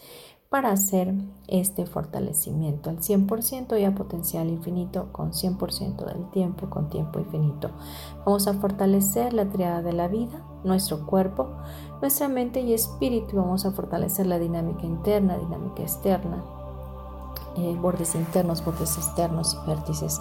para 0.52 0.72
hacer 0.72 1.14
este 1.48 1.86
fortalecimiento 1.86 2.90
al 2.90 2.98
100% 2.98 3.80
y 3.80 3.86
a 3.86 3.96
potencial 3.96 4.50
infinito 4.50 5.08
con 5.14 5.32
100% 5.32 6.04
del 6.04 6.30
tiempo, 6.32 6.70
con 6.70 6.90
tiempo 6.90 7.20
infinito. 7.20 7.72
Vamos 8.26 8.48
a 8.48 8.54
fortalecer 8.56 9.32
la 9.32 9.46
triada 9.46 9.82
de 9.82 9.94
la 9.94 10.10
vida, 10.10 10.46
nuestro 10.66 11.06
cuerpo, 11.06 11.48
nuestra 12.02 12.28
mente 12.28 12.60
y 12.60 12.74
espíritu. 12.74 13.38
Vamos 13.38 13.66
a 13.66 13.72
fortalecer 13.72 14.28
la 14.28 14.40
dinámica 14.40 14.86
interna, 14.86 15.38
dinámica 15.38 15.84
externa, 15.84 16.44
eh, 17.56 17.78
bordes 17.82 18.14
internos, 18.16 18.66
bordes 18.66 18.98
externos 18.98 19.58
y 19.64 19.70
vértices 19.70 20.20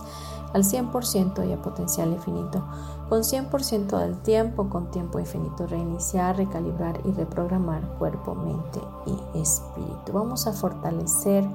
al 0.53 0.65
100% 0.65 1.49
y 1.49 1.53
a 1.53 1.63
potencial 1.63 2.13
infinito, 2.13 2.65
con 3.09 3.23
100% 3.23 3.99
del 3.99 4.19
tiempo, 4.19 4.69
con 4.69 4.91
tiempo 4.91 5.19
infinito, 5.19 5.67
reiniciar, 5.67 6.37
recalibrar 6.37 7.01
y 7.05 7.13
reprogramar 7.13 7.83
cuerpo, 7.99 8.35
mente 8.35 8.81
y 9.07 9.41
espíritu. 9.41 10.13
Vamos 10.13 10.47
a 10.47 10.53
fortalecer 10.53 11.49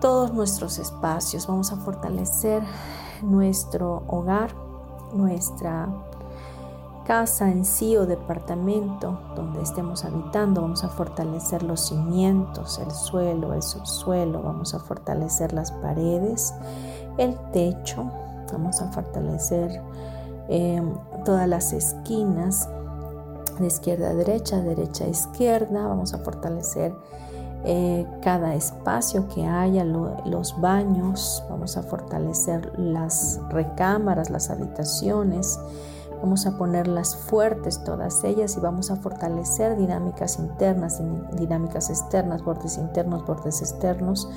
todos 0.00 0.32
nuestros 0.32 0.78
espacios, 0.78 1.46
vamos 1.46 1.72
a 1.72 1.76
fortalecer 1.76 2.62
nuestro 3.22 4.02
hogar, 4.06 4.50
nuestra 5.14 5.88
casa 7.06 7.50
en 7.50 7.64
sí 7.64 7.96
o 7.96 8.04
departamento 8.04 9.20
donde 9.36 9.62
estemos 9.62 10.04
habitando, 10.04 10.60
vamos 10.60 10.82
a 10.82 10.88
fortalecer 10.88 11.62
los 11.62 11.80
cimientos, 11.80 12.78
el 12.80 12.90
suelo, 12.90 13.54
el 13.54 13.62
subsuelo, 13.62 14.42
vamos 14.42 14.74
a 14.74 14.80
fortalecer 14.80 15.52
las 15.52 15.70
paredes, 15.70 16.52
el 17.18 17.36
techo, 17.52 18.10
vamos 18.52 18.80
a 18.80 18.90
fortalecer 18.92 19.80
eh, 20.48 20.82
todas 21.24 21.48
las 21.48 21.72
esquinas 21.72 22.68
de 23.58 23.66
izquierda 23.66 24.10
a 24.10 24.14
derecha, 24.14 24.60
derecha 24.60 25.04
a 25.04 25.08
izquierda, 25.08 25.86
vamos 25.86 26.14
a 26.14 26.18
fortalecer 26.18 26.94
eh, 27.64 28.06
cada 28.22 28.54
espacio 28.54 29.28
que 29.28 29.46
haya, 29.46 29.84
los 29.84 30.60
baños, 30.60 31.42
vamos 31.50 31.76
a 31.76 31.82
fortalecer 31.82 32.78
las 32.78 33.40
recámaras, 33.48 34.30
las 34.30 34.50
habitaciones, 34.50 35.58
Vamos 36.22 36.46
a 36.46 36.56
ponerlas 36.56 37.14
fuertes 37.14 37.84
todas 37.84 38.24
ellas 38.24 38.56
y 38.56 38.60
vamos 38.60 38.90
a 38.90 38.96
fortalecer 38.96 39.76
dinámicas 39.76 40.38
internas, 40.38 41.00
dinámicas 41.32 41.90
externas, 41.90 42.42
bordes 42.42 42.78
internos, 42.78 43.24
bordes 43.26 43.60
externos 43.60 44.28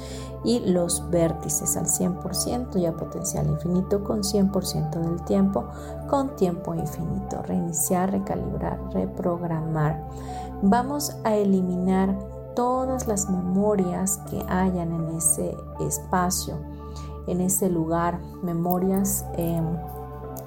y 0.43 0.59
los 0.59 1.09
vértices 1.09 1.77
al 1.77 1.85
100% 1.85 2.77
y 2.79 2.85
a 2.85 2.93
potencial 2.93 3.47
infinito 3.47 4.03
con 4.03 4.23
100% 4.23 4.89
del 4.99 5.23
tiempo, 5.23 5.65
con 6.09 6.35
tiempo 6.35 6.75
infinito. 6.75 7.41
Reiniciar, 7.43 8.11
recalibrar, 8.11 8.79
reprogramar. 8.91 10.03
Vamos 10.61 11.15
a 11.23 11.35
eliminar 11.35 12.13
todas 12.55 13.07
las 13.07 13.29
memorias 13.29 14.19
que 14.29 14.43
hayan 14.49 14.91
en 14.91 15.15
ese 15.15 15.55
espacio, 15.79 16.57
en 17.25 17.39
ese 17.39 17.69
lugar, 17.69 18.19
memorias... 18.43 19.25
Eh, 19.37 19.61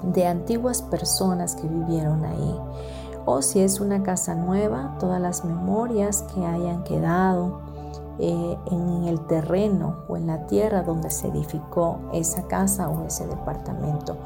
de 0.03 0.27
antiguas 0.27 0.81
personas 0.81 1.55
que 1.55 1.67
vivieron 1.67 2.25
ahí. 2.25 2.59
O 3.25 3.41
si 3.41 3.61
es 3.61 3.79
una 3.79 4.03
casa 4.03 4.35
nueva, 4.35 4.97
todas 4.99 5.21
las 5.21 5.45
memorias 5.45 6.23
que 6.33 6.45
hayan 6.45 6.83
quedado 6.83 7.61
eh, 8.19 8.57
en 8.69 9.05
el 9.05 9.21
terreno 9.21 10.03
o 10.07 10.17
en 10.17 10.27
la 10.27 10.45
tierra 10.45 10.83
donde 10.83 11.09
se 11.09 11.29
edificó 11.29 11.99
esa 12.13 12.43
casa 12.43 12.89
o 12.89 13.05
ese 13.05 13.25
departamento. 13.25 14.17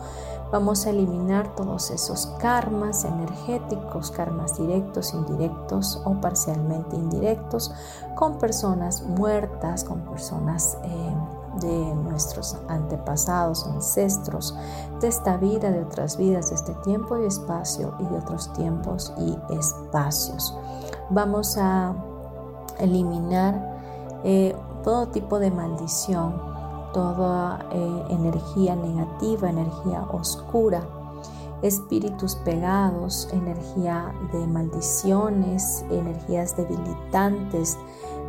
Vamos 0.51 0.85
a 0.85 0.89
eliminar 0.89 1.55
todos 1.55 1.91
esos 1.91 2.27
karmas 2.39 3.05
energéticos, 3.05 4.11
karmas 4.11 4.57
directos, 4.57 5.13
indirectos 5.13 6.01
o 6.03 6.19
parcialmente 6.19 6.95
indirectos, 6.95 7.73
con 8.15 8.37
personas 8.39 9.03
muertas, 9.03 9.83
con 9.83 9.99
personas 10.01 10.77
eh, 10.83 11.13
de 11.59 11.95
nuestros 11.95 12.57
antepasados, 12.67 13.65
ancestros, 13.67 14.55
de 15.01 15.07
esta 15.07 15.37
vida, 15.37 15.71
de 15.71 15.81
otras 15.81 16.17
vidas, 16.17 16.49
de 16.49 16.55
este 16.55 16.73
tiempo 16.83 17.17
y 17.17 17.25
espacio 17.25 17.93
y 17.99 18.03
de 18.05 18.17
otros 18.17 18.51
tiempos 18.53 19.13
y 19.17 19.37
espacios. 19.53 20.55
Vamos 21.09 21.57
a 21.57 21.95
eliminar 22.79 23.77
eh, 24.23 24.55
todo 24.83 25.07
tipo 25.07 25.39
de 25.39 25.51
maldición, 25.51 26.41
toda 26.93 27.59
eh, 27.71 28.05
energía 28.09 28.75
negativa, 28.75 29.49
energía 29.49 30.03
oscura, 30.11 30.81
espíritus 31.61 32.35
pegados, 32.35 33.27
energía 33.31 34.13
de 34.31 34.47
maldiciones, 34.47 35.83
energías 35.89 36.55
debilitantes, 36.55 37.77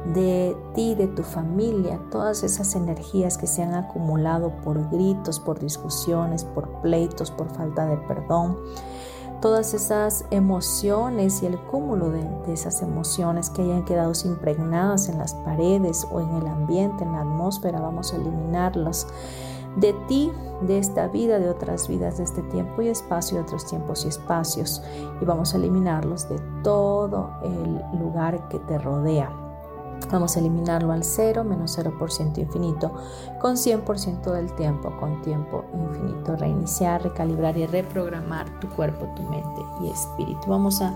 de 0.07 0.57
ti, 0.75 0.95
de 0.95 1.09
tu 1.09 1.23
familia, 1.23 2.01
todas 2.11 2.43
esas 2.43 2.75
energías 2.75 3.37
que 3.37 3.47
se 3.47 3.63
han 3.63 3.75
acumulado 3.75 4.53
por 4.65 4.89
gritos, 4.91 5.41
por 5.41 5.59
discusiones, 5.59 6.45
por 6.45 6.69
pleitos, 6.81 7.31
por 7.31 7.49
falta 7.51 7.87
de 7.87 7.97
perdón, 7.97 8.57
todas 9.41 9.75
esas 9.75 10.25
emociones 10.31 11.43
y 11.43 11.47
el 11.47 11.59
cúmulo 11.59 12.11
de, 12.11 12.27
esas 12.53 12.83
emociones 12.83 13.51
que 13.51 13.63
hayan 13.63 13.85
quedado 13.85 14.13
impregnadas 14.25 15.09
en 15.09 15.19
las 15.19 15.35
paredes 15.35 16.07
o 16.11 16.21
en 16.21 16.31
el 16.37 16.47
ambiente, 16.47 17.05
en 17.05 17.13
la 17.13 17.21
atmósfera, 17.21 17.81
vamos 17.81 18.13
a 18.13 18.17
eliminarlas. 18.17 19.07
De 19.77 19.93
ti, 20.09 20.33
de 20.63 20.79
esta 20.79 21.07
vida, 21.09 21.39
de 21.39 21.51
otras 21.51 21.87
vidas, 21.87 22.17
de 22.17 22.25
este 22.25 22.43
tiempo 22.45 22.83
y 22.83 22.89
espacio, 22.89 23.37
de 23.37 23.43
otros 23.45 23.67
tiempos 23.67 24.05
y 24.05 24.09
espacios, 24.09 24.83
y 25.21 25.25
vamos 25.25 25.55
a 25.55 25.59
eliminarlos 25.59 26.29
de 26.29 26.41
todo 26.65 27.31
el 27.45 28.01
lugar 28.01 28.49
que 28.49 28.59
te 28.59 28.79
rodea. 28.79 29.48
Vamos 30.11 30.37
a 30.37 30.41
eliminarlo 30.41 30.93
al 30.93 31.05
0 31.05 31.45
menos 31.45 31.79
0% 31.79 32.39
infinito 32.39 32.93
con 33.41 33.57
100% 33.57 34.33
del 34.33 34.55
tiempo, 34.55 34.97
con 34.99 35.21
tiempo 35.23 35.65
infinito. 35.75 36.37
Reiniciar, 36.37 37.03
recalibrar 37.03 37.57
y 37.59 37.67
reprogramar 37.67 38.49
tu 38.61 38.69
cuerpo, 38.69 39.07
tu 39.15 39.23
mente 39.25 39.63
y 39.83 39.91
espíritu. 39.91 40.41
Vamos 40.49 40.81
a, 40.81 40.95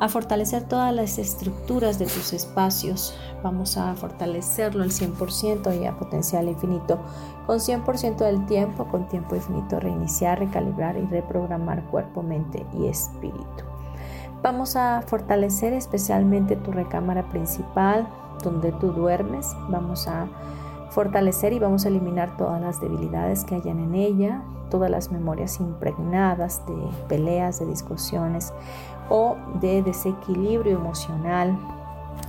a 0.00 0.08
fortalecer 0.08 0.64
todas 0.64 0.92
las 0.92 1.18
estructuras 1.18 1.98
de 1.98 2.06
tus 2.06 2.32
espacios. 2.32 3.14
Vamos 3.42 3.76
a 3.76 3.94
fortalecerlo 3.94 4.82
al 4.82 4.90
100% 4.90 5.80
y 5.80 5.86
a 5.86 5.96
potencial 5.96 6.48
infinito 6.48 6.98
con 7.46 7.58
100% 7.58 8.16
del 8.16 8.44
tiempo, 8.46 8.88
con 8.88 9.08
tiempo 9.08 9.36
infinito. 9.36 9.78
Reiniciar, 9.78 10.40
recalibrar 10.40 10.96
y 10.96 11.06
reprogramar 11.06 11.84
cuerpo, 11.86 12.22
mente 12.22 12.66
y 12.76 12.88
espíritu. 12.88 13.64
Vamos 14.42 14.76
a 14.76 15.02
fortalecer 15.02 15.72
especialmente 15.72 16.54
tu 16.56 16.70
recámara 16.70 17.28
principal, 17.28 18.08
donde 18.42 18.72
tú 18.72 18.92
duermes. 18.92 19.54
Vamos 19.68 20.08
a 20.08 20.26
fortalecer 20.90 21.52
y 21.52 21.58
vamos 21.58 21.84
a 21.84 21.88
eliminar 21.88 22.36
todas 22.36 22.60
las 22.60 22.80
debilidades 22.80 23.44
que 23.44 23.56
hayan 23.56 23.78
en 23.78 23.94
ella, 23.94 24.42
todas 24.70 24.90
las 24.90 25.10
memorias 25.10 25.60
impregnadas 25.60 26.66
de 26.66 26.76
peleas, 27.08 27.58
de 27.58 27.66
discusiones 27.66 28.52
o 29.08 29.36
de 29.60 29.82
desequilibrio 29.82 30.76
emocional, 30.78 31.58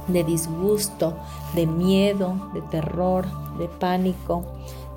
de 0.07 0.23
disgusto, 0.23 1.13
de 1.53 1.65
miedo, 1.67 2.33
de 2.53 2.61
terror, 2.61 3.25
de 3.57 3.67
pánico, 3.67 4.43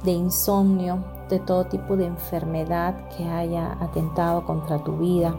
de 0.04 0.12
insomnio, 0.12 0.98
de 1.32 1.40
todo 1.40 1.64
tipo 1.64 1.96
de 1.96 2.04
enfermedad 2.04 2.94
que 3.16 3.24
haya 3.24 3.78
atentado 3.80 4.44
contra 4.44 4.84
tu 4.84 4.98
vida. 4.98 5.34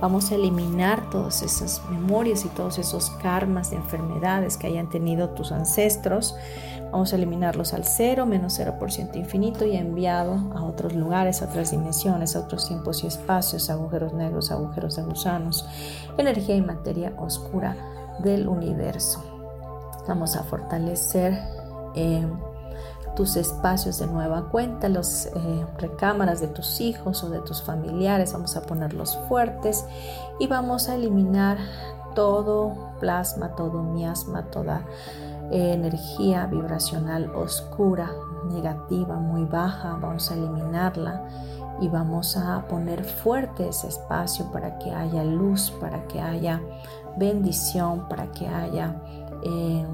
Vamos 0.00 0.30
a 0.30 0.36
eliminar 0.36 1.10
todas 1.10 1.42
esas 1.42 1.82
memorias 1.90 2.44
y 2.44 2.48
todos 2.48 2.78
esos 2.78 3.10
karmas 3.10 3.70
de 3.70 3.76
enfermedades 3.76 4.56
que 4.56 4.68
hayan 4.68 4.88
tenido 4.88 5.30
tus 5.30 5.50
ancestros. 5.50 6.36
Vamos 6.92 7.12
a 7.12 7.16
eliminarlos 7.16 7.74
al 7.74 7.84
cero, 7.84 8.24
menos 8.24 8.58
0% 8.60 9.16
infinito 9.16 9.64
y 9.64 9.76
enviado 9.76 10.34
a 10.54 10.62
otros 10.62 10.94
lugares, 10.94 11.42
a 11.42 11.46
otras 11.46 11.72
dimensiones, 11.72 12.36
a 12.36 12.40
otros 12.40 12.68
tiempos 12.68 13.02
y 13.02 13.08
espacios, 13.08 13.68
agujeros 13.68 14.12
negros, 14.12 14.52
agujeros 14.52 14.94
de 14.94 15.02
gusanos, 15.02 15.66
energía 16.18 16.54
y 16.54 16.62
materia 16.62 17.14
oscura 17.18 17.76
del 18.20 18.46
universo. 18.46 19.24
Vamos 20.06 20.36
a 20.36 20.44
fortalecer. 20.44 21.36
Eh, 21.94 22.26
tus 23.14 23.36
espacios 23.36 23.98
de 23.98 24.06
nueva 24.06 24.48
cuenta, 24.50 24.88
las 24.88 25.26
eh, 25.26 25.66
recámaras 25.78 26.40
de 26.40 26.48
tus 26.48 26.80
hijos 26.80 27.22
o 27.24 27.30
de 27.30 27.40
tus 27.40 27.62
familiares, 27.62 28.32
vamos 28.32 28.56
a 28.56 28.62
ponerlos 28.62 29.18
fuertes 29.28 29.84
y 30.38 30.46
vamos 30.46 30.88
a 30.88 30.94
eliminar 30.94 31.58
todo 32.14 32.74
plasma, 33.00 33.54
todo 33.54 33.82
miasma, 33.82 34.44
toda 34.50 34.82
eh, 35.50 35.72
energía 35.74 36.46
vibracional 36.46 37.34
oscura, 37.34 38.10
negativa, 38.50 39.16
muy 39.16 39.44
baja, 39.44 39.98
vamos 40.00 40.30
a 40.30 40.34
eliminarla 40.34 41.22
y 41.80 41.88
vamos 41.88 42.36
a 42.36 42.66
poner 42.68 43.04
fuerte 43.04 43.68
ese 43.68 43.88
espacio 43.88 44.50
para 44.52 44.78
que 44.78 44.90
haya 44.90 45.24
luz, 45.24 45.72
para 45.80 46.06
que 46.06 46.20
haya 46.20 46.60
bendición, 47.16 48.08
para 48.08 48.30
que 48.32 48.46
haya... 48.46 48.96
Eh, 49.42 49.86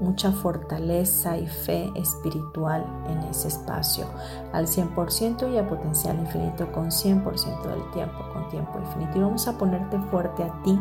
mucha 0.00 0.32
fortaleza 0.32 1.36
y 1.36 1.46
fe 1.46 1.90
espiritual 1.94 2.84
en 3.06 3.18
ese 3.24 3.48
espacio 3.48 4.06
al 4.52 4.66
100% 4.66 5.52
y 5.52 5.58
a 5.58 5.68
potencial 5.68 6.18
infinito 6.18 6.72
con 6.72 6.90
100% 6.90 7.62
del 7.62 7.90
tiempo, 7.92 8.18
con 8.32 8.48
tiempo 8.48 8.78
infinito. 8.78 9.18
Y 9.18 9.20
vamos 9.20 9.46
a 9.46 9.56
ponerte 9.58 9.98
fuerte 10.10 10.42
a 10.42 10.62
ti 10.62 10.78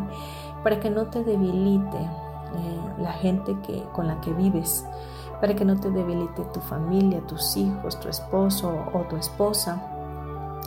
para 0.63 0.79
que 0.79 0.89
no 0.89 1.07
te 1.07 1.23
debilite 1.23 1.97
eh, 1.97 2.79
la 2.99 3.11
gente 3.13 3.57
que, 3.61 3.83
con 3.93 4.07
la 4.07 4.19
que 4.21 4.33
vives, 4.33 4.85
para 5.39 5.55
que 5.55 5.65
no 5.65 5.79
te 5.79 5.91
debilite 5.91 6.43
tu 6.53 6.59
familia, 6.61 7.21
tus 7.27 7.55
hijos, 7.57 7.99
tu 7.99 8.09
esposo 8.09 8.85
o 8.93 9.01
tu 9.01 9.15
esposa. 9.15 9.88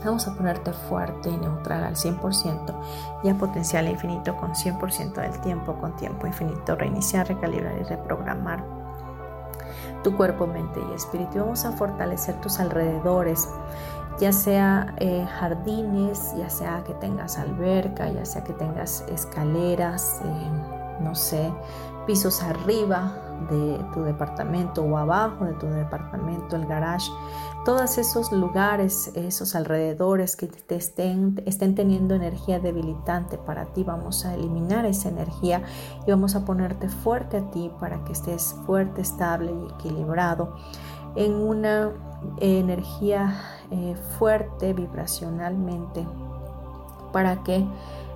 Vamos 0.05 0.27
a 0.27 0.35
ponerte 0.35 0.73
fuerte 0.73 1.31
y 1.31 1.37
neutral 1.37 1.85
al 1.85 1.95
100% 1.95 2.75
y 3.23 3.29
a 3.29 3.35
potencial 3.35 3.89
infinito 3.89 4.37
con 4.37 4.53
100% 4.55 5.15
del 5.15 5.41
tiempo, 5.41 5.75
con 5.75 5.97
tiempo 5.97 6.27
infinito, 6.27 6.75
reiniciar, 6.75 7.29
recalibrar 7.29 7.79
y 7.79 7.85
reprogramar 7.85 8.65
tu 10.03 10.17
cuerpo, 10.17 10.47
mente 10.47 10.81
y 10.91 10.95
espíritu. 10.95 11.39
vamos 11.39 11.65
a 11.65 11.73
fortalecer 11.73 12.41
tus 12.41 12.59
alrededores, 12.59 13.49
ya 14.19 14.33
sea 14.33 14.95
eh, 14.99 15.27
jardines, 15.39 16.35
ya 16.37 16.51
sea 16.51 16.83
que 16.85 16.95
tengas 16.95 17.39
alberca, 17.39 18.09
ya 18.11 18.25
sea 18.25 18.43
que 18.43 18.53
tengas 18.53 19.05
escaleras, 19.09 20.21
eh, 20.25 21.01
no 21.01 21.15
sé, 21.15 21.53
pisos 22.07 22.43
arriba 22.43 23.13
de 23.51 23.79
tu 23.93 24.03
departamento 24.03 24.83
o 24.83 24.97
abajo 24.97 25.45
de 25.45 25.55
tu 25.55 25.67
departamento, 25.67 26.57
el 26.57 26.67
garage, 26.67 27.11
todos 27.65 27.99
esos 27.99 28.33
lugares, 28.33 29.13
esos 29.15 29.55
alrededores 29.55 30.37
que 30.37 30.49
te 30.49 30.77
estén, 30.77 31.43
estén 31.47 31.75
teniendo 31.75 32.15
energía 32.15 32.59
debilitante 32.59 33.39
para 33.39 33.67
ti, 33.67 33.85
vamos 33.85 34.25
a 34.25 34.35
eliminar 34.35 34.85
esa 34.85 35.09
energía 35.09 35.63
y 36.07 36.11
vamos 36.11 36.35
a 36.35 36.45
ponerte 36.45 36.89
fuerte 36.89 37.39
a 37.39 37.51
ti 37.51 37.71
para 37.79 38.03
que 38.05 38.13
estés 38.13 38.55
fuerte, 38.67 39.01
estable 39.01 39.53
y 39.53 39.73
equilibrado 39.75 40.55
en 41.15 41.35
una 41.35 41.93
energía 42.41 43.41
eh, 43.71 43.97
fuerte 44.19 44.73
vibracionalmente 44.73 46.07
para 47.13 47.43
que 47.43 47.65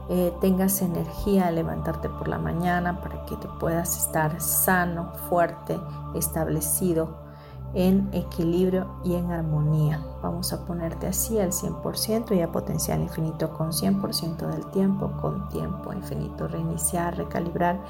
eh, 0.08 0.32
tengas 0.40 0.82
energía 0.82 1.48
al 1.48 1.56
levantarte 1.56 2.08
por 2.08 2.28
la 2.28 2.38
mañana, 2.38 3.00
para 3.00 3.24
que 3.26 3.36
te 3.36 3.48
puedas 3.60 3.96
estar 3.96 4.40
sano, 4.40 5.12
fuerte, 5.28 5.78
establecido 6.14 7.26
en 7.74 8.08
equilibrio 8.12 8.86
y 9.04 9.14
en 9.14 9.30
armonía. 9.32 10.00
Vamos 10.22 10.52
a 10.52 10.64
ponerte 10.64 11.08
así 11.08 11.38
al 11.38 11.50
100% 11.50 12.36
y 12.36 12.40
a 12.40 12.50
potencial 12.52 13.02
infinito 13.02 13.52
con 13.52 13.72
100% 13.72 14.46
del 14.46 14.66
tiempo, 14.70 15.12
con 15.20 15.48
tiempo 15.48 15.92
infinito, 15.92 16.48
reiniciar, 16.48 17.16
recalibrar 17.16 17.80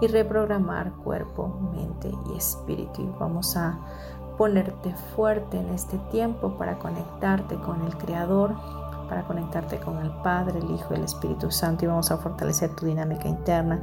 y 0.00 0.06
reprogramar 0.06 0.92
cuerpo, 0.92 1.48
mente 1.72 2.12
y 2.30 2.36
espíritu. 2.36 3.02
Y 3.02 3.10
vamos 3.18 3.56
a 3.56 3.78
ponerte 4.36 4.94
fuerte 5.14 5.58
en 5.58 5.68
este 5.70 5.98
tiempo 6.10 6.56
para 6.56 6.78
conectarte 6.78 7.56
con 7.56 7.82
el 7.82 7.96
Creador, 7.96 8.54
para 9.08 9.24
conectarte 9.24 9.78
con 9.78 9.98
el 9.98 10.10
Padre, 10.22 10.58
el 10.58 10.70
Hijo 10.70 10.92
y 10.92 10.96
el 10.96 11.04
Espíritu 11.04 11.50
Santo 11.50 11.84
y 11.84 11.88
vamos 11.88 12.10
a 12.10 12.16
fortalecer 12.16 12.74
tu 12.74 12.86
dinámica 12.86 13.28
interna, 13.28 13.82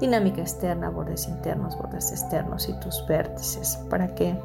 dinámica 0.00 0.40
externa, 0.40 0.90
bordes 0.90 1.28
internos, 1.28 1.76
bordes 1.76 2.10
externos 2.10 2.68
y 2.68 2.72
tus 2.80 3.04
vértices 3.06 3.78
para 3.90 4.14
que 4.14 4.38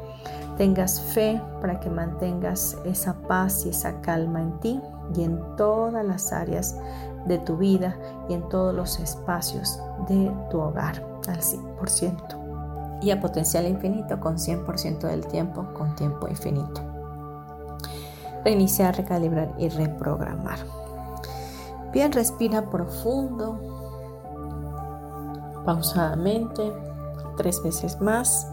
tengas 0.56 1.00
fe, 1.00 1.40
para 1.60 1.80
que 1.80 1.90
mantengas 1.90 2.76
esa 2.84 3.14
paz 3.14 3.64
y 3.66 3.70
esa 3.70 4.00
calma 4.00 4.42
en 4.42 4.60
ti 4.60 4.80
y 5.14 5.24
en 5.24 5.40
todas 5.56 6.04
las 6.04 6.32
áreas 6.32 6.76
de 7.26 7.38
tu 7.38 7.56
vida 7.56 7.96
y 8.28 8.34
en 8.34 8.48
todos 8.48 8.74
los 8.74 8.98
espacios 9.00 9.80
de 10.08 10.32
tu 10.50 10.60
hogar 10.60 11.02
al 11.28 11.40
100% 11.40 13.00
y 13.02 13.10
a 13.10 13.20
potencial 13.20 13.66
infinito 13.66 14.20
con 14.20 14.36
100% 14.36 15.00
del 15.00 15.26
tiempo 15.26 15.66
con 15.74 15.94
tiempo 15.94 16.28
infinito 16.28 16.89
reiniciar, 18.44 18.96
recalibrar 18.96 19.52
y 19.58 19.68
reprogramar. 19.68 20.58
Bien, 21.92 22.12
respira 22.12 22.70
profundo, 22.70 23.58
pausadamente, 25.64 26.72
tres 27.36 27.62
veces 27.62 28.00
más. 28.00 28.46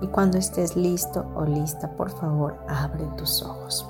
Y 0.00 0.06
cuando 0.08 0.38
estés 0.38 0.76
listo 0.76 1.24
o 1.34 1.44
lista, 1.44 1.90
por 1.96 2.10
favor, 2.10 2.58
abre 2.68 3.04
tus 3.16 3.42
ojos. 3.42 3.86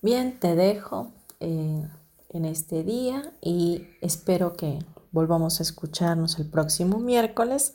Bien, 0.00 0.38
te 0.38 0.54
dejo 0.54 1.08
eh, 1.40 1.88
en 2.30 2.44
este 2.44 2.84
día 2.84 3.32
y 3.40 3.88
espero 4.00 4.52
que 4.52 4.78
volvamos 5.18 5.58
a 5.58 5.64
escucharnos 5.64 6.38
el 6.38 6.46
próximo 6.46 7.00
miércoles. 7.00 7.74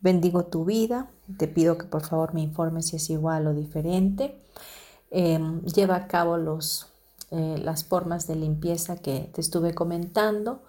Bendigo 0.00 0.46
tu 0.46 0.64
vida. 0.64 1.08
Te 1.38 1.46
pido 1.46 1.78
que 1.78 1.84
por 1.84 2.02
favor 2.02 2.34
me 2.34 2.40
informes 2.40 2.88
si 2.88 2.96
es 2.96 3.10
igual 3.10 3.46
o 3.46 3.54
diferente. 3.54 4.36
Em, 5.12 5.62
lleva 5.62 5.94
a 5.94 6.08
cabo 6.08 6.36
los, 6.36 6.88
eh, 7.30 7.60
las 7.62 7.84
formas 7.84 8.26
de 8.26 8.34
limpieza 8.34 8.96
que 8.96 9.30
te 9.32 9.40
estuve 9.40 9.72
comentando. 9.72 10.64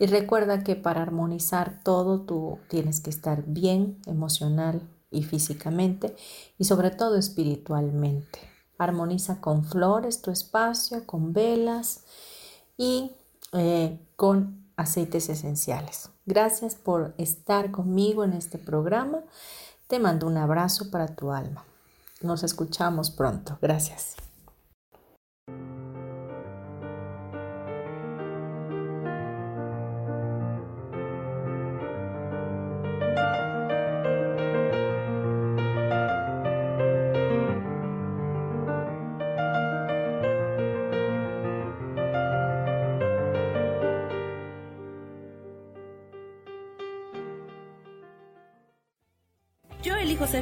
Y 0.00 0.06
recuerda 0.06 0.64
que 0.64 0.74
para 0.74 1.02
armonizar 1.02 1.84
todo 1.84 2.22
tú 2.22 2.58
tienes 2.68 3.00
que 3.00 3.10
estar 3.10 3.44
bien 3.46 3.98
emocional 4.06 4.82
y 5.12 5.22
físicamente 5.22 6.16
y 6.58 6.64
sobre 6.64 6.90
todo 6.90 7.16
espiritualmente. 7.16 8.40
Armoniza 8.76 9.40
con 9.40 9.64
flores 9.64 10.20
tu 10.20 10.32
espacio, 10.32 11.06
con 11.06 11.32
velas 11.32 12.02
y 12.76 13.12
eh, 13.52 14.00
con 14.16 14.59
aceites 14.80 15.28
esenciales. 15.28 16.10
Gracias 16.24 16.74
por 16.74 17.14
estar 17.18 17.70
conmigo 17.70 18.24
en 18.24 18.32
este 18.32 18.58
programa. 18.58 19.18
Te 19.86 19.98
mando 19.98 20.26
un 20.26 20.38
abrazo 20.38 20.90
para 20.90 21.08
tu 21.08 21.32
alma. 21.32 21.64
Nos 22.22 22.42
escuchamos 22.42 23.10
pronto. 23.10 23.58
Gracias. 23.60 24.16